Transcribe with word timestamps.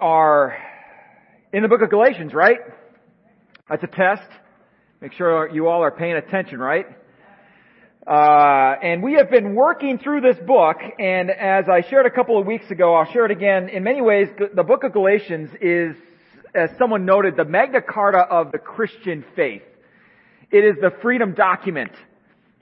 are 0.00 0.56
in 1.52 1.62
the 1.62 1.68
book 1.68 1.82
of 1.82 1.90
Galatians, 1.90 2.34
right? 2.34 2.58
That's 3.68 3.82
a 3.82 3.86
test. 3.86 4.28
Make 5.00 5.12
sure 5.12 5.48
you 5.48 5.68
all 5.68 5.82
are 5.82 5.90
paying 5.90 6.14
attention, 6.16 6.58
right? 6.58 6.86
Uh, 8.06 8.74
and 8.82 9.02
we 9.02 9.14
have 9.14 9.30
been 9.30 9.54
working 9.54 9.98
through 9.98 10.20
this 10.20 10.36
book, 10.46 10.76
and 10.98 11.30
as 11.30 11.64
I 11.68 11.82
shared 11.88 12.06
a 12.06 12.10
couple 12.10 12.38
of 12.38 12.46
weeks 12.46 12.70
ago, 12.70 12.94
I'll 12.94 13.10
share 13.12 13.24
it 13.24 13.32
again. 13.32 13.68
In 13.68 13.82
many 13.82 14.00
ways, 14.00 14.28
the 14.54 14.62
book 14.62 14.84
of 14.84 14.92
Galatians 14.92 15.50
is, 15.60 15.96
as 16.54 16.70
someone 16.78 17.04
noted, 17.04 17.36
the 17.36 17.44
Magna 17.44 17.80
Carta 17.82 18.20
of 18.20 18.52
the 18.52 18.58
Christian 18.58 19.24
faith. 19.34 19.62
It 20.52 20.64
is 20.64 20.76
the 20.80 20.92
freedom 21.02 21.34
document. 21.34 21.90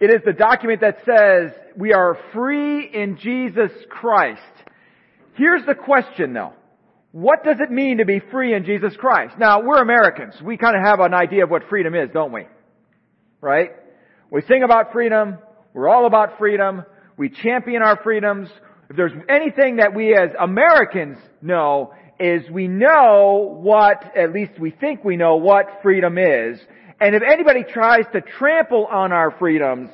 It 0.01 0.07
is 0.07 0.23
the 0.25 0.33
document 0.33 0.81
that 0.81 0.99
says 1.05 1.53
we 1.77 1.93
are 1.93 2.19
free 2.33 2.87
in 2.87 3.19
Jesus 3.19 3.71
Christ. 3.91 4.41
Here's 5.35 5.65
the 5.67 5.75
question 5.75 6.33
though. 6.33 6.53
What 7.15 7.45
does 7.45 7.59
it 7.61 7.71
mean 7.71 7.99
to 7.99 8.05
be 8.05 8.19
free 8.19 8.55
in 8.55 8.65
Jesus 8.65 8.93
Christ? 8.97 9.39
Now, 9.39 9.63
we're 9.63 9.81
Americans. 9.81 10.35
We 10.43 10.57
kind 10.57 10.75
of 10.75 10.83
have 10.85 10.99
an 10.99 11.15
idea 11.15 11.45
of 11.45 11.51
what 11.51 11.63
freedom 11.71 11.95
is, 11.95 12.11
don't 12.13 12.33
we? 12.33 12.49
Right? 13.41 13.71
We 14.33 14.41
sing 14.49 14.65
about 14.65 14.91
freedom. 14.91 15.39
We're 15.75 15.89
all 15.89 16.07
about 16.07 16.39
freedom. 16.39 16.83
We 17.17 17.29
champion 17.29 17.83
our 17.83 18.03
freedoms. 18.03 18.49
If 18.91 18.97
there's 18.97 19.13
anything 19.29 19.77
that 19.77 19.95
we 19.95 20.13
as 20.13 20.31
Americans 20.41 21.19
know, 21.41 21.95
is 22.19 22.51
we 22.51 22.67
know 22.67 23.59
what, 23.61 24.17
at 24.17 24.33
least 24.33 24.59
we 24.59 24.73
think 24.73 25.05
we 25.05 25.17
know 25.17 25.37
what 25.37 25.67
freedom 25.85 26.19
is. 26.19 26.59
And 27.01 27.15
if 27.15 27.23
anybody 27.23 27.63
tries 27.63 28.07
to 28.13 28.23
trample 28.23 28.87
on 28.87 29.13
our 29.13 29.31
freedoms, 29.39 29.91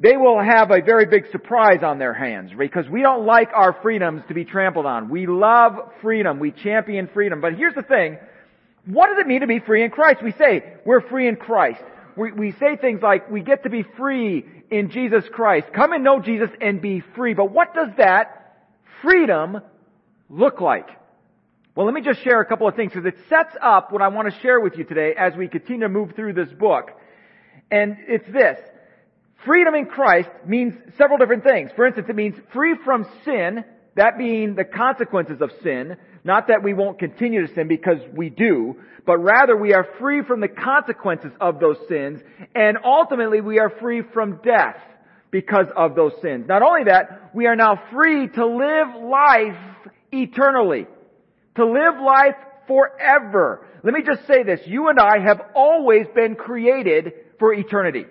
they 0.00 0.16
will 0.16 0.40
have 0.40 0.70
a 0.70 0.80
very 0.80 1.06
big 1.06 1.30
surprise 1.32 1.82
on 1.82 1.98
their 1.98 2.14
hands 2.14 2.52
because 2.56 2.88
we 2.88 3.02
don't 3.02 3.26
like 3.26 3.48
our 3.52 3.76
freedoms 3.82 4.22
to 4.28 4.34
be 4.34 4.44
trampled 4.44 4.86
on. 4.86 5.08
We 5.08 5.26
love 5.26 5.74
freedom. 6.00 6.38
We 6.38 6.52
champion 6.52 7.08
freedom. 7.12 7.40
But 7.40 7.54
here's 7.54 7.74
the 7.74 7.82
thing. 7.82 8.18
What 8.86 9.08
does 9.08 9.18
it 9.18 9.26
mean 9.26 9.40
to 9.40 9.48
be 9.48 9.58
free 9.58 9.82
in 9.82 9.90
Christ? 9.90 10.22
We 10.22 10.32
say 10.32 10.74
we're 10.86 11.00
free 11.00 11.26
in 11.26 11.36
Christ. 11.36 11.82
We, 12.16 12.32
we 12.32 12.52
say 12.52 12.76
things 12.80 13.02
like 13.02 13.30
we 13.30 13.42
get 13.42 13.64
to 13.64 13.70
be 13.70 13.84
free 13.96 14.44
in 14.70 14.90
Jesus 14.90 15.24
Christ. 15.32 15.66
Come 15.74 15.92
and 15.92 16.04
know 16.04 16.20
Jesus 16.20 16.50
and 16.60 16.80
be 16.80 17.02
free. 17.16 17.34
But 17.34 17.52
what 17.52 17.74
does 17.74 17.88
that 17.98 18.68
freedom 19.02 19.58
look 20.30 20.60
like? 20.60 20.88
Well, 21.74 21.86
let 21.86 21.94
me 21.94 22.02
just 22.02 22.22
share 22.22 22.40
a 22.40 22.46
couple 22.46 22.68
of 22.68 22.76
things 22.76 22.92
because 22.92 23.06
it 23.06 23.16
sets 23.28 23.54
up 23.60 23.92
what 23.92 24.02
I 24.02 24.08
want 24.08 24.32
to 24.32 24.40
share 24.40 24.60
with 24.60 24.76
you 24.76 24.84
today 24.84 25.14
as 25.18 25.34
we 25.36 25.48
continue 25.48 25.82
to 25.82 25.88
move 25.88 26.12
through 26.14 26.34
this 26.34 26.48
book. 26.52 26.90
And 27.70 27.96
it's 28.06 28.26
this. 28.32 28.58
Freedom 29.44 29.74
in 29.74 29.86
Christ 29.86 30.28
means 30.46 30.74
several 30.96 31.18
different 31.18 31.44
things. 31.44 31.70
For 31.76 31.86
instance, 31.86 32.08
it 32.08 32.16
means 32.16 32.34
free 32.52 32.74
from 32.84 33.06
sin, 33.24 33.64
that 33.94 34.18
being 34.18 34.54
the 34.54 34.64
consequences 34.64 35.40
of 35.40 35.50
sin, 35.62 35.96
not 36.24 36.48
that 36.48 36.62
we 36.62 36.74
won't 36.74 36.98
continue 36.98 37.46
to 37.46 37.54
sin 37.54 37.68
because 37.68 37.98
we 38.12 38.30
do, 38.30 38.76
but 39.06 39.18
rather 39.18 39.56
we 39.56 39.74
are 39.74 39.86
free 39.98 40.22
from 40.22 40.40
the 40.40 40.48
consequences 40.48 41.32
of 41.40 41.60
those 41.60 41.76
sins, 41.88 42.20
and 42.54 42.78
ultimately 42.84 43.40
we 43.40 43.58
are 43.58 43.72
free 43.80 44.02
from 44.12 44.40
death 44.44 44.76
because 45.30 45.66
of 45.76 45.94
those 45.94 46.12
sins. 46.22 46.46
Not 46.48 46.62
only 46.62 46.84
that, 46.84 47.30
we 47.34 47.46
are 47.46 47.56
now 47.56 47.80
free 47.92 48.28
to 48.28 48.46
live 48.46 49.02
life 49.02 49.92
eternally. 50.12 50.86
To 51.56 51.66
live 51.66 52.00
life 52.00 52.36
forever. 52.66 53.66
Let 53.82 53.94
me 53.94 54.02
just 54.04 54.26
say 54.26 54.42
this, 54.42 54.60
you 54.66 54.88
and 54.88 54.98
I 54.98 55.18
have 55.24 55.40
always 55.54 56.06
been 56.14 56.34
created 56.34 57.12
for 57.38 57.52
eternity. 57.52 58.06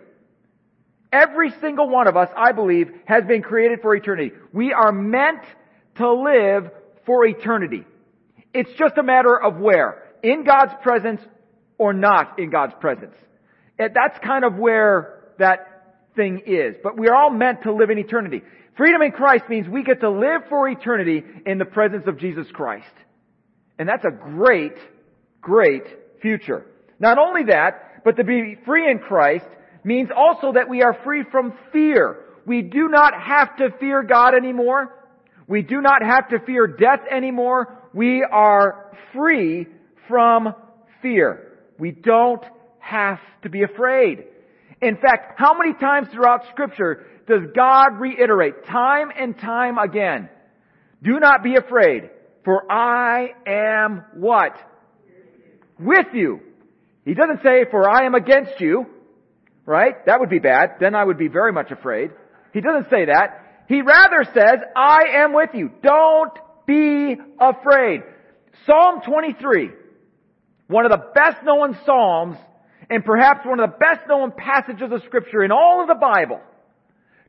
Every 1.12 1.52
single 1.62 1.90
one 1.90 2.08
of 2.08 2.18
us, 2.18 2.30
I 2.36 2.52
believe, 2.52 2.90
has 3.06 3.24
been 3.26 3.42
created 3.42 3.80
for 3.82 3.96
eternity. 3.96 4.32
We 4.52 4.74
are 4.74 4.92
meant 4.92 5.42
to 5.96 6.12
live 6.14 6.70
for 7.06 7.26
eternity. 7.26 7.86
It's 8.54 8.72
just 8.78 8.98
a 8.98 9.04
matter 9.04 9.42
of 9.42 9.58
where. 9.58 10.04
In 10.24 10.44
God's 10.44 10.74
presence 10.82 11.22
or 11.78 11.94
not 11.94 12.40
in 12.40 12.50
God's 12.50 12.74
presence. 12.82 13.16
That's 13.78 14.18
kind 14.24 14.44
of 14.44 14.56
where 14.56 15.34
that 15.40 15.96
thing 16.16 16.42
is. 16.46 16.76
But 16.84 16.98
we 16.98 17.08
are 17.08 17.16
all 17.16 17.30
meant 17.30 17.64
to 17.64 17.74
live 17.74 17.90
in 17.90 18.00
eternity. 18.00 18.42
Freedom 18.76 19.02
in 19.02 19.12
Christ 19.12 19.46
means 19.50 19.68
we 19.68 19.84
get 19.84 20.02
to 20.02 20.10
live 20.10 20.42
for 20.50 20.68
eternity 20.68 21.24
in 21.46 21.58
the 21.58 21.66
presence 21.66 22.08
of 22.08 22.20
Jesus 22.20 22.48
Christ. 22.52 22.86
And 23.80 23.88
that's 23.88 24.06
a 24.06 24.12
great, 24.12 24.74
great 25.42 25.84
future. 26.22 26.66
Not 27.00 27.18
only 27.20 27.46
that, 27.46 28.02
but 28.04 28.18
to 28.18 28.24
be 28.24 28.58
free 28.66 28.90
in 28.90 29.00
Christ 29.00 29.46
means 29.88 30.10
also 30.16 30.52
that 30.54 30.68
we 30.68 30.84
are 30.84 30.98
free 31.06 31.24
from 31.32 31.54
fear. 31.72 32.18
We 32.46 32.62
do 32.62 32.90
not 32.90 33.14
have 33.14 33.56
to 33.58 33.70
fear 33.80 34.04
God 34.04 34.36
anymore. 34.36 34.94
We 35.48 35.62
do 35.62 35.80
not 35.82 36.04
have 36.04 36.28
to 36.30 36.40
fear 36.40 36.68
death 36.68 37.00
anymore. 37.10 37.74
We 37.94 38.22
are 38.30 38.92
free 39.14 39.68
from 40.10 40.54
fear. 41.02 41.54
We 41.80 41.92
don't 41.92 42.44
have 42.80 43.20
to 43.44 43.50
be 43.50 43.64
afraid. 43.64 44.26
In 44.82 44.98
fact, 44.98 45.40
how 45.40 45.58
many 45.58 45.74
times 45.74 46.10
throughout 46.10 46.42
scripture 46.52 47.06
does 47.26 47.44
God 47.56 48.00
reiterate 48.00 48.66
time 48.66 49.10
and 49.18 49.38
time 49.40 49.78
again, 49.78 50.30
do 51.02 51.20
not 51.20 51.44
be 51.44 51.56
afraid, 51.56 52.10
for 52.44 52.70
I 52.70 53.30
am 53.46 54.04
what? 54.16 54.54
With 55.80 56.08
you. 56.14 56.42
He 57.06 57.14
doesn't 57.14 57.42
say, 57.42 57.66
for 57.72 57.90
I 57.90 58.06
am 58.06 58.16
against 58.16 58.60
you. 58.60 58.86
Right? 59.68 60.04
That 60.06 60.22
would 60.22 60.30
be 60.30 60.40
bad. 60.40 60.78
Then 60.80 60.96
I 60.96 61.04
would 61.04 61.20
be 61.20 61.28
very 61.28 61.52
much 61.52 61.70
afraid. 61.72 62.10
He 62.54 62.62
doesn't 62.62 62.90
say 62.90 63.06
that. 63.06 63.66
He 63.68 63.82
rather 63.82 64.24
says, 64.24 64.60
I 64.76 65.04
am 65.18 65.34
with 65.34 65.50
you. 65.54 65.70
Don't 65.84 66.32
be 66.66 67.18
afraid. 67.40 68.02
Psalm 68.66 69.02
23, 69.06 69.70
one 70.68 70.86
of 70.86 70.92
the 70.92 71.06
best 71.14 71.44
known 71.44 71.78
Psalms 71.86 72.38
and 72.90 73.04
perhaps 73.04 73.46
one 73.46 73.60
of 73.60 73.70
the 73.70 73.78
best 73.78 74.08
known 74.08 74.32
passages 74.32 74.90
of 74.92 75.04
scripture 75.04 75.44
in 75.44 75.52
all 75.52 75.82
of 75.82 75.88
the 75.88 75.96
Bible 75.96 76.40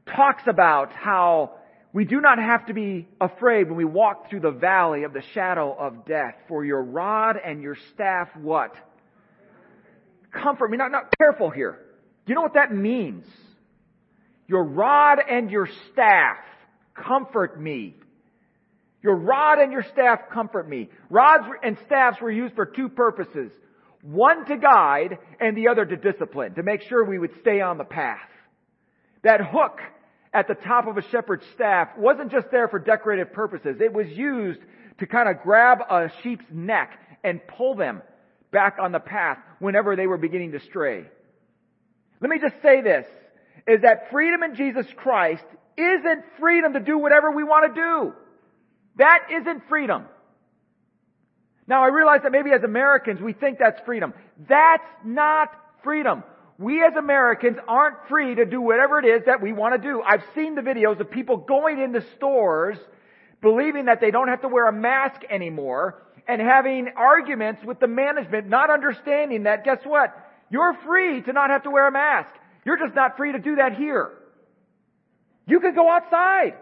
talks 0.07 0.45
about 0.47 0.93
how 0.93 1.55
we 1.93 2.05
do 2.05 2.21
not 2.21 2.39
have 2.39 2.67
to 2.67 2.75
be 2.75 3.09
afraid 3.21 3.69
when 3.69 3.77
we 3.77 3.85
walk 3.85 4.31
through 4.31 4.41
the 4.41 4.53
valley 4.53 5.03
of 5.03 5.13
the 5.13 5.23
shadow 5.35 5.75
of 5.77 6.07
death 6.07 6.35
for 6.47 6.65
your 6.65 6.83
rod 6.83 7.37
and 7.45 7.63
your 7.63 7.77
staff 7.93 8.29
what? 8.37 8.75
Comfort 10.31 10.71
me. 10.71 10.77
Not, 10.77 10.93
not 10.93 11.13
careful 11.19 11.51
here. 11.51 11.81
You 12.29 12.35
know 12.35 12.43
what 12.43 12.55
that 12.55 12.75
means? 12.75 13.25
Your 14.47 14.65
rod 14.65 15.19
and 15.29 15.51
your 15.51 15.69
staff 15.93 16.37
comfort 16.95 17.61
me. 17.61 17.97
Your 19.03 19.17
rod 19.17 19.59
and 19.59 19.73
your 19.73 19.85
staff 19.93 20.21
comfort 20.33 20.69
me. 20.69 20.91
Rods 21.09 21.45
and 21.63 21.79
staffs 21.87 22.21
were 22.21 22.31
used 22.31 22.55
for 22.55 22.67
two 22.67 22.89
purposes. 22.89 23.51
One 24.03 24.45
to 24.47 24.57
guide 24.57 25.19
and 25.41 25.57
the 25.57 25.69
other 25.69 25.85
to 25.85 25.97
discipline, 25.97 26.55
to 26.55 26.63
make 26.63 26.83
sure 26.83 27.05
we 27.05 27.19
would 27.19 27.39
stay 27.41 27.61
on 27.61 27.79
the 27.79 27.85
path. 27.85 28.19
That 29.23 29.41
hook 29.41 29.81
at 30.35 30.49
the 30.49 30.55
top 30.55 30.87
of 30.87 30.99
a 30.99 31.03
shepherd's 31.11 31.45
staff 31.55 31.89
wasn't 31.97 32.31
just 32.31 32.51
there 32.51 32.69
for 32.69 32.79
decorative 32.79 33.33
purposes. 33.33 33.81
It 33.81 33.93
was 33.93 34.07
used 34.09 34.61
to 34.99 35.07
kind 35.07 35.29
of 35.29 35.43
grab 35.43 35.79
a 35.89 36.11
sheep's 36.23 36.45
neck 36.53 36.99
and 37.25 37.41
pull 37.57 37.75
them 37.75 38.03
back 38.51 38.77
on 38.81 38.93
the 38.93 39.01
path 39.01 39.39
whenever 39.59 39.97
they 39.97 40.07
were 40.07 40.19
beginning 40.19 40.53
to 40.53 40.61
stray. 40.61 41.07
Let 42.21 42.31
me 42.31 42.39
just 42.39 42.61
say 42.63 42.81
this, 42.81 43.07
is 43.67 43.83
that 43.83 44.11
freedom 44.11 44.43
in 44.43 44.55
Jesus 44.55 44.87
Christ 44.97 45.45
isn't 45.77 46.25
freedom 46.41 46.73
to 46.73 46.81
do 46.81 46.99
whatever 46.99 47.31
we 47.31 47.45
want 47.45 47.75
to 47.75 47.81
do. 47.81 48.13
That 48.97 49.29
isn't 49.31 49.69
freedom. 49.69 50.07
Now 51.69 51.85
I 51.85 51.89
realize 51.89 52.23
that 52.23 52.33
maybe 52.33 52.51
as 52.51 52.65
Americans 52.65 53.21
we 53.21 53.33
think 53.33 53.59
that's 53.59 53.81
freedom. 53.85 54.15
That's 54.49 54.87
not 55.05 55.51
freedom. 55.85 56.25
We 56.59 56.83
as 56.83 56.95
Americans 56.97 57.59
aren't 57.69 58.09
free 58.09 58.35
to 58.35 58.45
do 58.45 58.61
whatever 58.61 58.99
it 58.99 59.05
is 59.05 59.27
that 59.27 59.41
we 59.41 59.53
want 59.53 59.81
to 59.81 59.89
do. 59.89 60.03
I've 60.03 60.25
seen 60.35 60.57
the 60.57 60.63
videos 60.63 60.99
of 60.99 61.11
people 61.11 61.37
going 61.37 61.79
into 61.81 62.03
stores 62.17 62.79
believing 63.41 63.85
that 63.85 64.01
they 64.01 64.11
don't 64.11 64.27
have 64.29 64.41
to 64.41 64.49
wear 64.49 64.67
a 64.67 64.73
mask 64.73 65.21
anymore 65.31 66.03
and 66.27 66.41
having 66.41 66.89
arguments 66.97 67.65
with 67.65 67.79
the 67.79 67.87
management, 67.87 68.49
not 68.49 68.71
understanding 68.71 69.45
that 69.45 69.65
guess 69.65 69.79
what? 69.85 70.13
You're 70.51 70.75
free 70.87 71.23
to 71.23 71.33
not 71.33 71.51
have 71.51 71.65
to 71.65 71.71
wear 71.71 71.89
a 71.89 71.93
mask. 71.93 72.31
You're 72.65 72.79
just 72.79 72.95
not 72.95 73.17
free 73.17 73.33
to 73.33 73.39
do 73.39 73.57
that 73.57 73.77
here. 73.77 74.13
You 75.47 75.61
can 75.61 75.75
go 75.75 75.91
outside. 75.91 76.55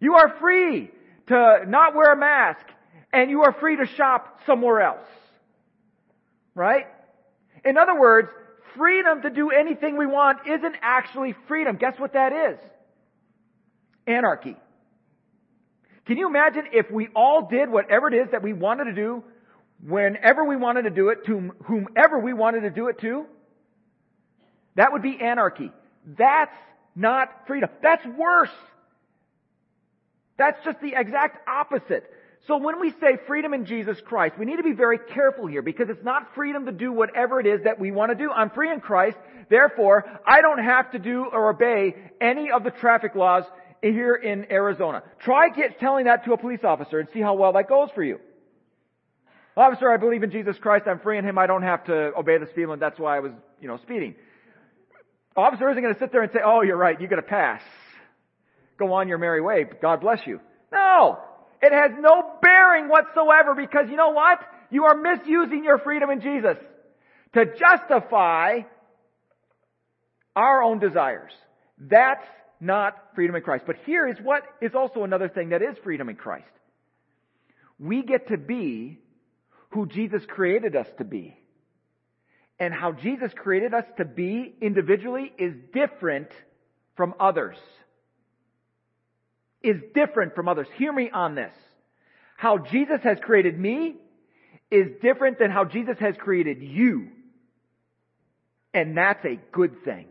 You 0.00 0.14
are 0.16 0.34
free 0.40 0.90
to 1.28 1.64
not 1.66 1.94
wear 1.94 2.12
a 2.12 2.16
mask 2.16 2.66
and 3.12 3.30
you 3.30 3.42
are 3.42 3.52
free 3.52 3.76
to 3.76 3.86
shop 3.86 4.40
somewhere 4.46 4.80
else. 4.80 5.06
Right? 6.54 6.86
In 7.64 7.78
other 7.78 7.98
words, 7.98 8.28
freedom 8.76 9.22
to 9.22 9.30
do 9.30 9.50
anything 9.50 9.96
we 9.96 10.06
want 10.06 10.46
isn't 10.46 10.76
actually 10.80 11.34
freedom. 11.46 11.76
Guess 11.76 11.98
what 11.98 12.14
that 12.14 12.32
is? 12.32 12.58
Anarchy. 14.06 14.56
Can 16.06 16.18
you 16.18 16.26
imagine 16.26 16.64
if 16.72 16.90
we 16.90 17.08
all 17.14 17.48
did 17.48 17.70
whatever 17.70 18.08
it 18.08 18.14
is 18.14 18.30
that 18.32 18.42
we 18.42 18.52
wanted 18.52 18.84
to 18.84 18.94
do 18.94 19.22
whenever 19.86 20.44
we 20.44 20.56
wanted 20.56 20.82
to 20.82 20.90
do 20.90 21.08
it 21.08 21.26
to 21.26 21.52
whomever 21.64 22.18
we 22.18 22.32
wanted 22.32 22.60
to 22.60 22.70
do 22.70 22.88
it 22.88 23.00
to, 23.00 23.26
that 24.76 24.92
would 24.92 25.02
be 25.02 25.18
anarchy. 25.20 25.70
That's 26.06 26.54
not 26.94 27.46
freedom. 27.46 27.68
That's 27.82 28.04
worse. 28.06 28.50
That's 30.38 30.62
just 30.64 30.80
the 30.80 30.94
exact 30.96 31.46
opposite. 31.48 32.10
So 32.48 32.56
when 32.56 32.80
we 32.80 32.90
say 32.90 33.18
freedom 33.26 33.54
in 33.54 33.66
Jesus 33.66 34.00
Christ, 34.04 34.36
we 34.36 34.46
need 34.46 34.56
to 34.56 34.64
be 34.64 34.72
very 34.72 34.98
careful 34.98 35.46
here 35.46 35.62
because 35.62 35.88
it's 35.88 36.02
not 36.02 36.34
freedom 36.34 36.66
to 36.66 36.72
do 36.72 36.92
whatever 36.92 37.38
it 37.38 37.46
is 37.46 37.62
that 37.64 37.78
we 37.78 37.92
want 37.92 38.10
to 38.10 38.16
do. 38.16 38.30
I'm 38.30 38.50
free 38.50 38.72
in 38.72 38.80
Christ, 38.80 39.16
therefore 39.48 40.04
I 40.26 40.40
don't 40.40 40.62
have 40.62 40.90
to 40.92 40.98
do 40.98 41.26
or 41.32 41.50
obey 41.50 41.94
any 42.20 42.50
of 42.50 42.64
the 42.64 42.70
traffic 42.70 43.14
laws 43.14 43.44
here 43.80 44.14
in 44.14 44.50
Arizona. 44.50 45.02
Try 45.20 45.50
get, 45.50 45.78
telling 45.78 46.06
that 46.06 46.24
to 46.24 46.32
a 46.32 46.36
police 46.36 46.64
officer 46.64 46.98
and 46.98 47.08
see 47.12 47.20
how 47.20 47.34
well 47.34 47.52
that 47.52 47.68
goes 47.68 47.90
for 47.94 48.02
you. 48.02 48.18
Officer, 49.56 49.90
I 49.90 49.98
believe 49.98 50.22
in 50.22 50.30
Jesus 50.30 50.56
Christ. 50.60 50.86
I'm 50.86 51.00
free 51.00 51.18
in 51.18 51.24
Him. 51.24 51.38
I 51.38 51.46
don't 51.46 51.62
have 51.62 51.84
to 51.84 52.12
obey 52.16 52.38
the 52.38 52.46
speed 52.46 52.62
limit. 52.62 52.80
That's 52.80 52.98
why 52.98 53.16
I 53.18 53.20
was, 53.20 53.32
you 53.60 53.68
know, 53.68 53.78
speeding. 53.82 54.14
Officer 55.36 55.70
isn't 55.70 55.82
going 55.82 55.94
to 55.94 56.00
sit 56.00 56.12
there 56.12 56.22
and 56.22 56.30
say, 56.32 56.40
oh, 56.44 56.62
you're 56.62 56.76
right. 56.76 57.00
You 57.00 57.08
get 57.08 57.18
a 57.18 57.22
pass. 57.22 57.60
Go 58.78 58.92
on 58.92 59.08
your 59.08 59.18
merry 59.18 59.40
way. 59.40 59.64
God 59.80 60.00
bless 60.00 60.20
you. 60.26 60.40
No. 60.72 61.18
It 61.60 61.72
has 61.72 61.92
no 62.00 62.22
bearing 62.40 62.88
whatsoever 62.88 63.54
because 63.54 63.86
you 63.88 63.96
know 63.96 64.10
what? 64.10 64.40
You 64.70 64.84
are 64.84 64.96
misusing 64.96 65.64
your 65.64 65.78
freedom 65.78 66.10
in 66.10 66.20
Jesus 66.20 66.56
to 67.34 67.44
justify 67.58 68.60
our 70.34 70.62
own 70.62 70.78
desires. 70.78 71.32
That's 71.78 72.24
not 72.58 72.94
freedom 73.14 73.36
in 73.36 73.42
Christ. 73.42 73.64
But 73.66 73.76
here 73.84 74.08
is 74.08 74.16
what 74.22 74.42
is 74.60 74.72
also 74.74 75.04
another 75.04 75.28
thing 75.28 75.50
that 75.50 75.62
is 75.62 75.76
freedom 75.84 76.08
in 76.08 76.16
Christ. 76.16 76.46
We 77.78 78.02
get 78.02 78.28
to 78.28 78.38
be 78.38 78.98
who 79.72 79.86
Jesus 79.86 80.22
created 80.26 80.76
us 80.76 80.86
to 80.98 81.04
be. 81.04 81.36
And 82.58 82.72
how 82.72 82.92
Jesus 82.92 83.32
created 83.34 83.74
us 83.74 83.84
to 83.96 84.04
be 84.04 84.54
individually 84.60 85.32
is 85.38 85.54
different 85.72 86.28
from 86.96 87.14
others. 87.18 87.56
Is 89.62 89.76
different 89.94 90.34
from 90.34 90.48
others. 90.48 90.66
Hear 90.76 90.92
me 90.92 91.10
on 91.12 91.34
this. 91.34 91.52
How 92.36 92.58
Jesus 92.58 93.00
has 93.02 93.18
created 93.20 93.58
me 93.58 93.96
is 94.70 94.88
different 95.00 95.38
than 95.38 95.50
how 95.50 95.64
Jesus 95.64 95.96
has 96.00 96.14
created 96.18 96.62
you. 96.62 97.08
And 98.74 98.96
that's 98.96 99.24
a 99.24 99.38
good 99.52 99.84
thing. 99.84 100.06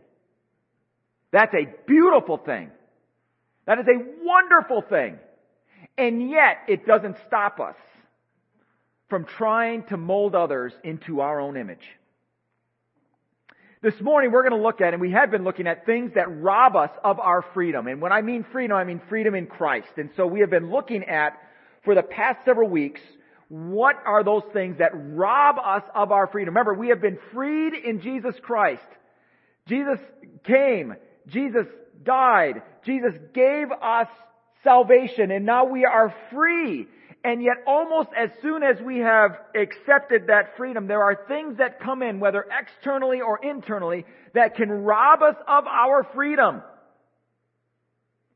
That's 1.32 1.54
a 1.54 1.66
beautiful 1.86 2.38
thing. 2.38 2.70
That 3.66 3.78
is 3.78 3.86
a 3.86 4.24
wonderful 4.24 4.82
thing. 4.88 5.18
And 5.96 6.30
yet, 6.30 6.58
it 6.68 6.86
doesn't 6.86 7.16
stop 7.26 7.60
us 7.60 7.76
from 9.12 9.26
trying 9.26 9.82
to 9.82 9.98
mold 9.98 10.34
others 10.34 10.72
into 10.82 11.20
our 11.20 11.38
own 11.38 11.58
image. 11.58 11.86
This 13.82 14.00
morning 14.00 14.32
we're 14.32 14.48
going 14.48 14.58
to 14.58 14.66
look 14.66 14.80
at, 14.80 14.94
and 14.94 15.02
we 15.02 15.10
have 15.10 15.30
been 15.30 15.44
looking 15.44 15.66
at 15.66 15.84
things 15.84 16.12
that 16.14 16.34
rob 16.40 16.76
us 16.76 16.88
of 17.04 17.20
our 17.20 17.44
freedom. 17.52 17.88
And 17.88 18.00
when 18.00 18.10
I 18.10 18.22
mean 18.22 18.42
freedom, 18.52 18.74
I 18.74 18.84
mean 18.84 19.02
freedom 19.10 19.34
in 19.34 19.48
Christ. 19.48 19.90
And 19.98 20.08
so 20.16 20.26
we 20.26 20.40
have 20.40 20.48
been 20.48 20.70
looking 20.70 21.04
at, 21.04 21.38
for 21.84 21.94
the 21.94 22.02
past 22.02 22.38
several 22.46 22.70
weeks, 22.70 23.02
what 23.48 23.96
are 24.06 24.24
those 24.24 24.44
things 24.54 24.78
that 24.78 24.92
rob 24.94 25.56
us 25.62 25.82
of 25.94 26.10
our 26.10 26.26
freedom? 26.28 26.54
Remember, 26.54 26.72
we 26.72 26.88
have 26.88 27.02
been 27.02 27.18
freed 27.34 27.74
in 27.74 28.00
Jesus 28.00 28.34
Christ. 28.40 28.80
Jesus 29.68 29.98
came. 30.44 30.94
Jesus 31.26 31.66
died. 32.02 32.62
Jesus 32.86 33.12
gave 33.34 33.70
us 33.72 34.08
salvation 34.64 35.30
and 35.30 35.44
now 35.44 35.66
we 35.66 35.84
are 35.84 36.14
free. 36.32 36.86
And 37.24 37.42
yet 37.42 37.58
almost 37.66 38.08
as 38.16 38.30
soon 38.42 38.62
as 38.64 38.80
we 38.80 38.98
have 38.98 39.38
accepted 39.54 40.26
that 40.26 40.56
freedom, 40.56 40.88
there 40.88 41.02
are 41.02 41.16
things 41.28 41.58
that 41.58 41.80
come 41.80 42.02
in, 42.02 42.18
whether 42.18 42.44
externally 42.50 43.20
or 43.20 43.38
internally, 43.38 44.04
that 44.34 44.56
can 44.56 44.70
rob 44.70 45.22
us 45.22 45.36
of 45.46 45.66
our 45.66 46.06
freedom. 46.14 46.62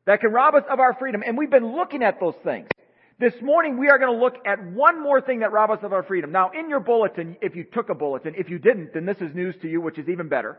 That 0.06 0.20
can 0.20 0.30
rob 0.30 0.54
us 0.54 0.62
of 0.70 0.78
our 0.78 0.94
freedom. 0.94 1.22
And 1.26 1.36
we've 1.36 1.50
been 1.50 1.74
looking 1.74 2.04
at 2.04 2.20
those 2.20 2.36
things. 2.44 2.68
This 3.18 3.34
morning 3.42 3.78
we 3.78 3.88
are 3.88 3.98
going 3.98 4.12
to 4.12 4.22
look 4.22 4.36
at 4.46 4.62
one 4.62 5.02
more 5.02 5.20
thing 5.20 5.40
that 5.40 5.50
rob 5.50 5.70
us 5.70 5.78
of 5.82 5.92
our 5.92 6.04
freedom. 6.04 6.30
Now 6.30 6.50
in 6.50 6.68
your 6.68 6.80
bulletin, 6.80 7.36
if 7.40 7.56
you 7.56 7.64
took 7.64 7.88
a 7.88 7.94
bulletin, 7.94 8.34
if 8.36 8.50
you 8.50 8.58
didn't, 8.58 8.94
then 8.94 9.04
this 9.04 9.16
is 9.20 9.34
news 9.34 9.56
to 9.62 9.68
you, 9.68 9.80
which 9.80 9.98
is 9.98 10.08
even 10.08 10.28
better. 10.28 10.58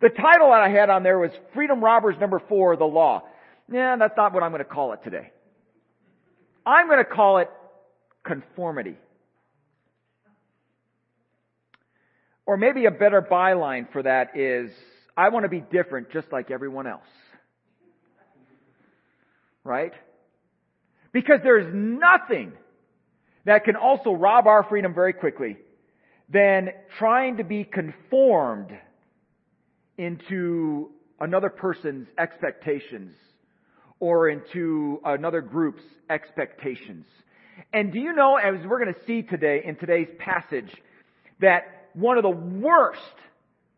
The 0.00 0.10
title 0.10 0.50
that 0.50 0.60
I 0.60 0.68
had 0.68 0.88
on 0.88 1.02
there 1.02 1.18
was 1.18 1.30
Freedom 1.52 1.82
Robbers 1.82 2.16
number 2.20 2.40
four, 2.48 2.76
the 2.76 2.84
law. 2.84 3.24
Yeah, 3.72 3.96
that's 3.96 4.16
not 4.16 4.32
what 4.32 4.42
I'm 4.42 4.50
going 4.52 4.64
to 4.64 4.70
call 4.70 4.92
it 4.92 5.00
today. 5.02 5.32
I'm 6.70 6.86
going 6.86 6.98
to 6.98 7.04
call 7.04 7.38
it 7.38 7.50
conformity. 8.24 8.94
Or 12.46 12.56
maybe 12.56 12.86
a 12.86 12.92
better 12.92 13.20
byline 13.20 13.90
for 13.92 14.04
that 14.04 14.36
is, 14.36 14.70
I 15.16 15.30
want 15.30 15.44
to 15.44 15.48
be 15.48 15.60
different 15.60 16.12
just 16.12 16.30
like 16.30 16.50
everyone 16.52 16.86
else. 16.86 17.02
Right? 19.64 19.92
Because 21.12 21.40
there's 21.42 21.74
nothing 21.74 22.52
that 23.44 23.64
can 23.64 23.74
also 23.74 24.12
rob 24.12 24.46
our 24.46 24.62
freedom 24.62 24.94
very 24.94 25.12
quickly 25.12 25.56
than 26.28 26.70
trying 26.98 27.38
to 27.38 27.44
be 27.44 27.64
conformed 27.64 28.70
into 29.98 30.90
another 31.18 31.50
person's 31.50 32.06
expectations 32.16 33.14
or 34.00 34.28
into 34.28 35.00
another 35.04 35.42
group's 35.42 35.82
expectations. 36.08 37.06
And 37.72 37.92
do 37.92 38.00
you 38.00 38.14
know, 38.14 38.36
as 38.36 38.66
we're 38.66 38.82
going 38.82 38.94
to 38.94 39.04
see 39.06 39.22
today 39.22 39.62
in 39.64 39.76
today's 39.76 40.08
passage, 40.18 40.74
that 41.40 41.90
one 41.92 42.16
of 42.16 42.22
the 42.22 42.30
worst 42.30 43.00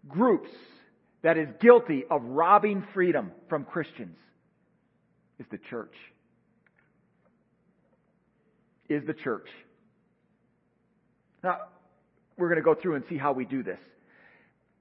groups 0.08 0.50
that 1.22 1.36
is 1.36 1.48
guilty 1.60 2.04
of 2.10 2.22
robbing 2.24 2.84
freedom 2.94 3.32
from 3.48 3.64
Christians 3.64 4.16
is 5.38 5.46
the 5.50 5.58
church. 5.70 5.94
Is 8.88 9.02
the 9.06 9.14
church. 9.14 9.48
Now, 11.42 11.58
we're 12.36 12.48
going 12.48 12.58
to 12.58 12.64
go 12.64 12.74
through 12.74 12.96
and 12.96 13.04
see 13.08 13.16
how 13.16 13.32
we 13.32 13.44
do 13.44 13.62
this. 13.62 13.78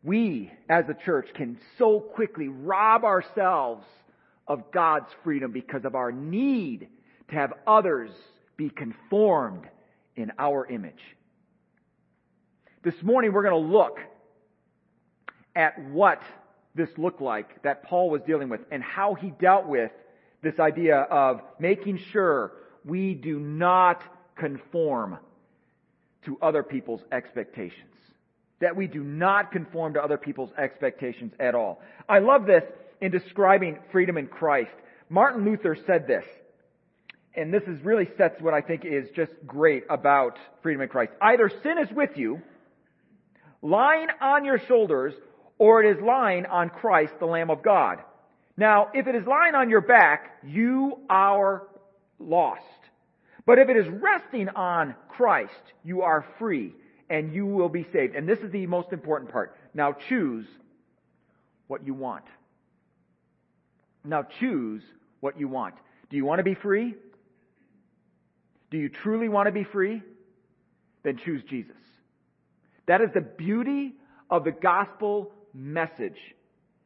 We, 0.04 0.52
as 0.70 0.86
a 0.90 1.06
church, 1.06 1.28
can 1.36 1.60
so 1.78 2.00
quickly 2.00 2.48
rob 2.48 3.04
ourselves 3.04 3.86
of 4.48 4.72
God's 4.72 5.08
freedom 5.24 5.52
because 5.52 5.86
of 5.86 5.96
our 5.96 6.12
need 6.12 6.88
to 7.30 7.36
have 7.36 7.54
others 7.66 8.12
be 8.58 8.70
conformed 8.70 9.64
in 10.16 10.32
our 10.38 10.66
image. 10.66 11.02
This 12.84 12.96
morning 13.02 13.32
we're 13.32 13.44
going 13.44 13.64
to 13.64 13.72
look 13.72 14.00
at 15.56 15.80
what 15.90 16.22
this 16.76 16.90
looked 16.98 17.22
like 17.22 17.62
that 17.64 17.84
Paul 17.84 18.10
was 18.10 18.22
dealing 18.26 18.50
with 18.50 18.62
and 18.72 18.82
how 18.82 19.14
he 19.14 19.32
dealt 19.40 19.68
with 19.68 19.92
this 20.42 20.60
idea 20.60 20.98
of 20.98 21.42
making 21.60 22.00
sure 22.12 22.54
we 22.86 23.14
do 23.14 23.40
not 23.40 24.02
conform 24.36 25.18
to 26.26 26.38
other 26.42 26.64
people's 26.64 27.02
expectations. 27.12 27.96
That 28.60 28.76
we 28.76 28.88
do 28.88 29.04
not 29.04 29.52
conform 29.52 29.94
to 29.96 30.04
other 30.04 30.18
people's 30.18 30.52
expectations 30.58 31.34
at 31.40 31.56
all. 31.56 31.82
I 32.08 32.20
love 32.20 32.46
this 32.46 32.64
in 33.02 33.12
describing 33.12 33.80
freedom 33.92 34.18
in 34.18 34.28
Christ. 34.28 34.72
Martin 35.10 35.44
Luther 35.44 35.76
said 35.86 36.08
this, 36.08 36.24
and 37.36 37.54
this 37.54 37.64
is 37.64 37.84
really 37.84 38.08
sets 38.18 38.42
what 38.42 38.54
I 38.54 38.62
think 38.62 38.86
is 38.86 39.10
just 39.16 39.32
great 39.46 39.84
about 39.90 40.38
freedom 40.62 40.82
in 40.82 40.90
Christ. 40.90 41.12
Either 41.22 41.50
sin 41.64 41.78
is 41.78 41.90
with 41.92 42.12
you, 42.16 42.42
lying 43.62 44.08
on 44.22 44.46
your 44.46 44.60
shoulders, 44.60 45.14
or 45.58 45.84
it 45.84 45.98
is 45.98 46.04
lying 46.04 46.46
on 46.46 46.70
Christ, 46.70 47.14
the 47.20 47.26
Lamb 47.26 47.50
of 47.50 47.64
God. 47.64 48.00
Now, 48.58 48.90
if 48.94 49.08
it 49.08 49.16
is 49.16 49.26
lying 49.26 49.56
on 49.56 49.70
your 49.70 49.82
back, 49.82 50.40
you 50.44 51.00
are 51.10 51.64
lost. 52.20 52.62
But 53.46 53.60
if 53.60 53.70
it 53.70 53.78
is 53.78 53.88
resting 53.90 54.50
on 54.50 54.96
Christ, 55.10 55.52
you 55.84 56.02
are 56.02 56.26
free 56.38 56.74
and 57.10 57.34
you 57.34 57.46
will 57.46 57.70
be 57.70 57.86
saved. 57.92 58.16
And 58.16 58.28
this 58.28 58.40
is 58.40 58.52
the 58.52 58.66
most 58.68 58.94
important 58.94 59.32
part. 59.32 59.56
Now 59.74 59.96
choose 60.10 60.46
what 61.68 61.86
you 61.86 61.94
want. 61.94 62.24
Now 64.04 64.26
choose 64.40 64.82
what 65.20 65.40
you 65.40 65.48
want. 65.48 65.76
Do 66.10 66.18
you 66.18 66.26
want 66.26 66.40
to 66.40 66.44
be 66.44 66.56
free? 66.56 66.96
Do 68.72 68.78
you 68.78 68.90
truly 68.90 69.30
want 69.30 69.48
to 69.48 69.52
be 69.52 69.64
free? 69.64 70.02
Then 71.04 71.20
choose 71.24 71.44
Jesus. 71.50 71.76
That 72.88 73.02
is 73.02 73.10
the 73.14 73.22
beauty 73.22 73.94
of 74.30 74.44
the 74.44 74.52
gospel 74.52 75.32
message. 75.54 76.18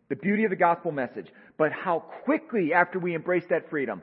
The 0.09 0.15
beauty 0.15 0.43
of 0.43 0.49
the 0.49 0.55
gospel 0.55 0.91
message. 0.91 1.27
But 1.57 1.71
how 1.71 1.99
quickly 2.23 2.73
after 2.73 2.99
we 2.99 3.13
embrace 3.13 3.43
that 3.49 3.69
freedom, 3.69 4.01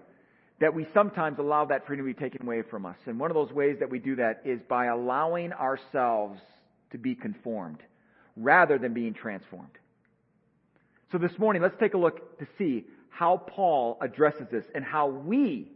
that 0.60 0.74
we 0.74 0.86
sometimes 0.94 1.38
allow 1.38 1.64
that 1.66 1.86
freedom 1.86 2.06
to 2.06 2.14
be 2.14 2.20
taken 2.20 2.46
away 2.46 2.62
from 2.62 2.86
us. 2.86 2.96
And 3.06 3.18
one 3.18 3.30
of 3.30 3.34
those 3.34 3.52
ways 3.52 3.76
that 3.80 3.90
we 3.90 3.98
do 3.98 4.16
that 4.16 4.42
is 4.44 4.60
by 4.68 4.86
allowing 4.86 5.52
ourselves 5.52 6.40
to 6.92 6.98
be 6.98 7.14
conformed 7.14 7.78
rather 8.36 8.78
than 8.78 8.94
being 8.94 9.12
transformed. 9.12 9.78
So 11.10 11.18
this 11.18 11.36
morning, 11.38 11.62
let's 11.62 11.76
take 11.78 11.94
a 11.94 11.98
look 11.98 12.38
to 12.38 12.46
see 12.58 12.84
how 13.12 13.36
Paul 13.36 13.98
addresses 14.00 14.46
this 14.50 14.64
and 14.74 14.84
how 14.84 15.08
we 15.08 15.70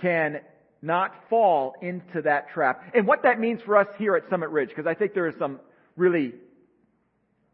can 0.00 0.40
not 0.82 1.12
fall 1.28 1.74
into 1.82 2.22
that 2.22 2.48
trap. 2.54 2.82
And 2.94 3.06
what 3.06 3.22
that 3.24 3.38
means 3.38 3.60
for 3.64 3.76
us 3.76 3.86
here 3.98 4.16
at 4.16 4.28
Summit 4.30 4.48
Ridge, 4.48 4.70
because 4.70 4.86
I 4.86 4.94
think 4.94 5.12
there 5.12 5.26
are 5.26 5.34
some 5.38 5.60
really 5.96 6.32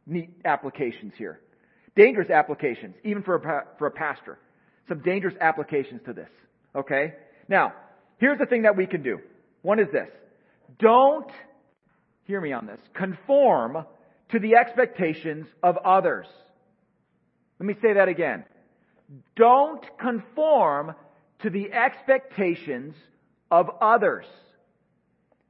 neat 0.07 0.31
applications 0.45 1.13
here. 1.19 1.41
Dangerous 1.97 2.31
applications, 2.31 2.95
even 3.05 3.23
for 3.23 3.37
a, 3.37 3.65
for 3.79 3.89
a 3.89 3.91
pastor. 3.91 4.39
Some 4.89 5.01
dangerous 5.01 5.35
applications 5.41 6.01
to 6.07 6.13
this. 6.13 6.29
Okay? 6.75 7.15
Now, 7.49 7.73
here's 8.19 8.39
the 8.39 8.47
thing 8.47 8.63
that 8.63 8.77
we 8.77 8.87
can 8.87 9.03
do. 9.03 9.19
One 9.63 9.81
is 9.81 9.89
this. 9.93 10.09
Don't, 10.79 11.31
hear 12.25 12.41
me 12.41 12.53
on 12.53 12.67
this, 12.67 12.79
conform 12.95 13.85
to 14.31 14.39
the 14.39 14.55
expectations 14.55 15.47
of 15.63 15.77
others. 15.79 16.27
Let 17.59 17.67
me 17.67 17.75
say 17.83 17.95
that 17.95 18.09
again. 18.09 18.45
Don't 19.37 19.85
conform 19.99 20.95
to 21.41 21.51
the 21.51 21.73
expectations 21.73 22.95
of 23.51 23.71
others. 23.81 24.27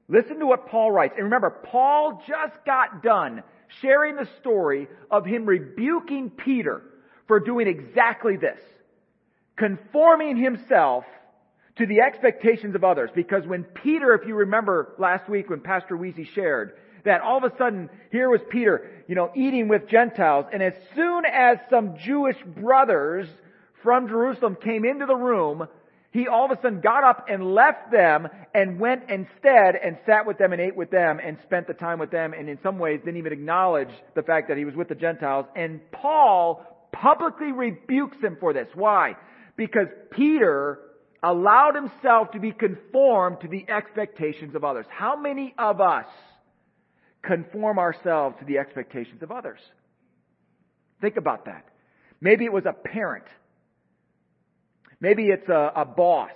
Listen 0.08 0.38
to 0.38 0.46
what 0.46 0.68
Paul 0.68 0.92
writes. 0.92 1.14
And 1.16 1.24
remember, 1.24 1.50
Paul 1.50 2.22
just 2.26 2.64
got 2.64 3.02
done 3.02 3.42
sharing 3.80 4.16
the 4.16 4.28
story 4.40 4.88
of 5.10 5.24
him 5.24 5.46
rebuking 5.46 6.30
Peter 6.30 6.82
for 7.26 7.40
doing 7.40 7.66
exactly 7.66 8.36
this. 8.36 8.58
Conforming 9.56 10.36
himself 10.36 11.04
to 11.76 11.86
the 11.86 12.00
expectations 12.00 12.74
of 12.74 12.84
others. 12.84 13.10
Because 13.14 13.46
when 13.46 13.64
Peter, 13.64 14.14
if 14.14 14.26
you 14.26 14.34
remember 14.34 14.94
last 14.98 15.28
week 15.28 15.50
when 15.50 15.60
Pastor 15.60 15.96
Weezy 15.96 16.26
shared, 16.34 16.74
that 17.04 17.20
all 17.20 17.38
of 17.38 17.44
a 17.50 17.56
sudden 17.56 17.88
here 18.10 18.28
was 18.28 18.40
Peter, 18.50 18.90
you 19.08 19.14
know, 19.14 19.30
eating 19.34 19.68
with 19.68 19.88
Gentiles, 19.88 20.46
and 20.52 20.62
as 20.62 20.74
soon 20.94 21.24
as 21.24 21.58
some 21.70 21.96
Jewish 21.98 22.36
brothers 22.44 23.28
from 23.86 24.08
Jerusalem 24.08 24.56
came 24.56 24.84
into 24.84 25.06
the 25.06 25.14
room, 25.14 25.68
he 26.10 26.26
all 26.26 26.50
of 26.50 26.58
a 26.58 26.60
sudden 26.60 26.80
got 26.80 27.04
up 27.04 27.26
and 27.28 27.54
left 27.54 27.92
them 27.92 28.26
and 28.52 28.80
went 28.80 29.02
instead 29.08 29.76
and 29.76 29.96
sat 30.04 30.26
with 30.26 30.38
them 30.38 30.52
and 30.52 30.60
ate 30.60 30.74
with 30.74 30.90
them 30.90 31.20
and 31.24 31.38
spent 31.44 31.68
the 31.68 31.72
time 31.72 32.00
with 32.00 32.10
them 32.10 32.32
and 32.32 32.48
in 32.48 32.58
some 32.64 32.80
ways 32.80 32.98
didn't 33.04 33.18
even 33.18 33.32
acknowledge 33.32 33.90
the 34.16 34.24
fact 34.24 34.48
that 34.48 34.56
he 34.56 34.64
was 34.64 34.74
with 34.74 34.88
the 34.88 34.96
Gentiles. 34.96 35.46
And 35.54 35.80
Paul 35.92 36.66
publicly 36.90 37.52
rebukes 37.52 38.16
him 38.20 38.36
for 38.40 38.52
this. 38.52 38.66
Why? 38.74 39.14
Because 39.56 39.86
Peter 40.10 40.80
allowed 41.22 41.76
himself 41.76 42.32
to 42.32 42.40
be 42.40 42.50
conformed 42.50 43.36
to 43.42 43.48
the 43.48 43.66
expectations 43.70 44.56
of 44.56 44.64
others. 44.64 44.86
How 44.88 45.14
many 45.14 45.54
of 45.58 45.80
us 45.80 46.06
conform 47.22 47.78
ourselves 47.78 48.34
to 48.40 48.44
the 48.46 48.58
expectations 48.58 49.22
of 49.22 49.30
others? 49.30 49.60
Think 51.00 51.16
about 51.16 51.44
that. 51.44 51.68
Maybe 52.20 52.46
it 52.46 52.52
was 52.52 52.64
a 52.66 52.72
parent 52.72 53.26
Maybe 55.00 55.28
it's 55.28 55.48
a, 55.48 55.72
a 55.76 55.84
boss, 55.84 56.30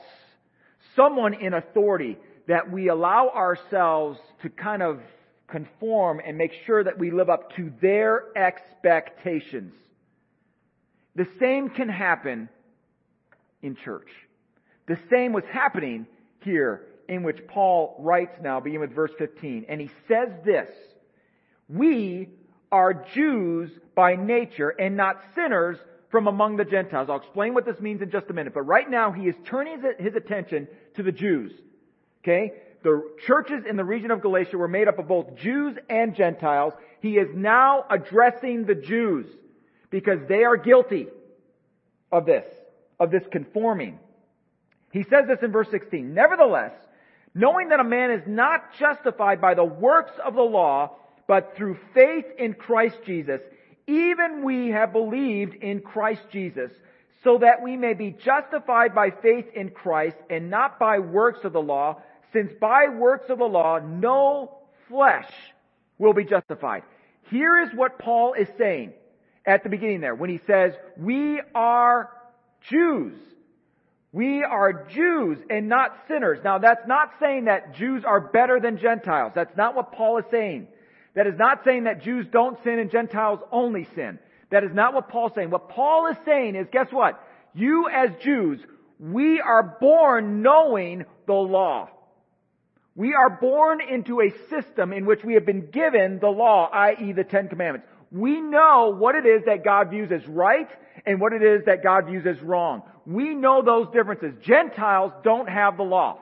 someone 0.95 1.35
in 1.35 1.55
authority 1.55 2.19
that 2.47 2.71
we 2.71 2.89
allow 2.89 3.31
ourselves 3.31 4.19
to 4.43 4.51
kind 4.51 4.83
of 4.83 5.01
conform 5.49 6.21
and 6.25 6.37
make 6.37 6.53
sure 6.67 6.85
that 6.85 6.99
we 6.99 7.11
live 7.11 7.29
up 7.29 7.55
to 7.57 7.73
their 7.81 8.37
expectations. 8.37 9.73
The 11.17 11.27
same 11.39 11.71
can 11.71 11.89
happen 11.89 12.49
in 13.63 13.77
church. 13.77 14.09
The 14.87 14.99
same 15.11 15.33
was 15.33 15.45
happening 15.51 16.07
here 16.41 16.87
in 17.09 17.23
which 17.23 17.47
Paul 17.49 17.97
writes 17.99 18.37
now, 18.41 18.61
beginning 18.61 18.81
with 18.81 18.95
verse 18.95 19.11
15. 19.19 19.67
And 19.69 19.81
he 19.81 19.91
says 20.09 20.29
this, 20.45 20.69
We 21.69 22.29
are 22.71 22.95
Jews 23.15 23.71
by 23.95 24.17
nature 24.17 24.71
and 24.71 24.97
not 24.97 25.21
sinners 25.35 25.79
from 26.11 26.27
among 26.27 26.57
the 26.57 26.65
Gentiles. 26.65 27.09
I'll 27.09 27.19
explain 27.19 27.55
what 27.55 27.65
this 27.65 27.81
means 27.81 28.03
in 28.03 28.11
just 28.11 28.27
a 28.31 28.33
minute, 28.33 28.53
but 28.55 28.63
right 28.63 28.89
now 28.89 29.13
he 29.13 29.23
is 29.23 29.35
turning 29.47 29.83
his 29.99 30.15
attention 30.15 30.69
to 30.97 31.03
the 31.03 31.13
Jews. 31.13 31.53
Okay? 32.23 32.53
The 32.83 33.03
churches 33.27 33.65
in 33.69 33.77
the 33.77 33.85
region 33.85 34.11
of 34.11 34.23
Galatia 34.23 34.57
were 34.57 34.69
made 34.69 34.89
up 34.89 34.99
of 34.99 35.07
both 35.07 35.37
Jews 35.37 35.77
and 35.89 36.15
Gentiles. 36.15 36.73
He 37.01 37.17
is 37.17 37.29
now 37.35 37.85
addressing 37.89 38.65
the 38.65 38.75
Jews 38.75 39.27
because 39.91 40.19
they 40.29 40.45
are 40.45 40.57
guilty 40.57 41.09
of 42.11 42.27
this, 42.27 42.45
of 42.99 43.11
this 43.11 43.23
conforming. 43.31 43.99
He 44.93 45.05
says 45.05 45.27
this 45.29 45.39
in 45.43 45.53
verse 45.53 45.69
16. 45.71 46.15
Nevertheless, 46.15 46.73
knowing 47.35 47.69
that 47.69 47.81
a 47.81 47.85
man 47.85 48.11
is 48.11 48.23
not 48.27 48.75
justified 48.79 49.41
by 49.41 49.55
the 49.55 49.65
works 49.65 50.13
of 50.25 50.35
the 50.35 50.43
law, 50.43 50.97
but 51.29 51.55
through 51.57 51.79
faith 51.95 52.25
in 52.39 52.55
Christ 52.55 52.97
Jesus, 53.07 53.41
even 53.91 54.45
we 54.45 54.69
have 54.69 54.93
believed 54.93 55.55
in 55.57 55.81
Christ 55.81 56.23
Jesus, 56.31 56.71
so 57.25 57.39
that 57.39 57.63
we 57.63 57.77
may 57.77 57.95
be 57.95 58.13
justified 58.13 58.95
by 58.95 59.11
faith 59.11 59.47
in 59.55 59.71
Christ 59.71 60.17
and 60.31 60.49
not 60.49 60.79
by 60.79 61.01
works 61.01 61.45
of 61.45 61.53
the 61.53 61.61
law, 61.61 62.01
since 62.33 62.53
by 62.61 62.89
works 62.89 63.29
of 63.29 63.39
the 63.39 63.45
law 63.45 63.79
no 63.79 64.59
flesh 64.89 65.31
will 65.99 66.15
be 66.15 66.25
justified. 66.25 66.83
Here 67.31 67.63
is 67.63 67.71
what 67.75 67.99
Paul 67.99 68.33
is 68.35 68.49
saying 68.57 68.93
at 69.45 69.63
the 69.63 69.69
beginning 69.69 70.01
there 70.01 70.15
when 70.15 70.31
he 70.31 70.41
says, 70.47 70.73
we 70.97 71.41
are 71.55 72.11
Jews. 72.69 73.15
We 74.13 74.43
are 74.43 74.87
Jews 74.89 75.39
and 75.51 75.69
not 75.69 75.97
sinners. 76.09 76.41
Now 76.43 76.59
that's 76.59 76.87
not 76.87 77.13
saying 77.21 77.45
that 77.45 77.75
Jews 77.75 78.05
are 78.05 78.21
better 78.21 78.59
than 78.61 78.79
Gentiles. 78.79 79.33
That's 79.35 79.57
not 79.57 79.75
what 79.75 79.93
Paul 79.93 80.19
is 80.19 80.25
saying. 80.31 80.69
That 81.15 81.27
is 81.27 81.35
not 81.37 81.65
saying 81.65 81.85
that 81.85 82.03
Jews 82.03 82.27
don't 82.31 82.63
sin 82.63 82.79
and 82.79 82.91
Gentiles 82.91 83.41
only 83.51 83.89
sin. 83.95 84.19
That 84.51 84.65
is 84.65 84.71
not 84.73 84.95
what 84.95 85.09
Paul's 85.09 85.33
saying. 85.35 85.51
What 85.51 85.69
Paul 85.69 86.07
is 86.09 86.17
saying 86.25 86.57
is, 86.57 86.67
guess 86.73 86.89
what? 86.91 87.21
You 87.55 87.89
as 87.89 88.11
Jews, 88.23 88.61
we 88.99 89.41
are 89.41 89.77
born 89.81 90.43
knowing 90.43 91.05
the 91.27 91.33
law. 91.33 91.89
We 92.95 93.15
are 93.15 93.31
born 93.31 93.81
into 93.81 94.21
a 94.21 94.31
system 94.51 94.93
in 94.93 95.07
which 95.07 95.25
we 95.25 95.35
have 95.35 95.47
been 95.47 95.71
given 95.71 96.19
the 96.19 96.29
law, 96.29 96.69
i.e. 96.73 97.13
the 97.13 97.25
Ten 97.25 97.49
Commandments. 97.49 97.87
We 98.13 98.41
know 98.41 98.95
what 98.97 99.15
it 99.15 99.25
is 99.25 99.45
that 99.47 99.65
God 99.65 99.91
views 99.91 100.11
as 100.13 100.27
right 100.27 100.69
and 101.07 101.21
what 101.21 101.33
it 101.33 101.43
is 101.43 101.65
that 101.67 101.83
God 101.83 102.07
views 102.07 102.27
as 102.27 102.41
wrong. 102.43 102.83
We 103.07 103.35
know 103.35 103.63
those 103.63 103.87
differences. 103.93 104.35
Gentiles 104.43 105.13
don't 105.23 105.49
have 105.49 105.77
the 105.77 105.85
law. 105.85 106.19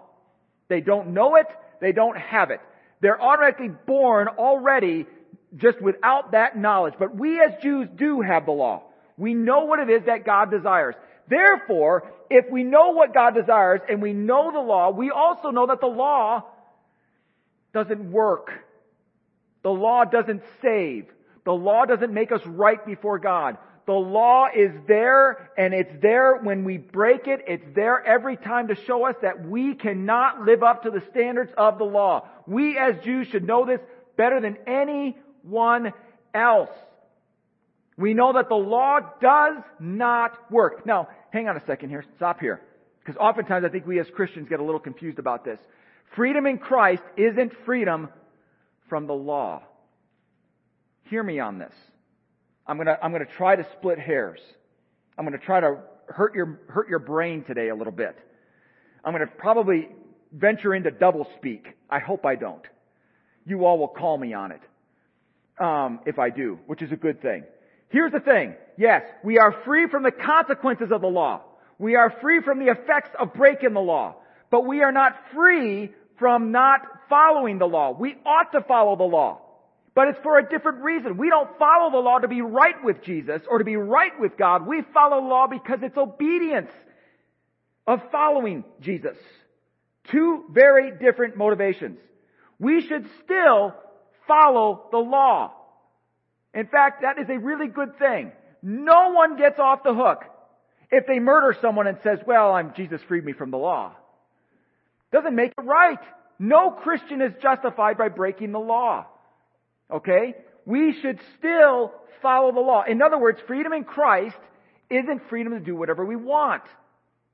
They 0.69 0.81
don't 0.81 1.15
know 1.15 1.37
it. 1.37 1.47
They 1.81 1.93
don't 1.93 2.17
have 2.17 2.51
it. 2.51 2.61
They're 3.01 3.21
automatically 3.21 3.71
born 3.87 4.29
already 4.29 5.07
just 5.57 5.81
without 5.81 6.33
that 6.33 6.57
knowledge. 6.57 6.95
But 6.99 7.15
we 7.15 7.41
as 7.41 7.53
Jews 7.63 7.89
do 7.95 8.21
have 8.21 8.47
the 8.47 8.53
law. 8.53 8.83
We 9.17 9.35
know 9.35 9.65
what 9.65 9.81
it 9.81 9.91
is 9.91 10.05
that 10.07 10.25
God 10.25 10.51
desires. 10.51 10.95
Therefore, 11.29 12.11
if 12.31 12.51
we 12.51 12.63
know 12.63 12.91
what 12.91 13.15
God 13.15 13.35
desires 13.35 13.81
and 13.89 14.01
we 14.01 14.13
know 14.13 14.51
the 14.53 14.61
law, 14.61 14.91
we 14.91 15.11
also 15.11 15.51
know 15.51 15.67
that 15.67 15.81
the 15.81 15.87
law 15.87 16.45
doesn't 17.73 18.11
work. 18.11 18.51
The 19.63 19.71
law 19.71 20.05
doesn't 20.05 20.43
save. 20.63 21.07
The 21.45 21.53
law 21.53 21.85
doesn't 21.85 22.13
make 22.13 22.33
us 22.33 22.45
right 22.47 22.85
before 22.85 23.19
God. 23.19 23.59
The 23.89 23.95
law 23.95 24.49
is 24.55 24.71
there 24.87 25.51
and 25.57 25.73
it's 25.73 26.03
there 26.03 26.37
when 26.37 26.65
we 26.65 26.77
break 26.77 27.27
it. 27.27 27.41
It's 27.49 27.65
there 27.75 28.05
every 28.05 28.37
time 28.37 28.69
to 28.69 28.75
show 28.75 29.07
us 29.07 29.15
that 29.23 29.49
we 29.49 29.75
cannot 29.75 30.43
live 30.43 30.63
up 30.63 30.83
to 30.83 30.91
the 30.91 31.03
standards 31.11 31.53
of 31.57 31.79
the 31.79 31.85
law. 31.85 32.29
We 32.47 32.77
as 32.77 33.03
Jews 33.03 33.29
should 33.29 33.45
know 33.45 33.65
this 33.65 33.81
better 34.15 34.43
than 34.43 34.59
anyone 34.67 35.95
else. 36.35 36.69
We 37.97 38.13
know 38.13 38.35
that 38.35 38.51
the 38.51 38.57
law 38.57 38.99
does 39.23 39.57
not 39.81 40.53
work. 40.53 40.85
Now, 40.85 41.09
hang 41.33 41.49
on 41.49 41.57
a 41.57 41.65
second 41.65 41.89
here. 41.89 42.05
Stop 42.17 42.41
here. 42.41 42.61
Because 43.01 43.17
oftentimes 43.17 43.65
I 43.65 43.71
think 43.71 43.87
we 43.87 43.99
as 44.01 44.07
Christians 44.15 44.51
get 44.51 44.61
a 44.61 44.65
little 44.65 44.81
confused 44.81 45.19
about 45.19 45.47
this. 45.47 45.59
Freedom 46.15 46.45
in 46.45 46.59
Christ 46.59 47.03
isn't 47.17 47.55
freedom 47.65 48.11
from 48.91 49.07
the 49.07 49.15
law. 49.15 49.63
Hear 51.05 51.23
me 51.23 51.41
on 51.41 51.59
this. 51.59 51.73
I'm 52.69 52.77
gonna, 52.77 52.99
I'm 53.03 53.13
gonna 53.13 53.25
try 53.25 53.57
to 53.57 53.67
split 53.79 53.99
hairs. 53.99 54.41
I'm 55.17 55.25
gonna 55.25 55.39
try 55.39 55.61
to 55.61 55.79
hurt 56.07 56.35
your, 56.35 56.61
hurt 56.69 56.89
your 56.89 56.99
brain 56.99 57.43
today 57.45 57.71
a 57.71 57.75
little 57.75 57.93
bit. 57.93 58.17
I'm 59.05 59.13
gonna 59.13 59.27
probably 59.27 59.89
venture 60.33 60.75
into 60.75 60.91
double 60.91 61.27
speak. 61.39 61.67
I 61.89 61.99
hope 61.99 62.27
I 62.27 62.35
don't. 62.35 62.65
You 63.47 63.65
all 63.65 63.79
will 63.79 63.89
call 63.89 64.19
me 64.19 64.35
on 64.35 64.53
it. 64.53 64.61
Um, 65.59 66.01
if 66.07 66.19
I 66.19 66.31
do, 66.31 66.59
which 66.67 66.83
is 66.83 66.93
a 66.93 66.97
good 66.97 67.21
thing. 67.23 67.43
Here's 67.89 68.13
the 68.13 68.21
thing. 68.21 68.55
Yes, 68.77 69.03
we 69.25 69.39
are 69.39 69.57
free 69.65 69.89
from 69.89 70.03
the 70.03 70.13
consequences 70.13 70.93
of 70.93 71.01
the 71.01 71.09
law. 71.09 71.43
We 71.79 71.97
are 71.97 72.15
free 72.21 72.43
from 72.43 72.59
the 72.59 72.71
effects 72.71 73.11
of 73.19 73.33
breaking 73.33 73.73
the 73.73 73.81
law. 73.81 74.17
But 74.51 74.67
we 74.67 74.83
are 74.83 74.93
not 74.93 75.17
free 75.35 75.91
from 76.19 76.53
not 76.53 76.83
following 77.09 77.59
the 77.59 77.67
law. 77.67 77.97
We 77.99 78.17
ought 78.27 78.53
to 78.53 78.61
follow 78.61 78.95
the 78.97 79.05
law. 79.05 79.41
But 79.99 80.07
it's 80.07 80.21
for 80.23 80.39
a 80.39 80.49
different 80.49 80.85
reason. 80.85 81.17
We 81.17 81.29
don't 81.29 81.59
follow 81.59 81.91
the 81.91 81.99
law 81.99 82.21
to 82.21 82.29
be 82.29 82.41
right 82.41 82.77
with 82.85 83.03
Jesus 83.03 83.43
or 83.51 83.59
to 83.59 83.65
be 83.65 83.75
right 83.75 84.13
with 84.21 84.37
God. 84.37 84.65
We 84.65 84.83
follow 84.95 85.19
law 85.19 85.49
because 85.49 85.81
it's 85.83 85.97
obedience 85.97 86.71
of 87.85 87.99
following 88.13 88.63
Jesus. 88.81 89.17
Two 90.13 90.45
very 90.53 90.93
different 90.93 91.37
motivations. 91.37 91.99
We 92.61 92.81
should 92.81 93.09
still 93.25 93.75
follow 94.29 94.85
the 94.93 94.99
law. 94.99 95.51
In 96.55 96.69
fact, 96.69 97.03
that 97.03 97.19
is 97.19 97.29
a 97.29 97.37
really 97.37 97.67
good 97.67 97.99
thing. 97.99 98.31
No 98.63 99.11
one 99.11 99.37
gets 99.37 99.59
off 99.59 99.83
the 99.83 99.95
hook 99.95 100.23
if 100.93 101.09
they 101.09 101.19
murder 101.19 101.59
someone 101.61 101.89
and 101.89 101.99
says, 102.05 102.21
well, 102.25 102.53
I'm, 102.53 102.73
Jesus 102.77 103.01
freed 103.09 103.25
me 103.25 103.33
from 103.33 103.51
the 103.51 103.59
law. 103.59 103.97
Doesn't 105.13 105.35
make 105.35 105.55
it 105.59 105.65
right. 105.65 105.99
No 106.39 106.71
Christian 106.71 107.21
is 107.21 107.33
justified 107.43 107.99
by 107.99 108.11
breaking 108.11 108.53
the 108.53 108.61
law. 108.61 109.07
Okay? 109.91 110.35
We 110.65 110.95
should 111.01 111.19
still 111.39 111.93
follow 112.21 112.53
the 112.53 112.61
law. 112.61 112.85
In 112.89 113.01
other 113.03 113.19
words, 113.19 113.39
freedom 113.47 113.73
in 113.73 113.85
Christ 113.85 114.37
isn't 114.91 115.29
freedom 115.29 115.53
to 115.53 115.61
do 115.61 115.77
whatever 115.77 116.05
we 116.05 116.17
want. 116.17 116.63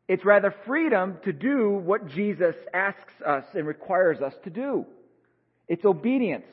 It's 0.06 0.24
rather 0.24 0.54
freedom 0.66 1.16
to 1.24 1.32
do 1.32 1.70
what 1.70 2.08
Jesus 2.08 2.54
asks 2.72 3.14
us 3.26 3.44
and 3.54 3.66
requires 3.66 4.20
us 4.20 4.34
to 4.44 4.50
do. 4.50 4.84
It's 5.66 5.84
obedience. 5.84 6.46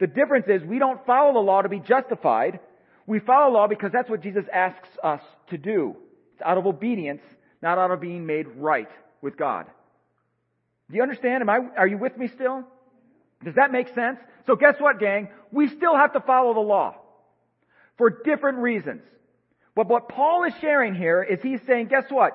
The 0.00 0.06
difference 0.06 0.46
is 0.48 0.62
we 0.62 0.78
don't 0.78 1.04
follow 1.06 1.34
the 1.34 1.40
law 1.40 1.62
to 1.62 1.68
be 1.68 1.80
justified. 1.80 2.60
We 3.06 3.20
follow 3.20 3.52
the 3.52 3.58
law 3.58 3.66
because 3.68 3.90
that's 3.92 4.08
what 4.08 4.22
Jesus 4.22 4.44
asks 4.52 4.88
us 5.04 5.20
to 5.50 5.58
do. 5.58 5.96
It's 6.34 6.42
out 6.42 6.56
of 6.56 6.66
obedience, 6.66 7.20
not 7.62 7.78
out 7.78 7.90
of 7.90 8.00
being 8.00 8.26
made 8.26 8.46
right 8.56 8.88
with 9.20 9.36
God. 9.36 9.66
Do 10.90 10.96
you 10.96 11.02
understand? 11.02 11.42
Am 11.42 11.50
I, 11.50 11.58
are 11.76 11.86
you 11.86 11.98
with 11.98 12.16
me 12.16 12.28
still? 12.34 12.64
Does 13.44 13.54
that 13.56 13.72
make 13.72 13.94
sense? 13.94 14.18
So 14.46 14.56
guess 14.56 14.76
what, 14.78 14.98
gang? 14.98 15.28
We 15.50 15.68
still 15.68 15.96
have 15.96 16.12
to 16.14 16.20
follow 16.20 16.54
the 16.54 16.60
law. 16.60 16.96
For 17.98 18.10
different 18.24 18.58
reasons. 18.58 19.02
But 19.74 19.88
what 19.88 20.08
Paul 20.08 20.44
is 20.44 20.52
sharing 20.60 20.94
here 20.94 21.22
is 21.22 21.40
he's 21.42 21.60
saying, 21.66 21.88
guess 21.88 22.04
what? 22.08 22.32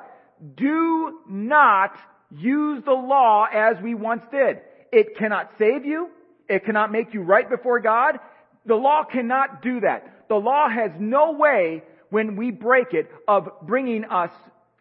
Do 0.55 1.19
not 1.27 1.95
use 2.31 2.83
the 2.83 2.93
law 2.93 3.45
as 3.51 3.77
we 3.81 3.95
once 3.95 4.23
did. 4.31 4.59
It 4.91 5.17
cannot 5.17 5.51
save 5.57 5.85
you. 5.85 6.09
It 6.47 6.65
cannot 6.65 6.91
make 6.91 7.13
you 7.13 7.21
right 7.21 7.49
before 7.49 7.79
God. 7.79 8.19
The 8.65 8.75
law 8.75 9.03
cannot 9.03 9.61
do 9.61 9.81
that. 9.81 10.27
The 10.29 10.35
law 10.35 10.69
has 10.69 10.91
no 10.99 11.33
way, 11.33 11.83
when 12.09 12.35
we 12.35 12.51
break 12.51 12.93
it, 12.93 13.09
of 13.27 13.49
bringing 13.63 14.05
us 14.05 14.31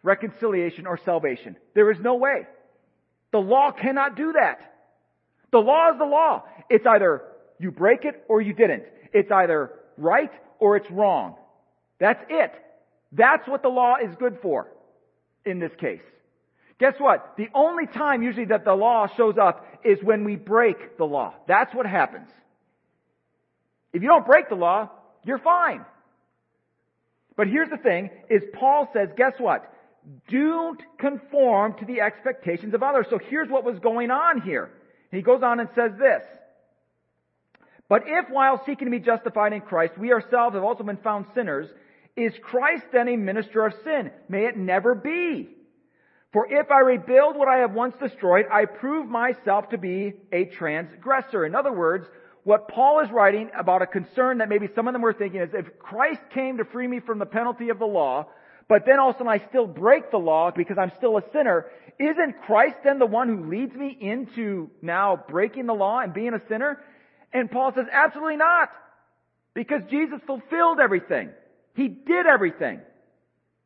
reconciliation 0.03 0.87
or 0.87 0.99
salvation. 1.03 1.57
There 1.73 1.91
is 1.91 1.99
no 1.99 2.15
way. 2.15 2.47
The 3.31 3.39
law 3.39 3.71
cannot 3.71 4.15
do 4.15 4.33
that. 4.33 4.76
The 5.51 5.59
law 5.59 5.91
is 5.91 5.97
the 5.97 6.05
law. 6.05 6.43
It's 6.69 6.85
either 6.85 7.23
you 7.59 7.71
break 7.71 8.05
it 8.05 8.23
or 8.27 8.41
you 8.41 8.53
didn't. 8.53 8.83
It's 9.13 9.31
either 9.31 9.71
right 9.97 10.31
or 10.59 10.77
it's 10.77 10.89
wrong. 10.91 11.35
That's 11.99 12.23
it. 12.29 12.51
That's 13.11 13.47
what 13.47 13.63
the 13.63 13.69
law 13.69 13.95
is 14.03 14.13
good 14.19 14.39
for 14.41 14.67
in 15.45 15.59
this 15.59 15.71
case. 15.79 16.01
Guess 16.79 16.95
what? 16.99 17.33
The 17.37 17.47
only 17.55 17.87
time 17.87 18.21
usually 18.21 18.45
that 18.45 18.65
the 18.65 18.73
law 18.73 19.07
shows 19.15 19.37
up 19.37 19.65
is 19.83 19.97
when 20.03 20.23
we 20.23 20.35
break 20.35 20.97
the 20.97 21.05
law. 21.05 21.33
That's 21.47 21.73
what 21.73 21.87
happens. 21.87 22.29
If 23.93 24.03
you 24.03 24.09
don't 24.09 24.25
break 24.25 24.49
the 24.49 24.55
law, 24.55 24.89
you're 25.23 25.39
fine. 25.39 25.83
But 27.35 27.47
here's 27.47 27.69
the 27.69 27.77
thing, 27.77 28.09
is 28.29 28.43
Paul 28.53 28.89
says, 28.93 29.09
guess 29.15 29.33
what? 29.37 29.71
Don't 30.29 30.81
conform 30.99 31.75
to 31.79 31.85
the 31.85 32.01
expectations 32.01 32.73
of 32.73 32.83
others. 32.83 33.07
So 33.09 33.19
here's 33.29 33.49
what 33.49 33.63
was 33.63 33.79
going 33.79 34.11
on 34.11 34.41
here. 34.41 34.71
He 35.11 35.21
goes 35.21 35.41
on 35.43 35.59
and 35.59 35.69
says 35.75 35.91
this. 35.99 36.23
But 37.89 38.03
if 38.05 38.29
while 38.29 38.61
seeking 38.65 38.87
to 38.87 38.91
be 38.91 38.99
justified 38.99 39.53
in 39.53 39.61
Christ, 39.61 39.97
we 39.97 40.11
ourselves 40.11 40.55
have 40.55 40.63
also 40.63 40.83
been 40.83 40.97
found 40.97 41.27
sinners, 41.33 41.69
is 42.15 42.33
Christ 42.41 42.83
then 42.91 43.07
a 43.07 43.15
minister 43.15 43.65
of 43.65 43.73
sin? 43.83 44.11
May 44.27 44.45
it 44.45 44.57
never 44.57 44.95
be. 44.95 45.49
For 46.33 46.51
if 46.51 46.69
I 46.69 46.79
rebuild 46.79 47.37
what 47.37 47.47
I 47.47 47.59
have 47.59 47.71
once 47.71 47.95
destroyed, 48.01 48.45
I 48.51 48.65
prove 48.65 49.07
myself 49.07 49.69
to 49.69 49.77
be 49.77 50.13
a 50.31 50.45
transgressor. 50.45 51.45
In 51.45 51.55
other 51.55 51.71
words, 51.71 52.05
what 52.43 52.67
Paul 52.67 52.99
is 52.99 53.11
writing 53.11 53.49
about 53.57 53.81
a 53.81 53.87
concern 53.87 54.39
that 54.39 54.49
maybe 54.49 54.67
some 54.75 54.87
of 54.87 54.93
them 54.93 55.01
were 55.01 55.13
thinking 55.13 55.41
is 55.41 55.49
if 55.53 55.79
Christ 55.79 56.21
came 56.33 56.57
to 56.57 56.65
free 56.65 56.87
me 56.87 56.99
from 56.99 57.19
the 57.19 57.25
penalty 57.25 57.69
of 57.69 57.79
the 57.79 57.85
law, 57.85 58.27
but 58.67 58.85
then 58.85 58.99
also 58.99 59.25
I 59.25 59.39
still 59.49 59.65
break 59.65 60.11
the 60.11 60.17
law 60.17 60.51
because 60.51 60.77
I'm 60.77 60.91
still 60.97 61.17
a 61.17 61.23
sinner, 61.31 61.67
isn't 61.99 62.41
Christ 62.45 62.77
then 62.83 62.99
the 62.99 63.05
one 63.05 63.27
who 63.29 63.49
leads 63.49 63.73
me 63.73 63.97
into 63.99 64.69
now 64.81 65.23
breaking 65.29 65.65
the 65.65 65.73
law 65.73 65.99
and 65.99 66.13
being 66.13 66.33
a 66.33 66.41
sinner? 66.49 66.79
And 67.33 67.49
Paul 67.49 67.71
says, 67.73 67.85
absolutely 67.91 68.37
not. 68.37 68.69
Because 69.53 69.81
Jesus 69.89 70.19
fulfilled 70.27 70.79
everything. 70.79 71.29
He 71.75 71.87
did 71.87 72.25
everything. 72.25 72.81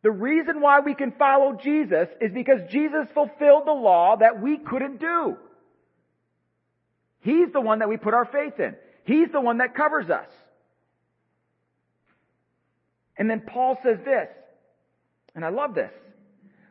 The 0.04 0.12
reason 0.12 0.62
why 0.62 0.80
we 0.80 0.96
can 0.96 1.12
follow 1.12 1.58
Jesus 1.62 2.08
is 2.20 2.32
because 2.32 2.62
Jesus 2.72 3.08
fulfilled 3.14 3.64
the 3.66 3.74
law 3.74 4.16
that 4.18 4.42
we 4.42 4.58
couldn't 4.58 5.00
do. 5.00 5.38
He's 7.22 7.52
the 7.54 7.62
one 7.62 7.80
that 7.80 7.90
we 7.90 7.98
put 7.98 8.14
our 8.14 8.26
faith 8.26 8.60
in. 8.60 8.76
He's 9.04 9.32
the 9.32 9.42
one 9.42 9.60
that 9.60 9.76
covers 9.76 10.10
us. 10.10 10.30
And 13.18 13.30
then 13.30 13.42
Paul 13.42 13.78
says 13.84 14.00
this, 14.04 14.28
and 15.36 15.46
I 15.46 15.50
love 15.50 15.74
this. 15.74 15.92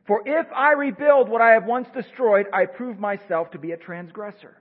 For 0.06 0.22
if 0.26 0.46
I 0.54 0.72
rebuild 0.72 1.28
what 1.28 1.40
I 1.40 1.52
have 1.52 1.64
once 1.64 1.88
destroyed, 1.94 2.46
I 2.52 2.66
prove 2.66 2.98
myself 2.98 3.52
to 3.52 3.58
be 3.58 3.72
a 3.72 3.76
transgressor. 3.76 4.60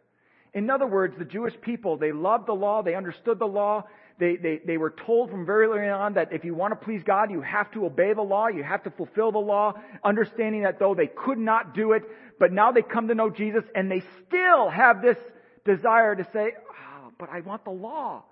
In 0.54 0.70
other 0.70 0.88
words, 0.88 1.16
the 1.18 1.26
Jewish 1.26 1.54
people, 1.62 1.98
they 1.98 2.12
loved 2.12 2.48
the 2.48 2.54
law, 2.54 2.82
they 2.82 2.96
understood 2.96 3.40
the 3.40 3.48
law, 3.48 3.84
they, 4.20 4.36
they, 4.36 4.60
they 4.66 4.78
were 4.78 4.94
told 5.06 5.32
from 5.32 5.46
very 5.46 5.68
early 5.68 5.88
on 5.88 6.16
that 6.16 6.34
if 6.34 6.44
you 6.44 6.54
want 6.54 6.72
to 6.72 6.86
please 6.86 7.02
God, 7.04 7.32
you 7.32 7.42
have 7.42 7.72
to 7.72 7.86
obey 7.86 8.14
the 8.14 8.22
law, 8.22 8.48
you 8.48 8.64
have 8.64 8.84
to 8.84 8.92
fulfill 8.92 9.32
the 9.32 9.40
law, 9.40 9.74
understanding 10.04 10.64
that 10.64 10.78
though 10.78 10.94
they 10.94 11.08
could 11.08 11.38
not 11.38 11.74
do 11.74 11.94
it, 11.94 12.04
but 12.38 12.52
now 12.52 12.72
they 12.72 12.82
come 12.82 13.08
to 13.08 13.16
know 13.16 13.30
Jesus 13.30 13.64
and 13.74 13.90
they 13.90 14.04
still 14.28 14.70
have 14.70 15.02
this 15.02 15.18
desire 15.66 16.16
to 16.16 16.28
say, 16.34 16.52
oh, 16.70 17.12
but 17.18 17.30
I 17.30 17.40
want 17.42 17.64
the 17.64 17.72
law. 17.72 18.24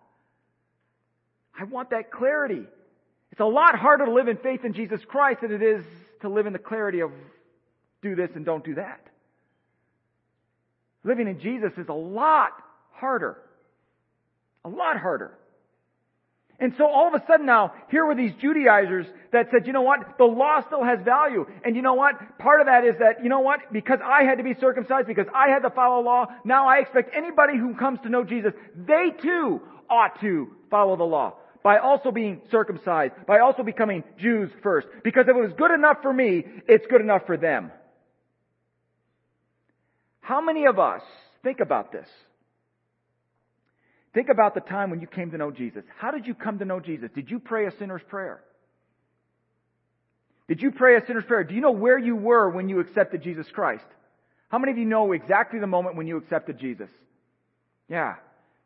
I 1.57 1.63
want 1.63 1.91
that 1.91 2.11
clarity. 2.11 2.65
It's 3.37 3.41
a 3.43 3.45
lot 3.45 3.77
harder 3.77 4.05
to 4.05 4.11
live 4.11 4.27
in 4.27 4.37
faith 4.37 4.65
in 4.65 4.73
Jesus 4.73 4.99
Christ 5.07 5.41
than 5.41 5.51
it 5.51 5.61
is 5.61 5.85
to 6.21 6.27
live 6.27 6.47
in 6.47 6.53
the 6.53 6.59
clarity 6.59 7.01
of 7.01 7.11
do 8.01 8.15
this 8.15 8.31
and 8.33 8.43
don't 8.43 8.65
do 8.65 8.73
that. 8.73 8.99
Living 11.03 11.27
in 11.27 11.39
Jesus 11.39 11.71
is 11.77 11.87
a 11.87 11.93
lot 11.93 12.53
harder. 12.93 13.37
A 14.65 14.69
lot 14.69 14.97
harder. 14.97 15.37
And 16.59 16.73
so 16.79 16.87
all 16.87 17.13
of 17.13 17.13
a 17.13 17.23
sudden 17.27 17.45
now, 17.45 17.75
here 17.91 18.07
were 18.07 18.15
these 18.15 18.33
Judaizers 18.41 19.05
that 19.31 19.49
said, 19.51 19.67
you 19.67 19.73
know 19.73 19.83
what, 19.83 20.17
the 20.17 20.25
law 20.25 20.65
still 20.65 20.83
has 20.83 20.97
value. 21.05 21.45
And 21.63 21.75
you 21.75 21.83
know 21.83 21.93
what, 21.93 22.39
part 22.39 22.59
of 22.59 22.65
that 22.65 22.85
is 22.85 22.95
that, 22.97 23.21
you 23.21 23.29
know 23.29 23.41
what, 23.41 23.71
because 23.71 23.99
I 24.03 24.23
had 24.23 24.39
to 24.39 24.43
be 24.43 24.55
circumcised, 24.59 25.05
because 25.05 25.27
I 25.31 25.49
had 25.49 25.59
to 25.59 25.69
follow 25.69 26.01
law, 26.01 26.25
now 26.43 26.67
I 26.67 26.77
expect 26.77 27.15
anybody 27.15 27.55
who 27.55 27.75
comes 27.75 27.99
to 28.01 28.09
know 28.09 28.23
Jesus, 28.23 28.53
they 28.75 29.11
too 29.21 29.61
ought 29.87 30.19
to 30.21 30.47
follow 30.71 30.95
the 30.95 31.03
law. 31.03 31.35
By 31.67 31.79
also 31.79 32.11
being 32.11 32.39
circumcised, 32.49 33.13
by 33.27 33.39
also 33.39 33.61
becoming 33.61 34.05
Jews 34.17 34.49
first. 34.63 34.87
Because 35.03 35.25
if 35.27 35.35
it 35.35 35.41
was 35.41 35.51
good 35.57 35.71
enough 35.71 35.97
for 36.01 36.13
me, 36.13 36.45
it's 36.65 36.85
good 36.89 37.01
enough 37.01 37.23
for 37.27 37.35
them. 37.35 37.71
How 40.21 40.39
many 40.39 40.65
of 40.65 40.79
us, 40.79 41.01
think 41.43 41.59
about 41.59 41.91
this, 41.91 42.07
Think 44.13 44.29
about 44.29 44.55
the 44.55 44.61
time 44.61 44.89
when 44.89 44.99
you 44.99 45.05
came 45.05 45.29
to 45.29 45.37
know 45.37 45.51
Jesus. 45.51 45.83
How 45.99 46.09
did 46.09 46.25
you 46.25 46.33
come 46.33 46.57
to 46.57 46.65
know 46.65 46.79
Jesus? 46.79 47.09
Did 47.13 47.29
you 47.29 47.37
pray 47.37 47.67
a 47.67 47.71
sinner's 47.77 48.01
prayer? 48.07 48.41
Did 50.47 50.59
you 50.59 50.71
pray 50.71 50.95
a 50.95 51.05
sinner's 51.05 51.25
prayer? 51.25 51.43
Do 51.43 51.53
you 51.53 51.61
know 51.61 51.71
where 51.71 51.99
you 51.99 52.15
were 52.15 52.49
when 52.49 52.67
you 52.67 52.79
accepted 52.79 53.21
Jesus 53.21 53.45
Christ? 53.53 53.85
How 54.49 54.57
many 54.57 54.71
of 54.71 54.79
you 54.79 54.85
know 54.85 55.11
exactly 55.11 55.59
the 55.59 55.67
moment 55.67 55.97
when 55.97 56.07
you 56.07 56.17
accepted 56.17 56.59
Jesus? 56.59 56.89
Yeah. 57.87 58.15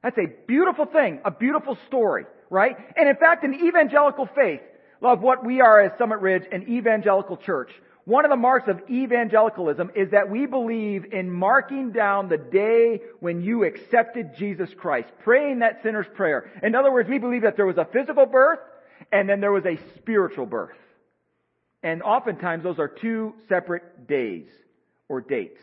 That's 0.04 0.18
a 0.18 0.28
beautiful 0.48 0.86
thing, 0.86 1.20
a 1.26 1.32
beautiful 1.32 1.78
story, 1.88 2.26
right? 2.52 2.76
And 2.96 3.10
in 3.10 3.16
fact, 3.16 3.44
an 3.44 3.56
evangelical 3.56 4.28
faith, 4.36 4.62
love 5.00 5.22
what 5.22 5.44
we 5.44 5.62
are 5.62 5.82
as 5.82 5.98
Summit 5.98 6.20
Ridge, 6.20 6.44
an 6.52 6.68
evangelical 6.70 7.38
church. 7.38 7.72
One 8.04 8.26
of 8.26 8.30
the 8.30 8.38
marks 8.38 8.68
of 8.68 8.82
evangelicalism 8.90 9.92
is 9.96 10.12
that 10.12 10.30
we 10.30 10.46
believe 10.46 11.14
in 11.14 11.32
marking 11.32 11.92
down 11.92 12.30
the 12.30 12.38
day 12.38 13.00
when 13.20 13.42
you 13.42 13.64
accepted 13.64 14.36
Jesus 14.38 14.70
Christ, 14.78 15.08
praying 15.24 15.60
that 15.60 15.80
sinner's 15.82 16.08
prayer. 16.16 16.52
In 16.62 16.76
other 16.76 16.92
words, 16.92 17.10
we 17.10 17.20
believe 17.20 17.44
that 17.44 17.56
there 17.56 17.66
was 17.66 17.78
a 17.78 17.86
physical 17.86 18.26
birth 18.26 18.60
and 19.12 19.30
then 19.30 19.40
there 19.40 19.52
was 19.52 19.66
a 19.66 19.80
spiritual 19.98 20.46
birth. 20.46 20.78
And 21.84 22.04
oftentimes 22.04 22.64
those 22.64 22.80
are 22.80 22.88
two 22.88 23.34
separate 23.48 24.08
days 24.08 24.48
or 25.08 25.22
dates. 25.22 25.62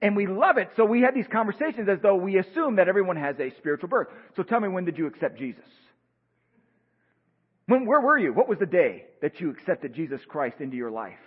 And 0.00 0.16
we 0.16 0.26
love 0.26 0.56
it, 0.58 0.70
so 0.76 0.84
we 0.84 1.02
have 1.02 1.14
these 1.14 1.26
conversations 1.30 1.88
as 1.88 1.98
though 2.02 2.16
we 2.16 2.38
assume 2.38 2.76
that 2.76 2.88
everyone 2.88 3.16
has 3.16 3.38
a 3.38 3.50
spiritual 3.58 3.88
birth. 3.88 4.08
So 4.36 4.42
tell 4.42 4.60
me, 4.60 4.68
when 4.68 4.84
did 4.84 4.98
you 4.98 5.06
accept 5.06 5.38
Jesus? 5.38 5.64
When, 7.66 7.86
where 7.86 8.00
were 8.00 8.18
you? 8.18 8.32
What 8.32 8.48
was 8.48 8.58
the 8.58 8.66
day 8.66 9.04
that 9.20 9.40
you 9.40 9.50
accepted 9.50 9.94
Jesus 9.94 10.20
Christ 10.26 10.56
into 10.60 10.76
your 10.76 10.90
life? 10.90 11.18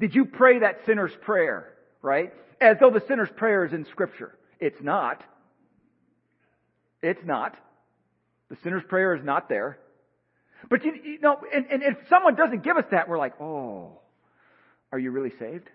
Did 0.00 0.14
you 0.14 0.24
pray 0.24 0.60
that 0.60 0.78
sinner's 0.86 1.12
prayer, 1.22 1.72
right? 2.00 2.32
As 2.60 2.76
though 2.80 2.90
the 2.90 3.02
sinner's 3.08 3.28
prayer 3.36 3.64
is 3.64 3.72
in 3.72 3.86
scripture. 3.90 4.36
It's 4.58 4.80
not. 4.82 5.22
It's 7.02 7.24
not. 7.24 7.56
The 8.48 8.56
sinner's 8.62 8.84
prayer 8.88 9.14
is 9.14 9.24
not 9.24 9.48
there. 9.48 9.78
But 10.70 10.84
you, 10.84 10.92
you 11.04 11.18
know, 11.20 11.38
and, 11.52 11.66
and 11.70 11.82
if 11.82 11.96
someone 12.08 12.36
doesn't 12.36 12.62
give 12.62 12.76
us 12.76 12.84
that, 12.90 13.08
we're 13.08 13.18
like, 13.18 13.40
oh, 13.40 13.98
are 14.92 14.98
you 14.98 15.10
really 15.10 15.32
saved? 15.38 15.68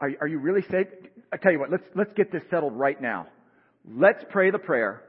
Are, 0.00 0.10
are 0.20 0.26
you 0.26 0.38
really 0.38 0.62
saved? 0.70 0.90
I 1.32 1.36
tell 1.36 1.52
you 1.52 1.58
what, 1.58 1.70
let's, 1.70 1.84
let's 1.94 2.12
get 2.14 2.32
this 2.32 2.42
settled 2.50 2.74
right 2.74 3.00
now. 3.00 3.28
Let's 3.88 4.24
pray 4.30 4.50
the 4.50 4.58
prayer 4.58 5.02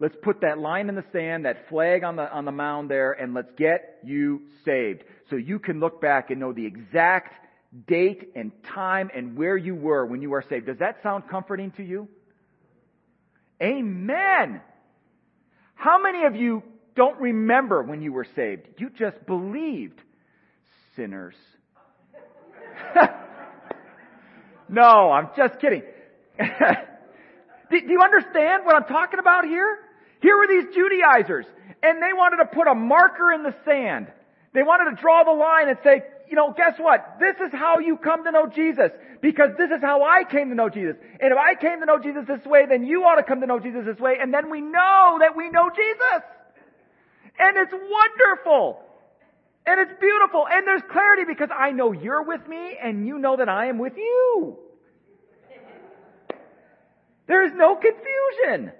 Let's 0.00 0.16
put 0.22 0.40
that 0.40 0.58
line 0.58 0.88
in 0.88 0.96
the 0.96 1.04
sand, 1.12 1.44
that 1.44 1.68
flag 1.68 2.02
on 2.02 2.16
the, 2.16 2.30
on 2.30 2.44
the 2.44 2.52
mound 2.52 2.90
there, 2.90 3.12
and 3.12 3.32
let's 3.32 3.50
get 3.56 4.00
you 4.02 4.42
saved. 4.64 5.04
So 5.30 5.36
you 5.36 5.58
can 5.58 5.78
look 5.78 6.00
back 6.00 6.30
and 6.30 6.40
know 6.40 6.52
the 6.52 6.66
exact 6.66 7.32
date 7.86 8.32
and 8.34 8.50
time 8.74 9.10
and 9.14 9.36
where 9.36 9.56
you 9.56 9.74
were 9.74 10.04
when 10.04 10.20
you 10.20 10.30
were 10.30 10.44
saved. 10.48 10.66
Does 10.66 10.78
that 10.78 11.02
sound 11.02 11.28
comforting 11.30 11.70
to 11.72 11.84
you? 11.84 12.08
Amen. 13.62 14.60
How 15.74 16.02
many 16.02 16.24
of 16.24 16.34
you 16.34 16.62
don't 16.96 17.20
remember 17.20 17.82
when 17.82 18.02
you 18.02 18.12
were 18.12 18.26
saved. 18.36 18.68
You 18.78 18.90
just 18.90 19.24
believed. 19.26 20.00
Sinners. 20.96 21.34
no, 24.74 25.10
I'm 25.12 25.30
just 25.36 25.60
kidding. 25.60 25.82
do, 26.38 27.80
do 27.80 27.90
you 27.90 28.00
understand 28.02 28.64
what 28.64 28.74
I'm 28.74 28.84
talking 28.84 29.20
about 29.20 29.44
here? 29.44 29.78
Here 30.20 30.36
were 30.36 30.46
these 30.48 30.74
Judaizers, 30.74 31.46
and 31.82 32.02
they 32.02 32.12
wanted 32.12 32.38
to 32.38 32.46
put 32.46 32.66
a 32.66 32.74
marker 32.74 33.32
in 33.32 33.42
the 33.42 33.54
sand. 33.64 34.08
They 34.54 34.62
wanted 34.62 34.96
to 34.96 35.02
draw 35.02 35.24
the 35.24 35.32
line 35.32 35.68
and 35.68 35.78
say, 35.84 36.02
you 36.28 36.36
know, 36.36 36.54
guess 36.56 36.78
what? 36.78 37.18
This 37.20 37.36
is 37.46 37.52
how 37.52 37.80
you 37.80 37.96
come 37.96 38.24
to 38.24 38.30
know 38.30 38.46
Jesus. 38.46 38.90
Because 39.20 39.50
this 39.58 39.70
is 39.70 39.80
how 39.82 40.02
I 40.02 40.24
came 40.24 40.48
to 40.50 40.54
know 40.54 40.68
Jesus. 40.68 40.96
And 41.20 41.32
if 41.32 41.38
I 41.38 41.54
came 41.54 41.80
to 41.80 41.86
know 41.86 41.98
Jesus 41.98 42.24
this 42.26 42.44
way, 42.46 42.66
then 42.68 42.84
you 42.84 43.02
ought 43.04 43.16
to 43.16 43.22
come 43.22 43.40
to 43.40 43.46
know 43.46 43.58
Jesus 43.58 43.84
this 43.84 43.98
way. 43.98 44.16
And 44.20 44.32
then 44.32 44.50
we 44.50 44.60
know 44.60 45.18
that 45.20 45.36
we 45.36 45.50
know 45.50 45.70
Jesus. 45.70 46.22
And 47.38 47.56
it's 47.56 47.72
wonderful. 47.72 48.80
And 49.66 49.80
it's 49.80 50.00
beautiful. 50.00 50.46
And 50.50 50.66
there's 50.66 50.82
clarity 50.90 51.24
because 51.26 51.50
I 51.56 51.70
know 51.72 51.92
you're 51.92 52.22
with 52.22 52.46
me 52.48 52.76
and 52.82 53.06
you 53.06 53.18
know 53.18 53.36
that 53.36 53.48
I 53.48 53.66
am 53.66 53.78
with 53.78 53.96
you. 53.96 54.58
There 57.26 57.46
is 57.46 57.52
no 57.54 57.76
confusion. 57.76 58.72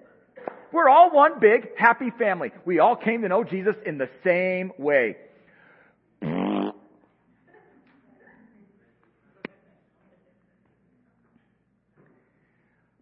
We're 0.73 0.89
all 0.89 1.11
one 1.11 1.39
big 1.41 1.69
happy 1.79 2.11
family. 2.19 2.51
We 2.65 2.79
all 2.81 2.97
came 2.97 3.23
to 3.23 3.29
know 3.29 3.45
Jesus 3.45 3.77
in 3.87 3.99
the 3.99 4.09
same 4.25 4.73
way. 4.77 5.17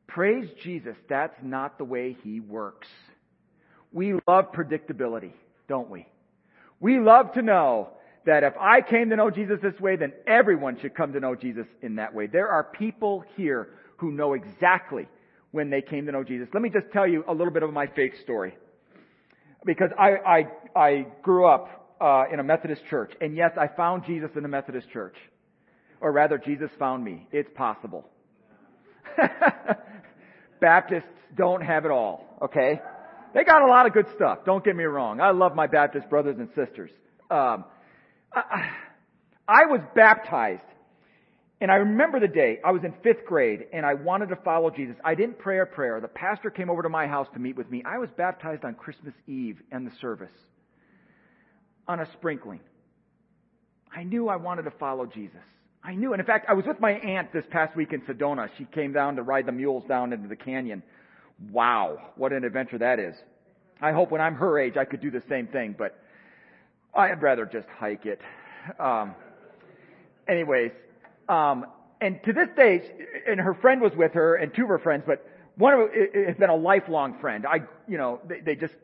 Praise 0.07 0.50
Jesus, 0.62 0.94
that's 1.09 1.37
not 1.42 1.78
the 1.78 1.85
way 1.85 2.14
He 2.22 2.38
works. 2.38 2.88
We 3.92 4.12
love 4.28 4.52
predictability, 4.52 5.33
don't 5.68 5.88
we? 5.88 6.07
We 6.81 6.98
love 6.98 7.33
to 7.33 7.42
know 7.42 7.88
that 8.26 8.44
if 8.44 8.52
I 8.61 8.83
came 8.83 9.09
to 9.09 9.16
know 9.16 9.31
Jesus 9.31 9.61
this 9.62 9.78
way, 9.81 9.96
then 9.96 10.12
everyone 10.26 10.78
should 10.81 10.94
come 10.94 11.14
to 11.14 11.20
know 11.20 11.35
Jesus 11.35 11.66
in 11.81 11.96
that 11.96 12.14
way. 12.14 12.26
There 12.26 12.48
are 12.48 12.62
people 12.62 13.24
here 13.37 13.70
who 13.96 14.12
know 14.12 14.35
exactly 14.35 15.09
when 15.52 15.70
they 15.70 15.80
came 15.80 16.06
to 16.06 16.12
know 16.12 16.24
Jesus. 16.24 16.48
Let 16.52 16.62
me 16.62 16.70
just 16.70 16.86
tell 16.92 17.06
you 17.06 17.24
a 17.28 17.32
little 17.32 17.52
bit 17.52 17.62
of 17.62 17.72
my 17.72 17.86
faith 17.86 18.12
story. 18.22 18.56
Because 19.64 19.90
I, 19.98 20.16
I, 20.26 20.78
I 20.78 21.06
grew 21.22 21.46
up 21.46 21.96
uh, 22.00 22.24
in 22.32 22.40
a 22.40 22.42
Methodist 22.42 22.82
church, 22.90 23.12
and 23.20 23.36
yes, 23.36 23.52
I 23.56 23.68
found 23.68 24.04
Jesus 24.06 24.30
in 24.34 24.44
a 24.44 24.48
Methodist 24.48 24.90
church. 24.90 25.14
Or 26.00 26.10
rather, 26.10 26.36
Jesus 26.36 26.68
found 26.78 27.04
me. 27.04 27.28
It's 27.30 27.50
possible. 27.54 28.08
Baptists 30.60 31.04
don't 31.36 31.62
have 31.62 31.84
it 31.84 31.92
all, 31.92 32.38
okay? 32.42 32.80
They 33.34 33.44
got 33.44 33.62
a 33.62 33.66
lot 33.66 33.86
of 33.86 33.92
good 33.92 34.06
stuff. 34.16 34.38
Don't 34.44 34.64
get 34.64 34.74
me 34.74 34.84
wrong. 34.84 35.20
I 35.20 35.30
love 35.30 35.54
my 35.54 35.68
Baptist 35.68 36.10
brothers 36.10 36.36
and 36.38 36.48
sisters. 36.56 36.90
Um, 37.30 37.64
I, 38.34 38.70
I 39.46 39.66
was 39.66 39.80
baptized, 39.94 40.62
and 41.62 41.70
I 41.70 41.77
remember 41.77 42.18
the 42.18 42.27
day. 42.27 42.59
I 42.64 42.72
was 42.72 42.83
in 42.83 42.92
fifth 43.05 43.25
grade, 43.25 43.66
and 43.72 43.87
I 43.87 43.94
wanted 43.94 44.31
to 44.31 44.37
follow 44.37 44.68
Jesus. 44.68 44.96
I 45.05 45.14
didn't 45.14 45.38
pray 45.38 45.61
a 45.61 45.64
prayer. 45.64 46.01
The 46.01 46.09
pastor 46.09 46.51
came 46.51 46.68
over 46.68 46.83
to 46.83 46.88
my 46.88 47.07
house 47.07 47.29
to 47.35 47.38
meet 47.38 47.57
with 47.57 47.70
me. 47.70 47.85
I 47.87 47.98
was 47.98 48.11
baptized 48.16 48.64
on 48.64 48.75
Christmas 48.75 49.14
Eve 49.29 49.62
and 49.70 49.87
the 49.87 49.92
service 50.01 50.33
on 51.87 52.01
a 52.01 52.12
sprinkling. 52.14 52.59
I 53.94 54.03
knew 54.03 54.29
I 54.29 54.37
wanted 54.37 54.62
to 54.64 54.72
follow 54.72 55.07
Jesus. 55.07 55.38
I 55.85 55.94
knew. 55.94 56.12
And 56.12 56.20
in 56.20 56.27
fact, 56.27 56.46
I 56.48 56.55
was 56.55 56.66
with 56.66 56.81
my 56.81 56.92
aunt 56.92 57.33
this 57.33 57.44
past 57.51 57.77
week 57.77 57.92
in 57.92 58.01
Sedona. 58.03 58.48
She 58.59 58.64
came 58.64 58.92
down 58.92 59.14
to 59.16 59.22
ride 59.22 59.46
the 59.46 59.53
mules 59.53 59.85
down 59.88 60.12
into 60.12 60.29
the 60.29 60.37
canyon. 60.37 60.83
Wow, 61.53 62.11
what 62.16 62.33
an 62.33 62.42
adventure 62.42 62.79
that 62.79 62.98
is. 62.98 63.14
I 63.81 63.92
hope 63.92 64.11
when 64.11 64.20
I'm 64.20 64.35
her 64.35 64.59
age 64.59 64.77
I 64.77 64.85
could 64.85 65.01
do 65.01 65.12
the 65.12 65.22
same 65.29 65.46
thing, 65.46 65.77
but 65.79 65.96
I'd 66.92 67.22
rather 67.22 67.46
just 67.46 67.68
hike 67.79 68.05
it. 68.05 68.20
Um, 68.81 69.14
anyways, 70.29 70.72
um, 71.28 71.66
and 72.00 72.22
to 72.24 72.32
this 72.32 72.48
day, 72.56 72.82
and 73.28 73.40
her 73.40 73.54
friend 73.54 73.80
was 73.80 73.92
with 73.94 74.12
her, 74.14 74.35
and 74.35 74.52
two 74.54 74.62
of 74.62 74.68
her 74.68 74.78
friends, 74.78 75.04
but 75.06 75.26
one 75.56 75.74
of 75.74 75.90
them 75.92 76.24
has 76.26 76.37
been 76.37 76.50
a 76.50 76.56
lifelong 76.56 77.18
friend. 77.20 77.46
I, 77.46 77.61
you 77.87 77.98
know, 77.98 78.20
they, 78.26 78.40
they 78.40 78.56
just 78.56 78.74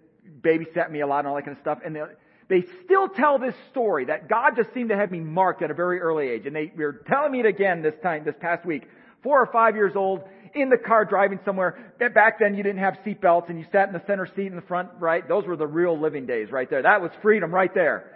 babysat 0.41 0.91
me 0.91 1.01
a 1.01 1.07
lot 1.07 1.21
and 1.21 1.29
all 1.29 1.35
that 1.35 1.45
kind 1.45 1.57
of 1.57 1.63
stuff, 1.63 1.79
and 1.85 1.97
they, 1.97 2.03
they 2.49 2.67
still 2.85 3.09
tell 3.09 3.39
this 3.39 3.55
story 3.71 4.07
that 4.07 4.29
God 4.29 4.57
just 4.57 4.73
seemed 4.73 4.91
to 4.91 4.97
have 4.97 5.11
me 5.11 5.21
marked 5.21 5.63
at 5.63 5.71
a 5.71 5.75
very 5.75 6.01
early 6.01 6.29
age, 6.29 6.47
and 6.47 6.55
they 6.55 6.73
were 6.77 7.03
telling 7.09 7.33
me 7.33 7.41
it 7.41 7.47
again 7.47 7.83
this 7.83 7.95
time, 8.03 8.25
this 8.25 8.37
past 8.41 8.65
week. 8.65 8.89
Four 9.23 9.43
or 9.43 9.47
five 9.47 9.75
years 9.75 9.97
old, 9.97 10.23
in 10.55 10.71
the 10.71 10.77
car 10.77 11.05
driving 11.05 11.39
somewhere. 11.45 11.93
Back 11.99 12.39
then 12.39 12.55
you 12.55 12.63
didn't 12.63 12.81
have 12.81 12.99
seat 13.05 13.21
belts 13.21 13.49
and 13.49 13.59
you 13.59 13.67
sat 13.73 13.89
in 13.89 13.95
the 13.95 14.03
center 14.07 14.27
seat 14.27 14.47
in 14.47 14.57
the 14.57 14.63
front, 14.63 14.91
right? 14.99 15.27
Those 15.27 15.45
were 15.47 15.57
the 15.57 15.67
real 15.67 15.99
living 15.99 16.27
days 16.27 16.51
right 16.51 16.69
there. 16.69 16.83
That 16.83 17.01
was 17.01 17.11
freedom 17.23 17.53
right 17.53 17.73
there. 17.75 18.13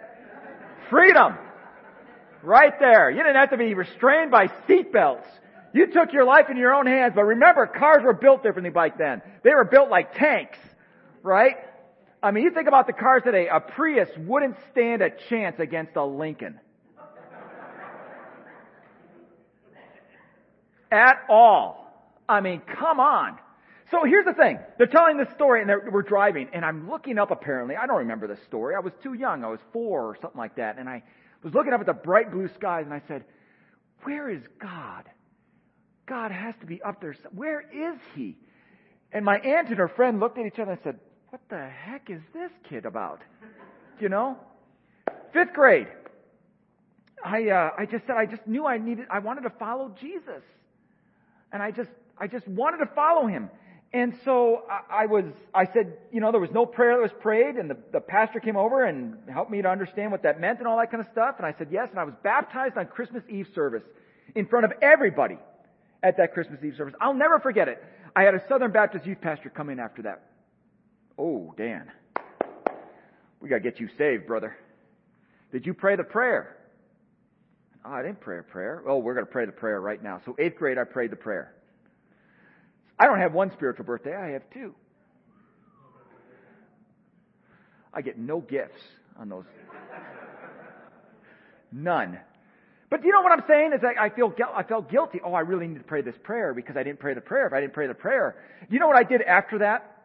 Freedom! 0.89 1.37
Right 2.43 2.73
there. 2.77 3.09
You 3.09 3.23
didn't 3.23 3.37
have 3.37 3.51
to 3.51 3.57
be 3.57 3.73
restrained 3.73 4.29
by 4.29 4.47
seat 4.67 4.91
belts. 4.91 5.25
You 5.73 5.87
took 5.87 6.11
your 6.11 6.25
life 6.25 6.47
in 6.51 6.57
your 6.57 6.73
own 6.73 6.85
hands, 6.85 7.13
but 7.15 7.23
remember, 7.23 7.65
cars 7.65 8.01
were 8.03 8.13
built 8.13 8.43
differently 8.43 8.69
back 8.69 8.97
then. 8.97 9.21
They 9.43 9.51
were 9.51 9.63
built 9.63 9.89
like 9.89 10.13
tanks, 10.13 10.57
right? 11.23 11.55
I 12.21 12.31
mean, 12.31 12.43
you 12.43 12.51
think 12.51 12.67
about 12.67 12.85
the 12.85 12.93
cars 12.93 13.23
today, 13.25 13.47
a 13.51 13.61
Prius 13.61 14.09
wouldn't 14.17 14.55
stand 14.71 15.01
a 15.01 15.09
chance 15.29 15.59
against 15.59 15.95
a 15.95 16.03
Lincoln. 16.05 16.59
At 20.91 21.15
all. 21.27 21.91
I 22.29 22.41
mean, 22.41 22.61
come 22.61 22.99
on. 22.99 23.39
So 23.89 24.03
here's 24.05 24.25
the 24.25 24.33
thing. 24.33 24.59
They're 24.77 24.87
telling 24.87 25.17
this 25.17 25.27
story 25.33 25.61
and 25.61 25.71
we're 25.91 26.01
driving 26.01 26.49
and 26.53 26.63
I'm 26.63 26.89
looking 26.89 27.17
up 27.17 27.31
apparently. 27.31 27.75
I 27.75 27.87
don't 27.87 27.99
remember 27.99 28.27
this 28.27 28.39
story. 28.47 28.75
I 28.75 28.79
was 28.79 28.93
too 29.01 29.13
young. 29.13 29.43
I 29.43 29.49
was 29.49 29.59
four 29.71 30.03
or 30.03 30.17
something 30.21 30.37
like 30.37 30.55
that. 30.57 30.77
And 30.77 30.87
I 30.87 31.03
was 31.43 31.53
looking 31.53 31.73
up 31.73 31.79
at 31.79 31.85
the 31.85 31.93
bright 31.93 32.31
blue 32.31 32.47
skies 32.55 32.85
and 32.85 32.93
I 32.93 33.01
said, 33.07 33.23
where 34.03 34.29
is 34.29 34.41
God? 34.59 35.05
God 36.05 36.31
has 36.31 36.55
to 36.61 36.65
be 36.65 36.81
up 36.81 37.01
there. 37.01 37.15
Where 37.33 37.61
is 37.61 37.97
he? 38.15 38.37
And 39.11 39.23
my 39.23 39.37
aunt 39.37 39.69
and 39.69 39.77
her 39.77 39.87
friend 39.87 40.19
looked 40.19 40.37
at 40.37 40.45
each 40.45 40.59
other 40.59 40.71
and 40.71 40.81
said, 40.83 40.99
what 41.29 41.41
the 41.49 41.67
heck 41.67 42.09
is 42.09 42.21
this 42.33 42.51
kid 42.69 42.85
about? 42.85 43.21
You 43.99 44.09
know? 44.09 44.37
Fifth 45.33 45.53
grade. 45.53 45.87
I, 47.23 47.47
uh, 47.49 47.69
I 47.77 47.85
just 47.85 48.07
said, 48.07 48.17
I 48.17 48.25
just 48.25 48.45
knew 48.47 48.65
I 48.65 48.79
needed, 48.79 49.05
I 49.09 49.19
wanted 49.19 49.41
to 49.41 49.51
follow 49.51 49.95
Jesus. 50.01 50.41
And 51.53 51.61
I 51.61 51.69
just 51.69 51.91
I 52.17 52.27
just 52.27 52.47
wanted 52.47 52.77
to 52.77 52.85
follow 52.93 53.27
him. 53.27 53.49
And 53.93 54.15
so 54.25 54.63
I, 54.89 55.05
was, 55.05 55.25
I 55.53 55.65
said, 55.71 55.93
you 56.11 56.19
know, 56.19 56.31
there 56.31 56.41
was 56.41 56.49
no 56.51 56.65
prayer 56.65 56.95
that 56.95 57.01
was 57.01 57.21
prayed, 57.21 57.57
and 57.57 57.69
the, 57.69 57.77
the 57.91 58.01
pastor 58.01 58.39
came 58.39 58.57
over 58.57 58.83
and 58.83 59.17
helped 59.29 59.51
me 59.51 59.61
to 59.61 59.69
understand 59.69 60.11
what 60.11 60.23
that 60.23 60.41
meant 60.41 60.57
and 60.57 60.67
all 60.67 60.77
that 60.79 60.89
kind 60.89 61.01
of 61.01 61.11
stuff. 61.11 61.35
And 61.37 61.45
I 61.45 61.53
said 61.59 61.67
yes, 61.69 61.89
and 61.91 61.99
I 61.99 62.03
was 62.03 62.15
baptized 62.23 62.75
on 62.75 62.87
Christmas 62.87 63.23
Eve 63.29 63.47
service 63.53 63.83
in 64.33 64.47
front 64.47 64.65
of 64.65 64.73
everybody 64.81 65.37
at 66.01 66.17
that 66.17 66.33
Christmas 66.33 66.59
Eve 66.63 66.73
service. 66.75 66.95
I'll 66.99 67.13
never 67.13 67.39
forget 67.39 67.67
it. 67.67 67.83
I 68.15 68.23
had 68.23 68.33
a 68.33 68.41
Southern 68.47 68.71
Baptist 68.71 69.05
youth 69.05 69.21
pastor 69.21 69.51
come 69.51 69.69
in 69.69 69.79
after 69.79 70.01
that. 70.03 70.23
Oh, 71.19 71.53
Dan. 71.55 71.91
We 73.41 73.49
gotta 73.49 73.61
get 73.61 73.79
you 73.79 73.89
saved, 73.95 74.25
brother. 74.25 74.57
Did 75.51 75.67
you 75.67 75.75
pray 75.75 75.95
the 75.97 76.03
prayer? 76.03 76.57
Oh, 77.85 77.91
I 77.91 78.01
didn't 78.01 78.21
pray 78.21 78.39
a 78.39 78.43
prayer. 78.43 78.81
Oh, 78.87 78.97
we're 78.97 79.13
gonna 79.13 79.27
pray 79.27 79.45
the 79.45 79.51
prayer 79.51 79.79
right 79.79 80.01
now. 80.01 80.19
So 80.25 80.35
eighth 80.39 80.55
grade, 80.55 80.79
I 80.79 80.83
prayed 80.83 81.11
the 81.11 81.15
prayer. 81.15 81.53
I 83.03 83.05
don't 83.05 83.19
have 83.19 83.33
one 83.33 83.51
spiritual 83.51 83.83
birthday, 83.83 84.15
I 84.15 84.29
have 84.29 84.43
two. 84.53 84.73
I 87.93 88.01
get 88.01 88.17
no 88.17 88.39
gifts 88.39 88.81
on 89.19 89.27
those. 89.27 89.43
None. 91.73 92.17
But 92.89 93.03
you 93.03 93.11
know 93.11 93.21
what 93.21 93.33
I'm 93.33 93.43
saying 93.45 93.73
is 93.73 93.81
I 93.83 94.09
feel 94.09 94.33
I 94.55 94.63
felt 94.63 94.89
guilty. 94.89 95.19
Oh, 95.21 95.33
I 95.33 95.41
really 95.41 95.67
need 95.67 95.79
to 95.79 95.83
pray 95.83 96.01
this 96.01 96.15
prayer 96.23 96.53
because 96.53 96.77
I 96.77 96.83
didn't 96.83 97.01
pray 97.01 97.13
the 97.13 97.19
prayer. 97.19 97.45
If 97.45 97.51
I 97.51 97.59
didn't 97.59 97.73
pray 97.73 97.87
the 97.87 97.93
prayer, 97.93 98.37
you 98.69 98.79
know 98.79 98.87
what 98.87 98.95
I 98.95 99.03
did 99.03 99.21
after 99.21 99.57
that? 99.57 99.97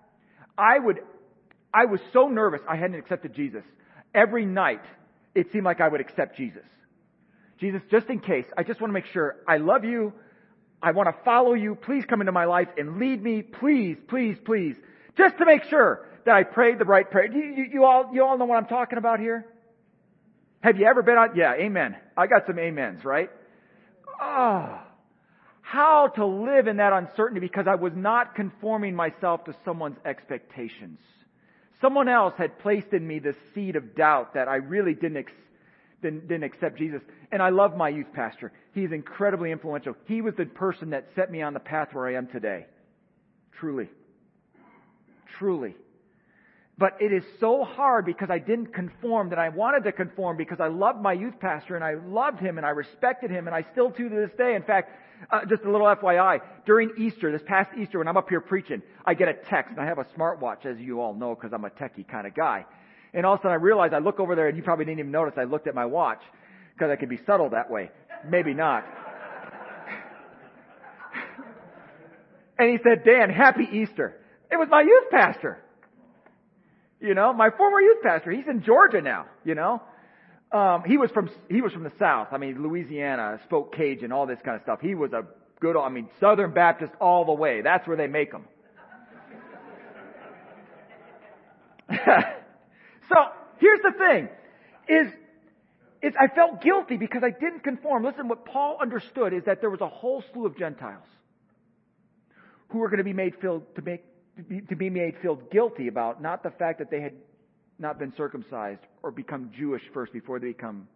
I 0.58 0.80
would, 0.80 0.98
I 1.72 1.84
was 1.84 2.00
so 2.12 2.26
nervous 2.26 2.62
I 2.68 2.74
hadn't 2.74 2.98
accepted 2.98 3.32
Jesus. 3.32 3.62
Every 4.12 4.44
night, 4.44 4.82
it 5.36 5.52
seemed 5.52 5.64
like 5.64 5.80
I 5.80 5.86
would 5.86 6.00
accept 6.00 6.36
Jesus. 6.36 6.64
Jesus, 7.60 7.80
just 7.92 8.08
in 8.08 8.18
case, 8.18 8.46
I 8.56 8.64
just 8.64 8.80
want 8.80 8.90
to 8.90 8.94
make 8.94 9.06
sure 9.12 9.36
I 9.46 9.58
love 9.58 9.84
you. 9.84 10.12
I 10.82 10.92
want 10.92 11.08
to 11.08 11.24
follow 11.24 11.54
you. 11.54 11.74
Please 11.74 12.04
come 12.04 12.20
into 12.20 12.32
my 12.32 12.44
life 12.44 12.68
and 12.76 12.98
lead 12.98 13.22
me. 13.22 13.42
Please, 13.42 13.96
please, 14.08 14.36
please. 14.44 14.76
Just 15.16 15.38
to 15.38 15.46
make 15.46 15.64
sure 15.64 16.06
that 16.24 16.34
I 16.34 16.44
prayed 16.44 16.78
the 16.78 16.84
right 16.84 17.10
prayer. 17.10 17.30
You, 17.30 17.42
you, 17.42 17.66
you 17.72 17.84
all, 17.84 18.10
you 18.12 18.24
all 18.24 18.38
know 18.38 18.44
what 18.44 18.56
I'm 18.56 18.66
talking 18.66 18.98
about 18.98 19.18
here? 19.18 19.46
Have 20.60 20.78
you 20.78 20.86
ever 20.86 21.02
been 21.02 21.16
on? 21.16 21.36
Yeah, 21.36 21.54
amen. 21.54 21.96
I 22.16 22.26
got 22.26 22.46
some 22.46 22.58
amens, 22.58 23.04
right? 23.04 23.30
Oh, 24.20 24.80
how 25.62 26.08
to 26.08 26.26
live 26.26 26.66
in 26.66 26.78
that 26.78 26.92
uncertainty 26.92 27.40
because 27.40 27.66
I 27.68 27.74
was 27.76 27.92
not 27.94 28.34
conforming 28.34 28.94
myself 28.94 29.44
to 29.44 29.54
someone's 29.64 29.98
expectations. 30.04 30.98
Someone 31.80 32.08
else 32.08 32.34
had 32.36 32.58
placed 32.58 32.92
in 32.92 33.06
me 33.06 33.18
the 33.18 33.36
seed 33.54 33.76
of 33.76 33.94
doubt 33.94 34.34
that 34.34 34.48
I 34.48 34.56
really 34.56 34.94
didn't 34.94 35.18
ex- 35.18 35.32
didn't, 36.02 36.28
didn't 36.28 36.44
accept 36.44 36.78
Jesus. 36.78 37.02
And 37.30 37.42
I 37.42 37.50
love 37.50 37.76
my 37.76 37.88
youth 37.88 38.12
pastor. 38.12 38.52
He's 38.78 38.92
incredibly 38.92 39.50
influential. 39.50 39.96
He 40.06 40.20
was 40.20 40.34
the 40.36 40.44
person 40.46 40.90
that 40.90 41.08
set 41.16 41.32
me 41.32 41.42
on 41.42 41.52
the 41.52 41.60
path 41.60 41.88
where 41.92 42.06
I 42.06 42.14
am 42.14 42.28
today. 42.28 42.66
Truly. 43.58 43.88
Truly. 45.36 45.74
But 46.78 46.96
it 47.00 47.12
is 47.12 47.24
so 47.40 47.64
hard 47.64 48.06
because 48.06 48.30
I 48.30 48.38
didn't 48.38 48.72
conform 48.72 49.30
that 49.30 49.38
I 49.40 49.48
wanted 49.48 49.82
to 49.82 49.90
conform 49.90 50.36
because 50.36 50.60
I 50.60 50.68
loved 50.68 51.02
my 51.02 51.12
youth 51.12 51.34
pastor 51.40 51.74
and 51.74 51.82
I 51.82 51.94
loved 51.94 52.38
him 52.38 52.56
and 52.56 52.64
I 52.64 52.70
respected 52.70 53.32
him 53.32 53.48
and 53.48 53.56
I 53.56 53.66
still 53.72 53.90
do 53.90 54.08
to 54.08 54.14
this 54.14 54.30
day. 54.38 54.54
In 54.54 54.62
fact, 54.62 54.92
uh, 55.32 55.44
just 55.44 55.64
a 55.64 55.70
little 55.70 55.88
FYI, 55.88 56.40
during 56.64 56.92
Easter, 56.96 57.32
this 57.32 57.42
past 57.44 57.70
Easter 57.76 57.98
when 57.98 58.06
I'm 58.06 58.16
up 58.16 58.28
here 58.28 58.40
preaching, 58.40 58.80
I 59.04 59.14
get 59.14 59.26
a 59.26 59.34
text 59.34 59.72
and 59.72 59.80
I 59.80 59.86
have 59.86 59.98
a 59.98 60.06
smartwatch 60.16 60.66
as 60.66 60.78
you 60.78 61.00
all 61.00 61.14
know 61.14 61.34
because 61.34 61.52
I'm 61.52 61.64
a 61.64 61.70
techie 61.70 62.06
kind 62.06 62.28
of 62.28 62.34
guy. 62.36 62.64
And 63.12 63.26
all 63.26 63.34
of 63.34 63.40
a 63.40 63.42
sudden 63.42 63.52
I 63.52 63.60
realize 63.60 63.90
I 63.92 63.98
look 63.98 64.20
over 64.20 64.36
there 64.36 64.46
and 64.46 64.56
you 64.56 64.62
probably 64.62 64.84
didn't 64.84 65.00
even 65.00 65.10
notice 65.10 65.34
I 65.36 65.44
looked 65.44 65.66
at 65.66 65.74
my 65.74 65.86
watch 65.86 66.22
because 66.74 66.92
I 66.92 66.96
can 66.96 67.08
be 67.08 67.18
subtle 67.26 67.50
that 67.50 67.68
way. 67.68 67.90
Maybe 68.26 68.54
not. 68.54 68.84
and 72.58 72.70
he 72.70 72.78
said, 72.82 73.04
Dan, 73.04 73.30
happy 73.30 73.68
Easter. 73.70 74.16
It 74.50 74.56
was 74.56 74.68
my 74.70 74.82
youth 74.82 75.10
pastor. 75.10 75.58
You 77.00 77.14
know, 77.14 77.32
my 77.32 77.50
former 77.50 77.80
youth 77.80 78.02
pastor. 78.02 78.32
He's 78.32 78.48
in 78.48 78.62
Georgia 78.62 79.00
now, 79.00 79.26
you 79.44 79.54
know. 79.54 79.82
Um, 80.50 80.82
he 80.86 80.96
was 80.96 81.10
from, 81.10 81.30
he 81.48 81.60
was 81.60 81.72
from 81.72 81.84
the 81.84 81.92
South. 81.98 82.28
I 82.32 82.38
mean, 82.38 82.62
Louisiana, 82.62 83.38
spoke 83.44 83.74
Cajun, 83.74 84.12
all 84.12 84.26
this 84.26 84.38
kind 84.44 84.56
of 84.56 84.62
stuff. 84.62 84.80
He 84.80 84.94
was 84.94 85.12
a 85.12 85.22
good, 85.60 85.76
I 85.76 85.90
mean, 85.90 86.08
Southern 86.20 86.52
Baptist 86.52 86.92
all 87.00 87.24
the 87.26 87.34
way. 87.34 87.60
That's 87.62 87.86
where 87.86 87.96
they 87.96 88.06
make 88.06 88.32
them. 88.32 88.44
so, 93.08 93.16
here's 93.58 93.80
the 93.82 93.92
thing, 93.98 94.28
is, 94.88 95.12
is 96.02 96.12
I 96.18 96.28
felt 96.28 96.62
guilty 96.62 96.96
because 96.96 97.22
I 97.24 97.30
didn't 97.30 97.64
conform. 97.64 98.04
Listen, 98.04 98.28
what 98.28 98.44
Paul 98.44 98.78
understood 98.80 99.32
is 99.32 99.44
that 99.46 99.60
there 99.60 99.70
was 99.70 99.80
a 99.80 99.88
whole 99.88 100.22
slew 100.32 100.46
of 100.46 100.56
Gentiles 100.56 101.04
who 102.68 102.78
were 102.78 102.88
going 102.88 102.98
to 102.98 103.04
be 103.04 103.12
made 103.12 103.34
feel, 103.40 103.62
to 103.74 103.82
make, 103.82 104.04
to 104.36 104.42
be, 104.42 104.60
to 104.60 104.76
be 104.76 104.90
made 104.90 105.14
feel 105.22 105.36
guilty 105.50 105.88
about 105.88 106.22
not 106.22 106.42
the 106.42 106.50
fact 106.50 106.78
that 106.78 106.90
they 106.90 107.00
had 107.00 107.14
not 107.78 107.98
been 107.98 108.12
circumcised 108.16 108.80
or 109.02 109.10
become 109.10 109.50
Jewish 109.56 109.82
first 109.94 110.12
before 110.12 110.38
they 110.38 110.48
become 110.48 110.88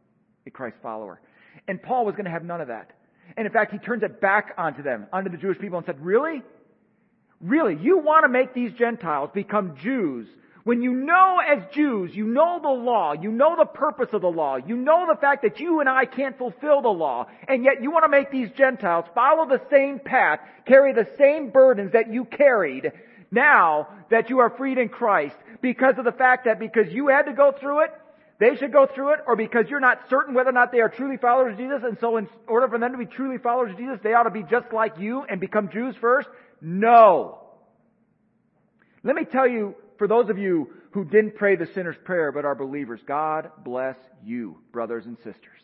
a 0.47 0.51
Christ 0.51 0.77
follower. 0.83 1.21
And 1.69 1.83
Paul 1.83 2.05
was 2.05 2.15
going 2.15 2.25
to 2.25 2.31
have 2.31 2.45
none 2.45 2.61
of 2.61 2.69
that. 2.69 2.91
And 3.37 3.47
in 3.47 3.53
fact, 3.53 3.73
he 3.73 3.79
turns 3.79 4.03
it 4.03 4.21
back 4.21 4.55
onto 4.59 4.83
them, 4.83 5.07
onto 5.13 5.31
the 5.31 5.37
Jewish 5.37 5.59
people 5.59 5.79
and 5.79 5.87
said, 5.87 6.05
really? 6.05 6.43
Really? 7.41 7.77
You 7.81 7.99
want 7.99 8.25
to 8.25 8.29
make 8.29 8.55
these 8.55 8.73
Gentiles 8.73 9.31
become 9.35 9.77
Jews 9.83 10.29
when 10.65 10.81
you 10.81 10.93
know 10.93 11.39
as 11.41 11.63
Jews, 11.75 12.15
you 12.15 12.27
know 12.27 12.61
the 12.63 12.69
law, 12.69 13.15
you 13.15 13.33
know 13.33 13.57
the 13.59 13.65
purpose 13.65 14.11
of 14.13 14.23
the 14.23 14.31
law, 14.31 14.57
you 14.57 14.77
know 14.77 15.07
the 15.09 15.21
fact 15.21 15.43
that 15.43 15.59
you 15.59 15.81
and 15.81 15.89
I 15.89 16.05
can't 16.05 16.39
fulfill 16.39 16.83
the 16.83 16.89
law, 16.89 17.27
and 17.49 17.65
yet 17.65 17.83
you 17.83 17.91
want 17.91 18.05
to 18.05 18.09
make 18.09 18.31
these 18.31 18.51
Gentiles 18.57 19.07
follow 19.15 19.49
the 19.49 19.61
same 19.71 19.99
path, 19.99 20.41
carry 20.67 20.93
the 20.93 21.09
same 21.19 21.51
burdens 21.51 21.93
that 21.93 22.13
you 22.13 22.25
carried, 22.25 22.93
now 23.31 23.89
that 24.11 24.31
you 24.31 24.39
are 24.39 24.51
freed 24.57 24.79
in 24.79 24.89
Christ 24.89 25.35
because 25.63 25.95
of 25.99 26.05
the 26.05 26.13
fact 26.13 26.45
that 26.45 26.61
because 26.61 26.93
you 26.93 27.09
had 27.09 27.23
to 27.23 27.33
go 27.33 27.53
through 27.59 27.85
it, 27.85 27.91
they 28.39 28.57
should 28.57 28.73
go 28.73 28.87
through 28.87 29.15
it, 29.15 29.21
or 29.27 29.37
because 29.37 29.67
you're 29.69 29.81
not 29.81 30.01
certain 30.11 30.35
whether 30.35 30.51
or 30.51 30.53
not 30.53 30.73
they 30.73 30.81
are 30.81 30.89
truly 30.89 31.17
followers 31.17 31.53
of 31.53 31.59
Jesus, 31.59 31.81
and 31.85 31.97
so 32.01 32.17
in 32.17 32.29
order 32.47 32.69
for 32.69 32.79
them 32.79 32.93
to 32.93 32.99
be 32.99 33.07
truly 33.07 33.39
followers 33.39 33.73
of 33.73 33.79
Jesus, 33.79 33.99
they 34.03 34.15
ought 34.15 34.25
to 34.25 34.31
be 34.31 34.43
just 34.43 34.73
like 34.73 34.99
you 34.99 35.25
and 35.29 35.41
become 35.41 35.71
Jews 35.71 35.95
first? 36.01 36.29
No. 36.61 37.39
Let 39.05 39.17
me 39.17 39.25
tell 39.25 39.49
you, 39.49 39.75
for 40.03 40.09
those 40.09 40.29
of 40.31 40.37
you 40.37 40.69
who 40.91 41.05
didn't 41.05 41.37
pray 41.37 41.55
the 41.55 41.69
sinner's 41.77 41.95
prayer 42.05 42.33
but 42.33 42.45
are 42.45 42.57
believers, 42.57 42.99
God 43.07 43.53
bless 43.65 43.95
you, 44.25 44.59
brothers 44.73 45.07
and 45.07 45.17
sisters. 45.19 45.61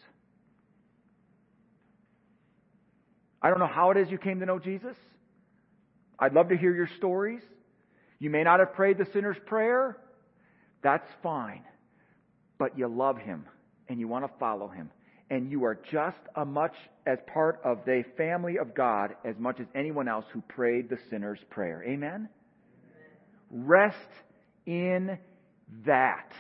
I 3.43 3.51
don't 3.51 3.59
know 3.59 3.67
how 3.67 3.91
it 3.91 3.97
is 3.97 4.09
you 4.09 4.17
came 4.17 4.39
to 4.39 4.47
know 4.47 4.61
Jesus. 4.61 4.95
I'd 6.21 6.35
love 6.35 6.51
to 6.51 6.57
hear 6.57 6.73
your 6.73 6.89
stories. 6.99 7.43
You 8.21 8.31
may 8.31 8.45
not 8.45 8.61
have 8.61 8.75
prayed 8.75 8.99
the 8.99 9.09
sinner's 9.13 9.37
prayer. 9.45 9.97
That's 10.85 11.09
fine. 11.21 11.65
But 12.59 12.79
you 12.79 12.87
love 12.87 13.19
him 13.19 13.45
and 13.89 13.99
you 13.99 14.07
want 14.07 14.25
to 14.25 14.31
follow 14.39 14.69
him. 14.69 14.93
And 15.31 15.51
you 15.51 15.65
are 15.65 15.81
just 15.91 16.21
as 16.37 16.47
much 16.47 16.77
as 17.09 17.19
part 17.27 17.61
of 17.65 17.79
the 17.85 18.05
family 18.17 18.59
of 18.59 18.73
God 18.73 19.17
as 19.25 19.35
much 19.37 19.59
as 19.59 19.67
anyone 19.75 20.07
else 20.07 20.27
who 20.33 20.43
prayed 20.43 20.89
the 20.89 20.99
sinner's 21.11 21.41
prayer. 21.51 21.83
Amen? 21.85 22.29
Rest 23.51 23.97
in 24.69 25.19
that. 25.87 26.31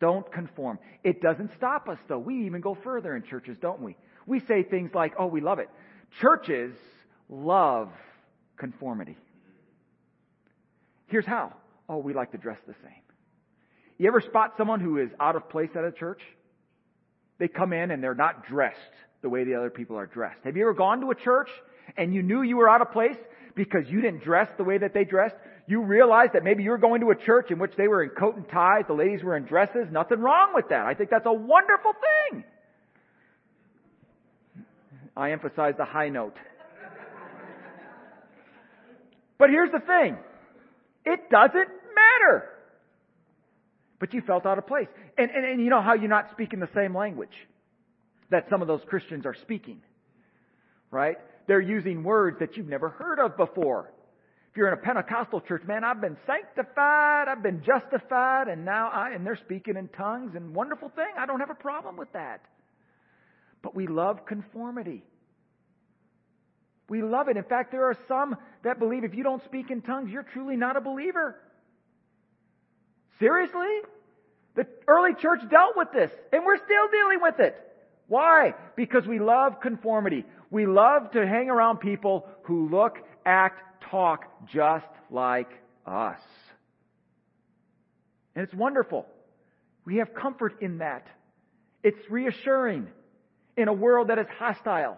Don't 0.00 0.30
conform. 0.30 0.78
It 1.02 1.22
doesn't 1.22 1.50
stop 1.56 1.88
us 1.88 1.98
though. 2.08 2.18
We 2.18 2.44
even 2.46 2.60
go 2.60 2.76
further 2.84 3.16
in 3.16 3.22
churches, 3.22 3.56
don't 3.60 3.80
we? 3.80 3.96
We 4.26 4.40
say 4.40 4.62
things 4.62 4.90
like, 4.94 5.14
oh, 5.18 5.26
we 5.26 5.40
love 5.40 5.58
it. 5.58 5.70
Churches 6.20 6.74
love 7.30 7.88
conformity. 8.58 9.16
Here's 11.06 11.26
how. 11.26 11.54
Oh, 11.88 11.98
we 11.98 12.12
like 12.12 12.32
to 12.32 12.38
dress 12.38 12.58
the 12.66 12.74
same. 12.82 12.92
You 13.96 14.08
ever 14.08 14.20
spot 14.20 14.54
someone 14.58 14.80
who 14.80 14.98
is 14.98 15.08
out 15.18 15.36
of 15.36 15.48
place 15.48 15.70
at 15.74 15.84
a 15.84 15.92
church? 15.92 16.20
They 17.38 17.48
come 17.48 17.72
in 17.72 17.90
and 17.90 18.02
they're 18.02 18.14
not 18.14 18.46
dressed 18.46 18.78
the 19.22 19.28
way 19.30 19.44
the 19.44 19.54
other 19.54 19.70
people 19.70 19.96
are 19.98 20.06
dressed. 20.06 20.40
Have 20.44 20.56
you 20.56 20.64
ever 20.64 20.74
gone 20.74 21.00
to 21.00 21.10
a 21.10 21.14
church 21.14 21.48
and 21.96 22.14
you 22.14 22.22
knew 22.22 22.42
you 22.42 22.56
were 22.56 22.68
out 22.68 22.82
of 22.82 22.92
place 22.92 23.16
because 23.54 23.84
you 23.88 24.02
didn't 24.02 24.22
dress 24.22 24.48
the 24.58 24.64
way 24.64 24.76
that 24.76 24.92
they 24.92 25.04
dressed? 25.04 25.36
You 25.66 25.82
realize 25.82 26.28
that 26.34 26.44
maybe 26.44 26.62
you 26.62 26.70
were 26.70 26.78
going 26.78 27.00
to 27.00 27.10
a 27.10 27.16
church 27.16 27.50
in 27.50 27.58
which 27.58 27.72
they 27.76 27.88
were 27.88 28.02
in 28.02 28.10
coat 28.10 28.36
and 28.36 28.46
ties, 28.48 28.84
the 28.86 28.94
ladies 28.94 29.22
were 29.22 29.36
in 29.36 29.44
dresses. 29.44 29.86
Nothing 29.90 30.20
wrong 30.20 30.52
with 30.54 30.68
that. 30.68 30.84
I 30.84 30.94
think 30.94 31.10
that's 31.10 31.26
a 31.26 31.32
wonderful 31.32 31.92
thing. 32.30 32.44
I 35.16 35.32
emphasize 35.32 35.74
the 35.78 35.84
high 35.84 36.10
note. 36.10 36.36
But 39.38 39.50
here's 39.50 39.70
the 39.72 39.80
thing. 39.80 40.16
It 41.04 41.30
doesn't 41.30 41.68
matter. 41.94 42.44
But 43.98 44.12
you 44.12 44.22
felt 44.22 44.46
out 44.46 44.58
of 44.58 44.66
place. 44.66 44.88
And, 45.16 45.30
and, 45.30 45.44
and 45.44 45.60
you 45.60 45.70
know 45.70 45.82
how 45.82 45.94
you're 45.94 46.08
not 46.08 46.30
speaking 46.32 46.60
the 46.60 46.68
same 46.74 46.96
language 46.96 47.34
that 48.30 48.46
some 48.50 48.62
of 48.62 48.68
those 48.68 48.80
Christians 48.86 49.26
are 49.26 49.34
speaking. 49.42 49.80
Right? 50.90 51.16
They're 51.46 51.60
using 51.60 52.04
words 52.04 52.38
that 52.40 52.56
you've 52.56 52.68
never 52.68 52.90
heard 52.90 53.18
of 53.18 53.36
before. 53.36 53.92
If 54.54 54.58
you're 54.58 54.68
in 54.68 54.74
a 54.74 54.82
Pentecostal 54.82 55.40
church, 55.40 55.64
man, 55.66 55.82
I've 55.82 56.00
been 56.00 56.16
sanctified, 56.28 57.26
I've 57.26 57.42
been 57.42 57.64
justified, 57.64 58.46
and 58.46 58.64
now 58.64 58.88
I, 58.88 59.10
and 59.10 59.26
they're 59.26 59.34
speaking 59.34 59.76
in 59.76 59.88
tongues 59.88 60.36
and 60.36 60.54
wonderful 60.54 60.90
thing. 60.90 61.08
I 61.18 61.26
don't 61.26 61.40
have 61.40 61.50
a 61.50 61.56
problem 61.56 61.96
with 61.96 62.12
that. 62.12 62.40
But 63.62 63.74
we 63.74 63.88
love 63.88 64.24
conformity. 64.26 65.02
We 66.88 67.02
love 67.02 67.26
it. 67.26 67.36
In 67.36 67.42
fact, 67.42 67.72
there 67.72 67.86
are 67.86 67.98
some 68.06 68.36
that 68.62 68.78
believe 68.78 69.02
if 69.02 69.12
you 69.12 69.24
don't 69.24 69.42
speak 69.42 69.72
in 69.72 69.82
tongues, 69.82 70.12
you're 70.12 70.22
truly 70.22 70.54
not 70.54 70.76
a 70.76 70.80
believer. 70.80 71.34
Seriously? 73.18 73.80
The 74.54 74.68
early 74.86 75.14
church 75.20 75.40
dealt 75.50 75.76
with 75.76 75.88
this, 75.92 76.12
and 76.32 76.44
we're 76.46 76.58
still 76.58 76.88
dealing 76.92 77.18
with 77.20 77.40
it. 77.40 77.56
Why? 78.06 78.54
Because 78.76 79.04
we 79.04 79.18
love 79.18 79.60
conformity. 79.60 80.24
We 80.52 80.66
love 80.66 81.10
to 81.10 81.26
hang 81.26 81.50
around 81.50 81.78
people 81.78 82.28
who 82.44 82.68
look, 82.68 82.98
act, 83.26 83.73
talk 83.94 84.24
just 84.52 84.86
like 85.08 85.48
us. 85.86 86.18
And 88.34 88.42
it's 88.42 88.54
wonderful. 88.54 89.06
We 89.84 89.98
have 89.98 90.14
comfort 90.14 90.60
in 90.60 90.78
that. 90.78 91.06
It's 91.84 92.10
reassuring 92.10 92.88
in 93.56 93.68
a 93.68 93.72
world 93.72 94.08
that 94.08 94.18
is 94.18 94.26
hostile 94.36 94.96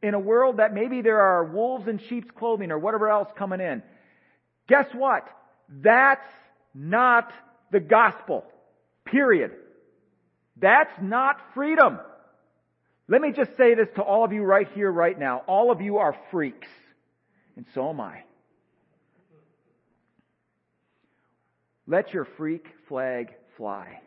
in 0.00 0.14
a 0.14 0.18
world 0.20 0.58
that 0.58 0.74
maybe 0.74 1.00
there 1.00 1.20
are 1.20 1.44
wolves 1.44 1.88
in 1.88 1.98
sheep's 2.08 2.30
clothing 2.38 2.70
or 2.70 2.78
whatever 2.78 3.08
else 3.08 3.28
coming 3.36 3.60
in. 3.60 3.82
Guess 4.68 4.86
what? 4.92 5.26
That's 5.68 6.28
not 6.74 7.32
the 7.72 7.80
gospel. 7.80 8.44
Period. 9.06 9.52
That's 10.60 10.92
not 11.00 11.38
freedom. 11.54 11.98
Let 13.08 13.22
me 13.22 13.32
just 13.32 13.56
say 13.56 13.74
this 13.74 13.88
to 13.96 14.02
all 14.02 14.24
of 14.24 14.32
you 14.32 14.42
right 14.42 14.68
here, 14.74 14.92
right 14.92 15.18
now. 15.18 15.42
All 15.46 15.72
of 15.72 15.80
you 15.80 15.96
are 15.96 16.14
freaks. 16.30 16.68
And 17.56 17.66
so 17.74 17.90
am 17.90 18.00
I. 18.00 18.22
Let 21.86 22.12
your 22.12 22.26
freak 22.36 22.66
flag 22.88 23.34
fly. 23.56 24.00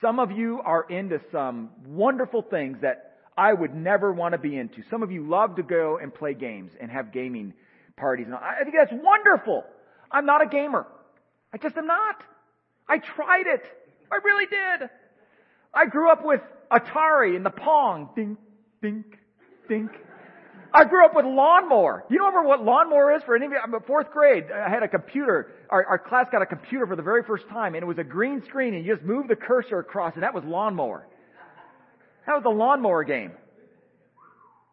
Some 0.00 0.18
of 0.18 0.30
you 0.30 0.60
are 0.62 0.84
into 0.90 1.20
some 1.32 1.70
wonderful 1.86 2.42
things 2.42 2.78
that 2.82 3.18
I 3.36 3.52
would 3.52 3.74
never 3.74 4.12
want 4.12 4.32
to 4.32 4.38
be 4.38 4.56
into. 4.56 4.82
Some 4.90 5.02
of 5.02 5.10
you 5.10 5.26
love 5.26 5.56
to 5.56 5.62
go 5.62 5.98
and 5.98 6.14
play 6.14 6.34
games 6.34 6.72
and 6.80 6.90
have 6.90 7.12
gaming 7.12 7.54
parties. 7.96 8.26
I 8.30 8.62
think 8.62 8.76
that's 8.78 8.92
wonderful. 8.92 9.64
I'm 10.10 10.26
not 10.26 10.42
a 10.42 10.46
gamer. 10.46 10.86
I 11.52 11.58
just 11.58 11.76
am 11.76 11.86
not. 11.86 12.22
I 12.88 12.98
tried 12.98 13.46
it. 13.46 13.62
I 14.12 14.16
really 14.16 14.46
did. 14.46 14.90
I 15.72 15.86
grew 15.86 16.10
up 16.10 16.24
with 16.24 16.40
Atari 16.70 17.36
and 17.36 17.44
the 17.44 17.50
Pong. 17.50 18.10
Dink, 18.14 18.38
dink, 18.82 19.06
dink. 19.68 19.90
I 20.74 20.84
grew 20.84 21.04
up 21.04 21.14
with 21.14 21.24
lawnmower. 21.24 22.04
You 22.10 22.18
remember 22.18 22.46
what 22.46 22.62
lawnmower 22.62 23.14
is 23.16 23.22
for 23.22 23.34
any 23.34 23.46
of 23.46 23.52
you? 23.52 23.58
I'm 23.62 23.72
in 23.72 23.80
fourth 23.80 24.10
grade. 24.10 24.44
I 24.52 24.68
had 24.68 24.82
a 24.82 24.88
computer. 24.88 25.52
Our, 25.70 25.84
our 25.86 25.98
class 25.98 26.26
got 26.30 26.42
a 26.42 26.46
computer 26.46 26.86
for 26.86 26.96
the 26.96 27.02
very 27.02 27.22
first 27.22 27.48
time, 27.48 27.74
and 27.74 27.82
it 27.82 27.86
was 27.86 27.98
a 27.98 28.04
green 28.04 28.42
screen, 28.44 28.74
and 28.74 28.84
you 28.84 28.94
just 28.94 29.06
moved 29.06 29.30
the 29.30 29.36
cursor 29.36 29.78
across, 29.78 30.14
and 30.14 30.22
that 30.22 30.34
was 30.34 30.44
lawnmower. 30.44 31.06
That 32.26 32.34
was 32.34 32.42
the 32.42 32.50
lawnmower 32.50 33.04
game. 33.04 33.32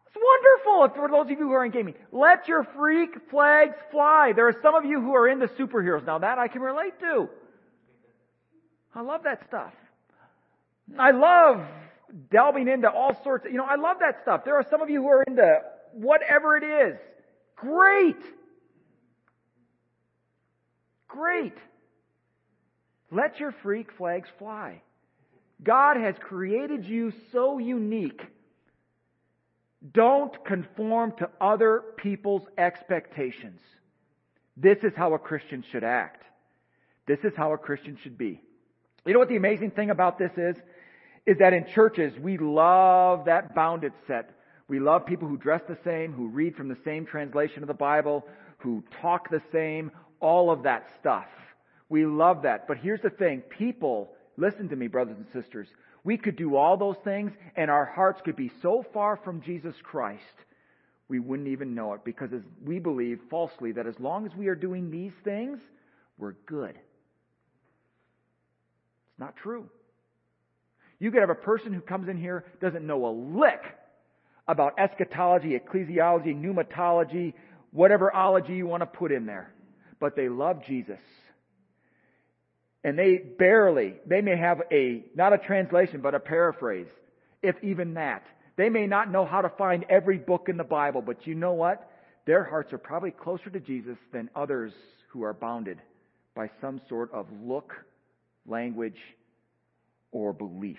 It's 0.06 0.16
wonderful 0.22 0.96
for 1.00 1.08
those 1.08 1.24
of 1.24 1.30
you 1.30 1.36
who 1.46 1.52
are 1.52 1.64
in 1.64 1.72
gaming. 1.72 1.94
Let 2.12 2.48
your 2.48 2.66
freak 2.76 3.10
flags 3.30 3.76
fly. 3.90 4.32
There 4.34 4.46
are 4.46 4.56
some 4.62 4.74
of 4.74 4.84
you 4.84 5.00
who 5.00 5.14
are 5.14 5.28
into 5.28 5.46
superheroes. 5.48 6.04
Now 6.04 6.18
that 6.18 6.38
I 6.38 6.48
can 6.48 6.60
relate 6.60 6.98
to. 7.00 7.28
I 8.94 9.00
love 9.00 9.22
that 9.24 9.42
stuff. 9.48 9.72
I 10.98 11.10
love 11.12 11.66
delving 12.30 12.68
into 12.68 12.90
all 12.90 13.20
sorts 13.22 13.46
of, 13.46 13.52
you 13.52 13.58
know, 13.58 13.64
I 13.64 13.76
love 13.76 13.98
that 14.00 14.20
stuff. 14.22 14.44
There 14.44 14.56
are 14.56 14.66
some 14.70 14.82
of 14.82 14.90
you 14.90 15.02
who 15.02 15.08
are 15.08 15.22
into 15.22 15.60
whatever 15.92 16.56
it 16.56 16.64
is. 16.64 16.98
Great. 17.56 18.22
Great. 21.08 21.56
Let 23.10 23.38
your 23.38 23.52
freak 23.62 23.92
flags 23.96 24.28
fly. 24.38 24.82
God 25.62 25.96
has 25.96 26.14
created 26.18 26.84
you 26.84 27.12
so 27.32 27.58
unique. 27.58 28.22
Don't 29.92 30.44
conform 30.44 31.12
to 31.18 31.30
other 31.40 31.82
people's 31.96 32.42
expectations. 32.58 33.60
This 34.56 34.78
is 34.82 34.92
how 34.96 35.14
a 35.14 35.18
Christian 35.18 35.64
should 35.70 35.84
act. 35.84 36.22
This 37.06 37.18
is 37.22 37.32
how 37.36 37.52
a 37.52 37.58
Christian 37.58 37.98
should 38.02 38.16
be. 38.16 38.40
You 39.04 39.12
know 39.12 39.18
what 39.18 39.28
the 39.28 39.36
amazing 39.36 39.72
thing 39.72 39.90
about 39.90 40.18
this 40.18 40.32
is? 40.36 40.56
Is 41.26 41.38
that 41.38 41.52
in 41.52 41.66
churches, 41.74 42.12
we 42.20 42.36
love 42.38 43.24
that 43.26 43.54
bounded 43.54 43.92
set. 44.06 44.30
We 44.68 44.78
love 44.78 45.06
people 45.06 45.28
who 45.28 45.36
dress 45.36 45.62
the 45.68 45.78
same, 45.84 46.12
who 46.12 46.28
read 46.28 46.56
from 46.56 46.68
the 46.68 46.78
same 46.84 47.06
translation 47.06 47.62
of 47.62 47.68
the 47.68 47.74
Bible, 47.74 48.24
who 48.58 48.82
talk 49.00 49.30
the 49.30 49.42
same, 49.52 49.90
all 50.20 50.50
of 50.50 50.62
that 50.64 50.88
stuff. 51.00 51.26
We 51.88 52.06
love 52.06 52.42
that. 52.42 52.66
But 52.66 52.78
here's 52.78 53.02
the 53.02 53.10
thing. 53.10 53.40
People, 53.40 54.10
listen 54.36 54.68
to 54.70 54.76
me, 54.76 54.86
brothers 54.88 55.16
and 55.16 55.26
sisters. 55.42 55.68
We 56.02 56.18
could 56.18 56.36
do 56.36 56.56
all 56.56 56.76
those 56.76 56.96
things 57.04 57.32
and 57.56 57.70
our 57.70 57.84
hearts 57.84 58.20
could 58.24 58.36
be 58.36 58.52
so 58.62 58.84
far 58.92 59.16
from 59.16 59.40
Jesus 59.40 59.74
Christ, 59.82 60.22
we 61.08 61.18
wouldn't 61.18 61.48
even 61.48 61.74
know 61.74 61.92
it 61.94 62.04
because 62.04 62.30
we 62.64 62.78
believe 62.78 63.20
falsely 63.30 63.72
that 63.72 63.86
as 63.86 63.98
long 64.00 64.26
as 64.26 64.34
we 64.34 64.48
are 64.48 64.54
doing 64.54 64.90
these 64.90 65.12
things, 65.22 65.58
we're 66.18 66.34
good. 66.46 66.74
It's 69.10 69.18
not 69.18 69.36
true. 69.36 69.68
You 70.98 71.10
could 71.10 71.20
have 71.20 71.30
a 71.30 71.34
person 71.34 71.72
who 71.72 71.80
comes 71.80 72.08
in 72.08 72.16
here, 72.16 72.44
doesn't 72.60 72.86
know 72.86 73.06
a 73.06 73.12
lick 73.12 73.60
about 74.46 74.78
eschatology, 74.78 75.58
ecclesiology, 75.58 76.34
pneumatology, 76.34 77.34
whatever 77.72 78.14
ology 78.14 78.54
you 78.54 78.66
want 78.66 78.82
to 78.82 78.86
put 78.86 79.10
in 79.12 79.26
there, 79.26 79.52
but 80.00 80.16
they 80.16 80.28
love 80.28 80.64
Jesus 80.66 80.98
and 82.84 82.98
they 82.98 83.16
barely, 83.16 83.94
they 84.06 84.20
may 84.20 84.36
have 84.36 84.60
a, 84.70 85.02
not 85.16 85.32
a 85.32 85.38
translation, 85.38 86.02
but 86.02 86.14
a 86.14 86.20
paraphrase, 86.20 86.86
if 87.42 87.56
even 87.64 87.94
that. 87.94 88.22
They 88.56 88.68
may 88.68 88.86
not 88.86 89.10
know 89.10 89.24
how 89.24 89.40
to 89.40 89.48
find 89.48 89.84
every 89.88 90.18
book 90.18 90.48
in 90.48 90.58
the 90.58 90.64
Bible, 90.64 91.00
but 91.00 91.26
you 91.26 91.34
know 91.34 91.54
what? 91.54 91.90
Their 92.26 92.44
hearts 92.44 92.72
are 92.72 92.78
probably 92.78 93.10
closer 93.10 93.50
to 93.50 93.58
Jesus 93.58 93.96
than 94.12 94.30
others 94.36 94.72
who 95.08 95.24
are 95.24 95.32
bounded 95.32 95.78
by 96.36 96.50
some 96.60 96.80
sort 96.88 97.10
of 97.12 97.26
look, 97.42 97.72
language, 98.46 98.98
or 100.14 100.32
belief. 100.32 100.78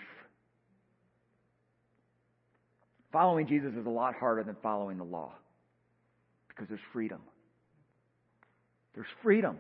Following 3.12 3.46
Jesus 3.48 3.74
is 3.76 3.86
a 3.86 3.90
lot 3.90 4.16
harder 4.16 4.44
than 4.44 4.56
following 4.64 4.98
the 4.98 5.04
law 5.04 5.34
because 6.48 6.68
there's 6.68 6.82
freedom. 6.92 7.20
There's 8.96 9.08
freedom. 9.22 9.58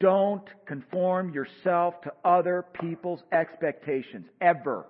Don't 0.00 0.44
conform 0.66 1.34
yourself 1.34 2.00
to 2.02 2.12
other 2.24 2.64
people's 2.80 3.20
expectations, 3.32 4.26
ever, 4.40 4.86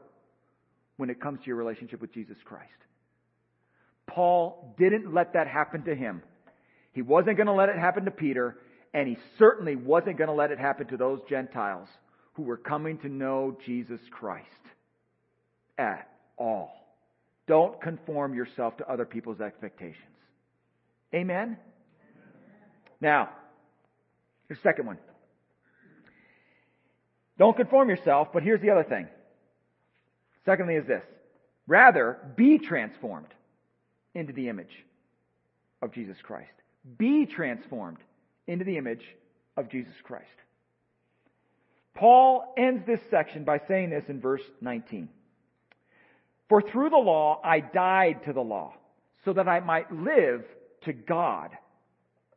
when 0.96 1.08
it 1.08 1.20
comes 1.20 1.40
to 1.40 1.46
your 1.46 1.56
relationship 1.56 2.00
with 2.00 2.12
Jesus 2.12 2.36
Christ. 2.44 2.68
Paul 4.06 4.74
didn't 4.78 5.14
let 5.14 5.34
that 5.34 5.46
happen 5.46 5.84
to 5.84 5.94
him. 5.94 6.22
He 6.92 7.02
wasn't 7.02 7.36
going 7.36 7.46
to 7.46 7.52
let 7.52 7.68
it 7.68 7.78
happen 7.78 8.04
to 8.06 8.10
Peter, 8.10 8.56
and 8.92 9.08
he 9.08 9.16
certainly 9.38 9.76
wasn't 9.76 10.18
going 10.18 10.28
to 10.28 10.34
let 10.34 10.50
it 10.50 10.58
happen 10.58 10.86
to 10.88 10.96
those 10.96 11.20
Gentiles 11.30 11.88
who 12.38 12.44
were 12.44 12.56
coming 12.56 12.96
to 12.98 13.08
know 13.10 13.54
Jesus 13.66 14.00
Christ 14.10 14.46
at 15.76 16.08
all. 16.38 16.70
Don't 17.46 17.78
conform 17.82 18.34
yourself 18.34 18.78
to 18.78 18.90
other 18.90 19.04
people's 19.04 19.42
expectations. 19.42 20.16
Amen? 21.14 21.58
Now, 23.00 23.28
Here's 24.48 24.58
the 24.58 24.68
second 24.68 24.86
one. 24.86 24.98
Don't 27.38 27.56
conform 27.56 27.90
yourself, 27.90 28.28
but 28.32 28.42
here's 28.42 28.60
the 28.60 28.70
other 28.70 28.82
thing. 28.82 29.06
Secondly 30.44 30.74
is 30.74 30.86
this. 30.86 31.04
Rather, 31.66 32.18
be 32.36 32.58
transformed 32.58 33.28
into 34.14 34.32
the 34.32 34.48
image 34.48 34.72
of 35.82 35.92
Jesus 35.92 36.16
Christ. 36.22 36.50
Be 36.96 37.26
transformed 37.26 37.98
into 38.46 38.64
the 38.64 38.78
image 38.78 39.04
of 39.56 39.70
Jesus 39.70 39.92
Christ. 40.02 40.24
Paul 41.98 42.54
ends 42.56 42.86
this 42.86 43.00
section 43.10 43.42
by 43.42 43.60
saying 43.66 43.90
this 43.90 44.04
in 44.08 44.20
verse 44.20 44.42
19. 44.60 45.08
For 46.48 46.62
through 46.62 46.90
the 46.90 46.96
law 46.96 47.40
I 47.42 47.58
died 47.58 48.24
to 48.26 48.32
the 48.32 48.40
law, 48.40 48.74
so 49.24 49.32
that 49.32 49.48
I 49.48 49.58
might 49.60 49.90
live 49.92 50.44
to 50.84 50.92
God. 50.92 51.50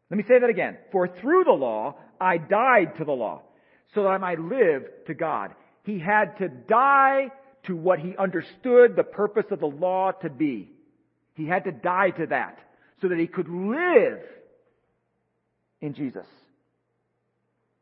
Let 0.09 0.17
me 0.17 0.23
say 0.27 0.39
that 0.39 0.49
again. 0.49 0.77
For 0.91 1.07
through 1.07 1.43
the 1.43 1.51
law, 1.51 1.95
I 2.19 2.37
died 2.37 2.97
to 2.97 3.05
the 3.05 3.11
law, 3.11 3.43
so 3.93 4.01
that 4.03 4.09
I 4.09 4.17
might 4.17 4.39
live 4.39 4.83
to 5.05 5.13
God. 5.13 5.51
He 5.83 5.99
had 5.99 6.37
to 6.39 6.49
die 6.49 7.29
to 7.67 7.75
what 7.75 7.99
he 7.99 8.17
understood 8.17 8.95
the 8.95 9.03
purpose 9.03 9.45
of 9.51 9.59
the 9.59 9.67
law 9.67 10.11
to 10.11 10.29
be. 10.29 10.71
He 11.35 11.45
had 11.45 11.65
to 11.65 11.71
die 11.71 12.09
to 12.09 12.25
that, 12.27 12.57
so 12.99 13.09
that 13.09 13.19
he 13.19 13.27
could 13.27 13.47
live 13.47 14.21
in 15.81 15.93
Jesus. 15.93 16.25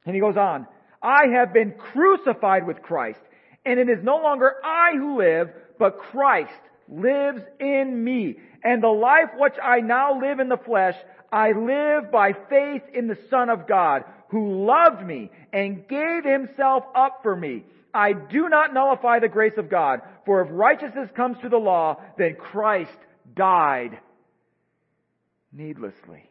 And 0.06 0.14
he 0.14 0.20
goes 0.20 0.36
on, 0.36 0.68
I 1.02 1.28
have 1.34 1.54
been 1.54 1.74
crucified 1.74 2.68
with 2.68 2.82
Christ, 2.82 3.20
and 3.66 3.80
it 3.80 3.90
is 3.90 4.04
no 4.04 4.18
longer 4.18 4.56
I 4.64 4.92
who 4.96 5.18
live, 5.18 5.50
but 5.78 6.00
Christ 6.00 6.52
lives 6.88 7.42
in 7.60 8.04
me. 8.04 8.38
And 8.64 8.84
the 8.84 8.88
life 8.88 9.30
which 9.38 9.56
I 9.64 9.80
now 9.80 10.20
live 10.20 10.40
in 10.40 10.50
the 10.50 10.58
flesh, 10.58 10.96
I 11.32 11.52
live 11.52 12.12
by 12.12 12.34
faith 12.50 12.82
in 12.94 13.08
the 13.08 13.18
Son 13.30 13.50
of 13.50 13.68
God, 13.68 14.04
who 14.30 14.66
loved 14.66 15.06
me 15.06 15.32
and 15.54 15.88
gave 15.88 16.26
himself 16.26 16.84
up 16.96 17.20
for 17.24 17.36
me. 17.36 17.64
I 17.94 18.14
do 18.14 18.50
not 18.50 18.74
nullify 18.74 19.20
the 19.20 19.30
grace 19.30 19.58
of 19.58 19.70
God, 19.70 20.02
for 20.26 20.42
if 20.42 20.50
righteousness 20.52 21.10
comes 21.16 21.38
through 21.40 21.50
the 21.50 21.58
law, 21.58 22.02
then 22.18 22.36
Christ 22.36 22.98
died 23.36 24.00
needlessly. 25.52 26.29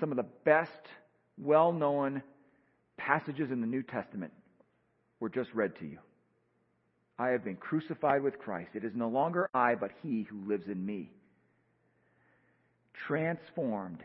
Some 0.00 0.10
of 0.10 0.16
the 0.16 0.26
best, 0.44 0.70
well 1.38 1.72
known 1.72 2.22
passages 2.96 3.50
in 3.50 3.60
the 3.60 3.66
New 3.66 3.82
Testament 3.82 4.32
were 5.20 5.28
just 5.28 5.52
read 5.54 5.76
to 5.78 5.86
you. 5.86 5.98
I 7.18 7.28
have 7.28 7.44
been 7.44 7.56
crucified 7.56 8.22
with 8.22 8.38
Christ. 8.38 8.70
It 8.74 8.84
is 8.84 8.92
no 8.94 9.08
longer 9.08 9.48
I, 9.54 9.76
but 9.76 9.92
He 10.02 10.22
who 10.22 10.48
lives 10.48 10.66
in 10.66 10.84
me. 10.84 11.10
Transformed 13.06 14.02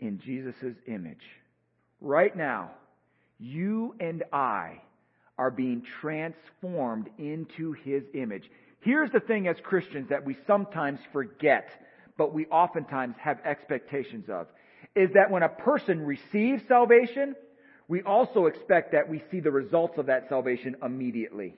in 0.00 0.18
Jesus' 0.18 0.74
image. 0.86 1.22
Right 2.00 2.34
now, 2.36 2.72
you 3.38 3.94
and 4.00 4.24
I 4.32 4.80
are 5.38 5.50
being 5.50 5.82
transformed 6.00 7.10
into 7.18 7.72
His 7.72 8.02
image. 8.14 8.50
Here's 8.80 9.10
the 9.12 9.20
thing 9.20 9.46
as 9.46 9.56
Christians 9.62 10.08
that 10.08 10.24
we 10.24 10.36
sometimes 10.46 10.98
forget, 11.12 11.68
but 12.18 12.34
we 12.34 12.46
oftentimes 12.46 13.14
have 13.20 13.38
expectations 13.44 14.28
of, 14.28 14.48
is 14.94 15.10
that 15.14 15.30
when 15.30 15.42
a 15.42 15.48
person 15.48 16.04
receives 16.04 16.62
salvation, 16.68 17.34
we 17.88 18.02
also 18.02 18.46
expect 18.46 18.92
that 18.92 19.08
we 19.08 19.22
see 19.30 19.40
the 19.40 19.50
results 19.50 19.98
of 19.98 20.06
that 20.06 20.28
salvation 20.28 20.76
immediately. 20.82 21.54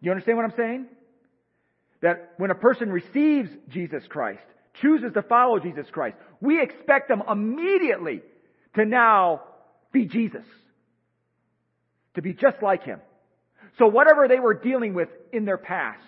You 0.00 0.10
understand 0.10 0.38
what 0.38 0.44
I'm 0.44 0.56
saying? 0.56 0.86
That 2.02 2.32
when 2.38 2.50
a 2.50 2.54
person 2.54 2.90
receives 2.90 3.50
Jesus 3.68 4.02
Christ, 4.08 4.42
chooses 4.80 5.12
to 5.14 5.22
follow 5.22 5.58
Jesus 5.58 5.86
Christ, 5.92 6.16
we 6.40 6.62
expect 6.62 7.08
them 7.08 7.22
immediately 7.30 8.22
to 8.76 8.84
now 8.84 9.42
be 9.92 10.06
Jesus. 10.06 10.44
To 12.14 12.22
be 12.22 12.32
just 12.32 12.62
like 12.62 12.84
Him. 12.84 13.00
So 13.78 13.86
whatever 13.86 14.28
they 14.28 14.40
were 14.40 14.54
dealing 14.54 14.94
with 14.94 15.08
in 15.32 15.44
their 15.44 15.58
past, 15.58 16.02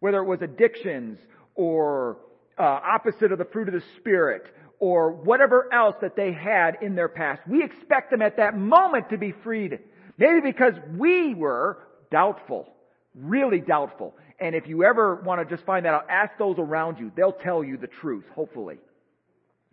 whether 0.00 0.18
it 0.18 0.26
was 0.26 0.42
addictions 0.42 1.18
or 1.54 2.18
uh, 2.58 2.62
opposite 2.62 3.32
of 3.32 3.38
the 3.38 3.44
fruit 3.44 3.68
of 3.68 3.74
the 3.74 3.82
Spirit 3.98 4.44
or 4.78 5.12
whatever 5.12 5.72
else 5.72 5.96
that 6.02 6.16
they 6.16 6.32
had 6.32 6.78
in 6.82 6.94
their 6.94 7.08
past, 7.08 7.42
we 7.48 7.62
expect 7.62 8.10
them 8.10 8.22
at 8.22 8.36
that 8.36 8.56
moment 8.56 9.10
to 9.10 9.18
be 9.18 9.32
freed. 9.42 9.78
Maybe 10.18 10.40
because 10.40 10.74
we 10.96 11.34
were 11.34 11.78
doubtful 12.10 12.74
Really 13.14 13.60
doubtful. 13.60 14.14
And 14.40 14.56
if 14.56 14.66
you 14.66 14.84
ever 14.84 15.16
want 15.16 15.46
to 15.46 15.54
just 15.54 15.64
find 15.64 15.84
that 15.86 15.94
out, 15.94 16.06
ask 16.10 16.36
those 16.36 16.56
around 16.58 16.98
you. 16.98 17.12
They'll 17.14 17.32
tell 17.32 17.62
you 17.62 17.76
the 17.76 17.86
truth, 17.86 18.24
hopefully. 18.34 18.78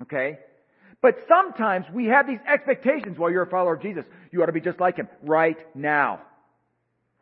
Okay? 0.03 0.37
But 1.01 1.15
sometimes 1.27 1.87
we 1.91 2.05
have 2.05 2.27
these 2.27 2.39
expectations 2.47 3.17
while 3.17 3.31
you're 3.31 3.43
a 3.43 3.49
follower 3.49 3.73
of 3.73 3.81
Jesus. 3.81 4.05
You 4.31 4.43
ought 4.43 4.47
to 4.47 4.51
be 4.51 4.61
just 4.61 4.79
like 4.79 4.97
him 4.97 5.07
right 5.23 5.57
now. 5.75 6.21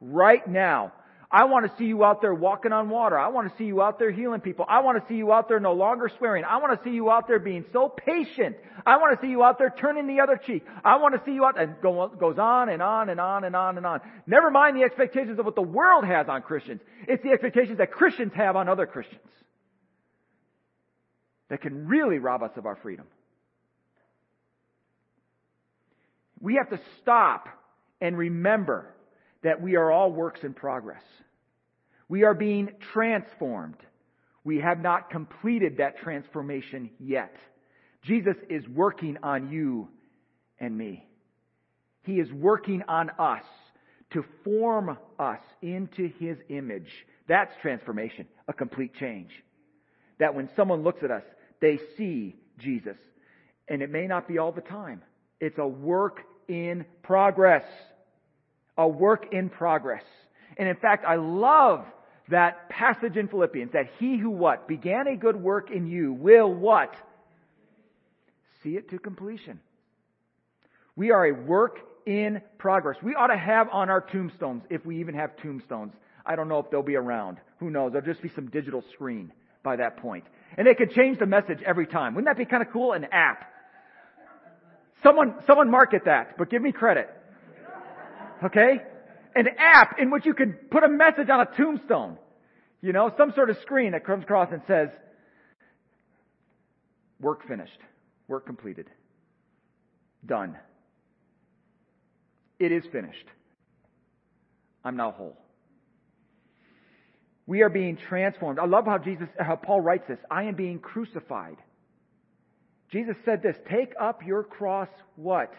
right 0.01 0.45
now. 0.45 0.91
I 1.31 1.45
want 1.45 1.69
to 1.69 1.77
see 1.77 1.85
you 1.85 2.03
out 2.03 2.21
there 2.21 2.33
walking 2.33 2.73
on 2.73 2.89
water. 2.89 3.17
I 3.17 3.27
want 3.27 3.51
to 3.51 3.57
see 3.57 3.65
you 3.65 3.83
out 3.83 3.99
there 3.99 4.09
healing 4.09 4.41
people. 4.41 4.65
I 4.67 4.81
want 4.81 4.99
to 4.99 5.07
see 5.07 5.15
you 5.15 5.31
out 5.31 5.47
there 5.47 5.59
no 5.59 5.73
longer 5.73 6.09
swearing. 6.17 6.43
I 6.43 6.57
want 6.57 6.75
to 6.75 6.89
see 6.89 6.95
you 6.95 7.11
out 7.11 7.27
there 7.27 7.37
being 7.37 7.65
so 7.71 7.87
patient. 7.87 8.55
I 8.83 8.97
want 8.97 9.19
to 9.19 9.23
see 9.23 9.29
you 9.29 9.43
out 9.43 9.59
there 9.59 9.71
turning 9.79 10.07
the 10.07 10.21
other 10.21 10.37
cheek. 10.43 10.65
I 10.83 10.97
want 10.97 11.13
to 11.13 11.21
see 11.25 11.33
you 11.33 11.45
out, 11.45 11.59
and 11.59 11.75
go, 11.83 12.07
goes 12.07 12.39
on 12.39 12.69
and 12.69 12.81
on 12.81 13.09
and 13.09 13.19
on 13.19 13.43
and 13.43 13.55
on 13.55 13.77
and 13.77 13.85
on. 13.85 14.01
Never 14.25 14.49
mind 14.49 14.75
the 14.75 14.81
expectations 14.81 15.37
of 15.37 15.45
what 15.45 15.53
the 15.53 15.61
world 15.61 16.03
has 16.03 16.27
on 16.27 16.41
Christians. 16.41 16.81
It's 17.07 17.21
the 17.21 17.29
expectations 17.29 17.77
that 17.77 17.91
Christians 17.91 18.33
have 18.33 18.55
on 18.55 18.67
other 18.67 18.87
Christians. 18.87 19.21
That 21.49 21.61
can 21.61 21.87
really 21.87 22.17
rob 22.17 22.41
us 22.41 22.51
of 22.55 22.65
our 22.65 22.75
freedom. 22.77 23.05
We 26.41 26.55
have 26.55 26.69
to 26.71 26.79
stop 27.01 27.49
and 28.01 28.17
remember 28.17 28.95
that 29.43 29.61
we 29.61 29.75
are 29.75 29.91
all 29.91 30.11
works 30.11 30.41
in 30.43 30.53
progress. 30.53 31.03
We 32.07 32.23
are 32.23 32.33
being 32.33 32.69
transformed. 32.93 33.77
We 34.43 34.59
have 34.59 34.81
not 34.81 35.09
completed 35.09 35.77
that 35.77 35.97
transformation 35.99 36.89
yet. 36.99 37.35
Jesus 38.03 38.35
is 38.49 38.67
working 38.67 39.17
on 39.21 39.51
you 39.51 39.89
and 40.59 40.77
me. 40.77 41.07
He 42.03 42.19
is 42.19 42.31
working 42.31 42.83
on 42.87 43.11
us 43.19 43.43
to 44.11 44.23
form 44.43 44.97
us 45.19 45.39
into 45.61 46.09
His 46.19 46.37
image. 46.49 46.89
That's 47.27 47.53
transformation, 47.61 48.27
a 48.47 48.53
complete 48.53 48.95
change. 48.95 49.29
That 50.19 50.33
when 50.33 50.49
someone 50.55 50.83
looks 50.83 51.03
at 51.03 51.11
us, 51.11 51.23
they 51.61 51.79
see 51.97 52.35
Jesus. 52.57 52.97
And 53.67 53.81
it 53.81 53.91
may 53.91 54.07
not 54.07 54.27
be 54.27 54.39
all 54.39 54.51
the 54.51 54.61
time. 54.61 55.03
It's 55.39 55.59
a 55.59 55.67
work 55.67 56.21
in 56.47 56.85
progress 57.03 57.63
a 58.79 58.87
work 58.87 59.33
in 59.33 59.49
progress. 59.49 60.03
And 60.57 60.67
in 60.67 60.77
fact, 60.77 61.05
I 61.05 61.15
love 61.17 61.85
that 62.29 62.69
passage 62.69 63.17
in 63.17 63.27
Philippians 63.27 63.73
that 63.73 63.89
he 63.99 64.17
who 64.17 64.29
what? 64.29 64.67
Began 64.67 65.07
a 65.07 65.17
good 65.17 65.35
work 65.35 65.69
in 65.69 65.85
you 65.85 66.13
will 66.13 66.51
what? 66.51 66.93
See 68.63 68.77
it 68.77 68.89
to 68.91 68.97
completion. 68.97 69.59
We 70.95 71.11
are 71.11 71.27
a 71.27 71.33
work 71.33 71.79
in 72.05 72.41
progress. 72.57 72.97
We 73.03 73.15
ought 73.15 73.27
to 73.27 73.37
have 73.37 73.67
on 73.69 73.89
our 73.89 74.01
tombstones, 74.01 74.63
if 74.69 74.85
we 74.85 75.01
even 75.01 75.15
have 75.15 75.35
tombstones. 75.37 75.93
I 76.25 76.37
don't 76.37 76.47
know 76.47 76.59
if 76.59 76.71
they'll 76.71 76.81
be 76.81 76.95
around. 76.95 77.37
Who 77.59 77.69
knows? 77.69 77.91
There'll 77.91 78.07
just 78.07 78.21
be 78.21 78.31
some 78.33 78.47
digital 78.47 78.83
screen 78.93 79.33
by 79.61 79.75
that 79.75 79.97
point. 79.97 80.23
And 80.57 80.65
they 80.65 80.73
could 80.73 80.91
change 80.91 81.19
the 81.19 81.25
message 81.25 81.59
every 81.65 81.85
time. 81.85 82.15
Wouldn't 82.15 82.29
that 82.29 82.37
be 82.37 82.49
kind 82.49 82.63
of 82.63 82.71
cool? 82.71 82.93
An 82.93 83.07
app. 83.11 83.43
Someone, 85.03 85.35
someone 85.47 85.69
market 85.69 86.05
that, 86.05 86.37
but 86.37 86.49
give 86.49 86.61
me 86.61 86.71
credit. 86.71 87.09
Okay? 88.43 88.81
An 89.35 89.47
app 89.57 89.99
in 89.99 90.11
which 90.11 90.25
you 90.25 90.33
can 90.33 90.53
put 90.71 90.83
a 90.83 90.89
message 90.89 91.29
on 91.29 91.41
a 91.41 91.45
tombstone. 91.57 92.17
You 92.81 92.93
know, 92.93 93.11
some 93.17 93.33
sort 93.35 93.49
of 93.49 93.57
screen 93.61 93.91
that 93.91 94.05
comes 94.05 94.23
across 94.23 94.49
and 94.51 94.61
says, 94.67 94.89
work 97.19 97.47
finished. 97.47 97.79
Work 98.27 98.45
completed. 98.45 98.87
Done. 100.25 100.57
It 102.59 102.71
is 102.71 102.83
finished. 102.91 103.25
I'm 104.83 104.95
now 104.95 105.11
whole. 105.11 105.37
We 107.47 107.63
are 107.63 107.69
being 107.69 107.97
transformed. 107.97 108.59
I 108.59 108.65
love 108.65 108.85
how 108.85 108.99
Jesus, 108.99 109.27
how 109.39 109.55
Paul 109.55 109.81
writes 109.81 110.05
this. 110.07 110.19
I 110.29 110.43
am 110.43 110.55
being 110.55 110.79
crucified. 110.79 111.57
Jesus 112.91 113.15
said 113.25 113.41
this, 113.41 113.55
take 113.69 113.93
up 113.99 114.21
your 114.25 114.43
cross 114.43 114.89
what? 115.15 115.51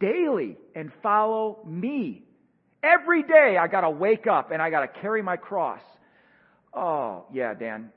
Daily 0.00 0.56
and 0.74 0.92
follow 1.02 1.58
me. 1.66 2.22
Every 2.82 3.22
day 3.22 3.56
I 3.60 3.66
gotta 3.66 3.90
wake 3.90 4.26
up 4.26 4.50
and 4.50 4.62
I 4.62 4.70
gotta 4.70 4.88
carry 4.88 5.22
my 5.22 5.36
cross. 5.36 5.80
Oh, 6.74 7.24
yeah, 7.32 7.54
Dan. 7.54 7.90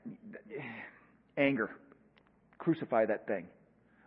Anger. 1.36 1.70
Crucify 2.58 3.06
that 3.06 3.26
thing. 3.26 3.46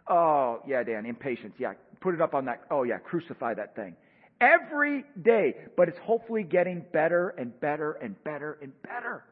Oh, 0.08 0.62
yeah, 0.68 0.84
Dan. 0.84 1.06
Impatience. 1.06 1.54
Yeah. 1.58 1.74
Put 2.02 2.16
it 2.16 2.22
up 2.22 2.34
on 2.34 2.46
that. 2.46 2.64
Oh, 2.70 2.84
yeah. 2.84 2.98
Crucify 2.98 3.54
that 3.54 3.76
thing. 3.76 3.96
Every 4.41 5.06
day. 5.22 5.56
But 5.78 5.89
it's 5.89 5.98
hopefully 6.00 6.44
getting 6.44 6.84
better 6.91 7.30
and 7.30 7.58
better 7.60 7.94
and 7.94 8.22
better 8.24 8.58
and 8.62 8.74
better. 8.82 9.24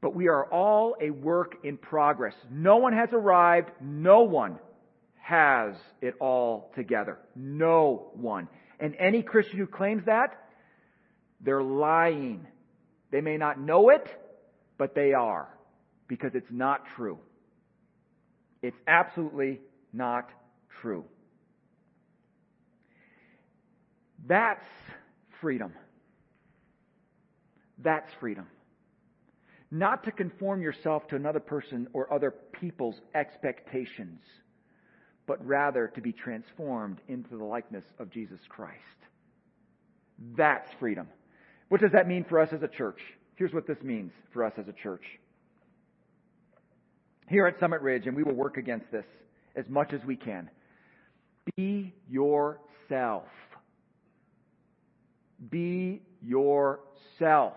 But 0.00 0.14
we 0.14 0.28
are 0.28 0.44
all 0.46 0.96
a 1.00 1.10
work 1.10 1.56
in 1.64 1.76
progress. 1.76 2.34
No 2.50 2.76
one 2.76 2.92
has 2.92 3.10
arrived. 3.12 3.70
No 3.80 4.22
one 4.22 4.58
has 5.30 5.76
it 6.02 6.14
all 6.18 6.72
together. 6.74 7.16
No 7.36 8.10
one. 8.14 8.48
And 8.80 8.96
any 8.98 9.22
Christian 9.22 9.58
who 9.58 9.66
claims 9.66 10.02
that, 10.06 10.36
they're 11.40 11.62
lying. 11.62 12.46
They 13.12 13.20
may 13.20 13.36
not 13.36 13.60
know 13.60 13.90
it, 13.90 14.08
but 14.76 14.96
they 14.96 15.12
are. 15.12 15.48
Because 16.08 16.32
it's 16.34 16.50
not 16.50 16.82
true. 16.96 17.18
It's 18.60 18.76
absolutely 18.88 19.60
not 19.92 20.28
true. 20.82 21.04
That's 24.26 24.66
freedom. 25.40 25.72
That's 27.78 28.10
freedom. 28.18 28.48
Not 29.70 30.02
to 30.04 30.10
conform 30.10 30.60
yourself 30.60 31.06
to 31.08 31.16
another 31.16 31.38
person 31.38 31.86
or 31.92 32.12
other 32.12 32.32
people's 32.60 32.96
expectations 33.14 34.18
but 35.30 35.46
rather 35.46 35.86
to 35.86 36.00
be 36.00 36.10
transformed 36.12 36.98
into 37.06 37.36
the 37.36 37.44
likeness 37.44 37.84
of 38.00 38.10
Jesus 38.10 38.40
Christ. 38.48 38.74
That's 40.36 40.68
freedom. 40.80 41.06
What 41.68 41.80
does 41.80 41.92
that 41.92 42.08
mean 42.08 42.24
for 42.28 42.40
us 42.40 42.48
as 42.52 42.64
a 42.64 42.66
church? 42.66 42.98
Here's 43.36 43.54
what 43.54 43.64
this 43.64 43.80
means 43.80 44.10
for 44.32 44.42
us 44.44 44.52
as 44.58 44.66
a 44.66 44.72
church. 44.72 45.04
Here 47.28 47.46
at 47.46 47.60
Summit 47.60 47.80
Ridge, 47.80 48.08
and 48.08 48.16
we 48.16 48.24
will 48.24 48.34
work 48.34 48.56
against 48.56 48.90
this 48.90 49.04
as 49.54 49.66
much 49.68 49.92
as 49.92 50.04
we 50.04 50.16
can. 50.16 50.50
Be 51.54 51.94
yourself. 52.08 53.28
Be 55.48 56.02
yourself. 56.20 57.54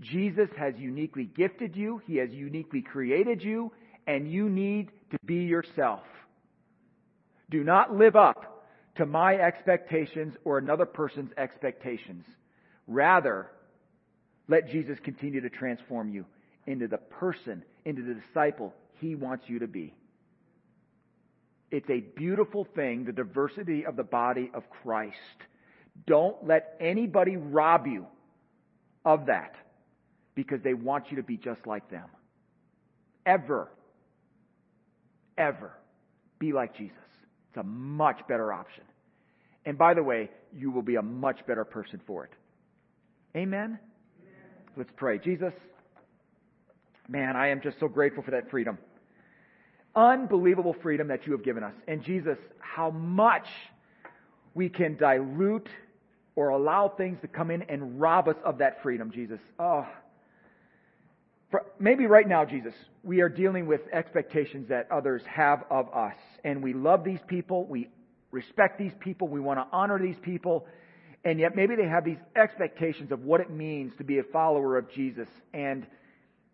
Jesus 0.00 0.48
has 0.56 0.72
uniquely 0.78 1.24
gifted 1.24 1.76
you. 1.76 2.00
He 2.06 2.16
has 2.16 2.30
uniquely 2.30 2.80
created 2.80 3.44
you 3.44 3.72
and 4.06 4.30
you 4.30 4.48
need 4.48 4.90
to 5.10 5.18
be 5.24 5.44
yourself. 5.44 6.02
Do 7.50 7.62
not 7.62 7.94
live 7.94 8.16
up 8.16 8.64
to 8.96 9.06
my 9.06 9.36
expectations 9.36 10.34
or 10.44 10.58
another 10.58 10.86
person's 10.86 11.30
expectations. 11.36 12.24
Rather, 12.86 13.50
let 14.48 14.70
Jesus 14.70 14.98
continue 15.02 15.40
to 15.40 15.50
transform 15.50 16.08
you 16.08 16.24
into 16.66 16.88
the 16.88 16.98
person, 16.98 17.62
into 17.84 18.02
the 18.02 18.14
disciple 18.14 18.72
he 19.00 19.14
wants 19.14 19.44
you 19.48 19.58
to 19.58 19.66
be. 19.66 19.94
It's 21.70 21.90
a 21.90 22.00
beautiful 22.00 22.66
thing, 22.74 23.04
the 23.04 23.12
diversity 23.12 23.84
of 23.84 23.96
the 23.96 24.04
body 24.04 24.50
of 24.54 24.62
Christ. 24.70 25.16
Don't 26.06 26.46
let 26.46 26.76
anybody 26.80 27.36
rob 27.36 27.86
you 27.86 28.06
of 29.04 29.26
that 29.26 29.54
because 30.34 30.60
they 30.62 30.74
want 30.74 31.10
you 31.10 31.16
to 31.16 31.22
be 31.22 31.36
just 31.36 31.66
like 31.66 31.90
them. 31.90 32.08
Ever 33.24 33.68
ever 35.38 35.72
be 36.38 36.52
like 36.52 36.76
Jesus. 36.76 36.96
It's 37.50 37.58
a 37.58 37.62
much 37.62 38.20
better 38.28 38.52
option. 38.52 38.84
And 39.64 39.76
by 39.76 39.94
the 39.94 40.02
way, 40.02 40.30
you 40.54 40.70
will 40.70 40.82
be 40.82 40.96
a 40.96 41.02
much 41.02 41.44
better 41.46 41.64
person 41.64 42.00
for 42.06 42.24
it. 42.24 42.30
Amen? 43.36 43.64
Amen? 43.64 43.78
Let's 44.76 44.92
pray. 44.96 45.18
Jesus, 45.18 45.52
man, 47.08 47.36
I 47.36 47.48
am 47.48 47.60
just 47.60 47.78
so 47.80 47.88
grateful 47.88 48.22
for 48.22 48.30
that 48.30 48.50
freedom. 48.50 48.78
Unbelievable 49.94 50.76
freedom 50.82 51.08
that 51.08 51.26
you 51.26 51.32
have 51.32 51.42
given 51.42 51.62
us. 51.62 51.74
And 51.88 52.02
Jesus, 52.02 52.38
how 52.60 52.90
much 52.90 53.46
we 54.54 54.68
can 54.68 54.96
dilute 54.96 55.68
or 56.36 56.50
allow 56.50 56.88
things 56.88 57.18
to 57.22 57.28
come 57.28 57.50
in 57.50 57.62
and 57.62 58.00
rob 58.00 58.28
us 58.28 58.36
of 58.44 58.58
that 58.58 58.82
freedom, 58.82 59.10
Jesus. 59.10 59.40
Oh, 59.58 59.86
maybe 61.78 62.06
right 62.06 62.28
now, 62.28 62.44
Jesus, 62.44 62.74
we 63.02 63.20
are 63.20 63.28
dealing 63.28 63.66
with 63.66 63.80
expectations 63.92 64.68
that 64.68 64.88
others 64.90 65.22
have 65.26 65.64
of 65.70 65.92
us. 65.94 66.16
And 66.44 66.62
we 66.62 66.72
love 66.72 67.04
these 67.04 67.20
people. 67.26 67.64
We 67.66 67.88
respect 68.30 68.78
these 68.78 68.92
people. 69.00 69.28
We 69.28 69.40
want 69.40 69.58
to 69.58 69.66
honor 69.72 69.98
these 69.98 70.18
people. 70.22 70.66
And 71.24 71.40
yet 71.40 71.56
maybe 71.56 71.76
they 71.76 71.88
have 71.88 72.04
these 72.04 72.18
expectations 72.34 73.12
of 73.12 73.24
what 73.24 73.40
it 73.40 73.50
means 73.50 73.92
to 73.98 74.04
be 74.04 74.18
a 74.18 74.22
follower 74.22 74.76
of 74.76 74.90
Jesus. 74.92 75.28
And 75.52 75.86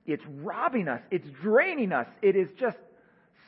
it's 0.07 0.25
robbing 0.41 0.89
us. 0.89 1.01
It's 1.11 1.29
draining 1.43 1.93
us. 1.93 2.07
It 2.23 2.37
is 2.37 2.49
just 2.59 2.79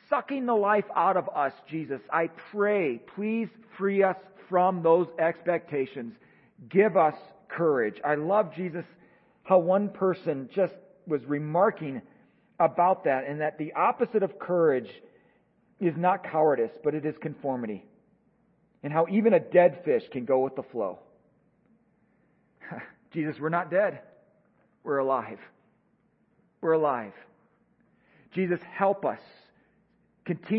sucking 0.09 0.45
the 0.45 0.53
life 0.53 0.85
out 0.95 1.17
of 1.17 1.29
us, 1.35 1.53
Jesus. 1.69 1.99
I 2.11 2.29
pray, 2.51 3.01
please 3.15 3.49
free 3.77 4.03
us 4.03 4.17
from 4.49 4.83
those 4.83 5.07
expectations. 5.19 6.13
Give 6.69 6.95
us 6.95 7.15
courage. 7.49 7.95
I 8.03 8.15
love 8.15 8.53
Jesus, 8.55 8.85
how 9.43 9.59
one 9.59 9.89
person 9.89 10.49
just 10.53 10.73
was 11.07 11.21
remarking 11.25 12.01
about 12.59 13.03
that, 13.03 13.27
and 13.27 13.41
that 13.41 13.57
the 13.57 13.73
opposite 13.73 14.23
of 14.23 14.39
courage 14.39 14.89
is 15.79 15.93
not 15.97 16.23
cowardice, 16.23 16.71
but 16.83 16.95
it 16.95 17.05
is 17.05 17.15
conformity. 17.21 17.83
and 18.85 18.93
how 18.93 19.07
even 19.09 19.33
a 19.33 19.39
dead 19.39 19.81
fish 19.83 20.03
can 20.11 20.25
go 20.25 20.41
with 20.43 20.55
the 20.55 20.61
flow. 20.61 20.99
Jesus, 23.13 23.35
we're 23.39 23.49
not 23.49 23.71
dead. 23.71 23.99
We're 24.83 24.99
alive. 24.99 25.39
We're 26.61 26.73
alive. 26.73 27.13
Jesus, 28.35 28.59
help 28.71 29.03
us 29.03 29.19
continue 30.23 30.53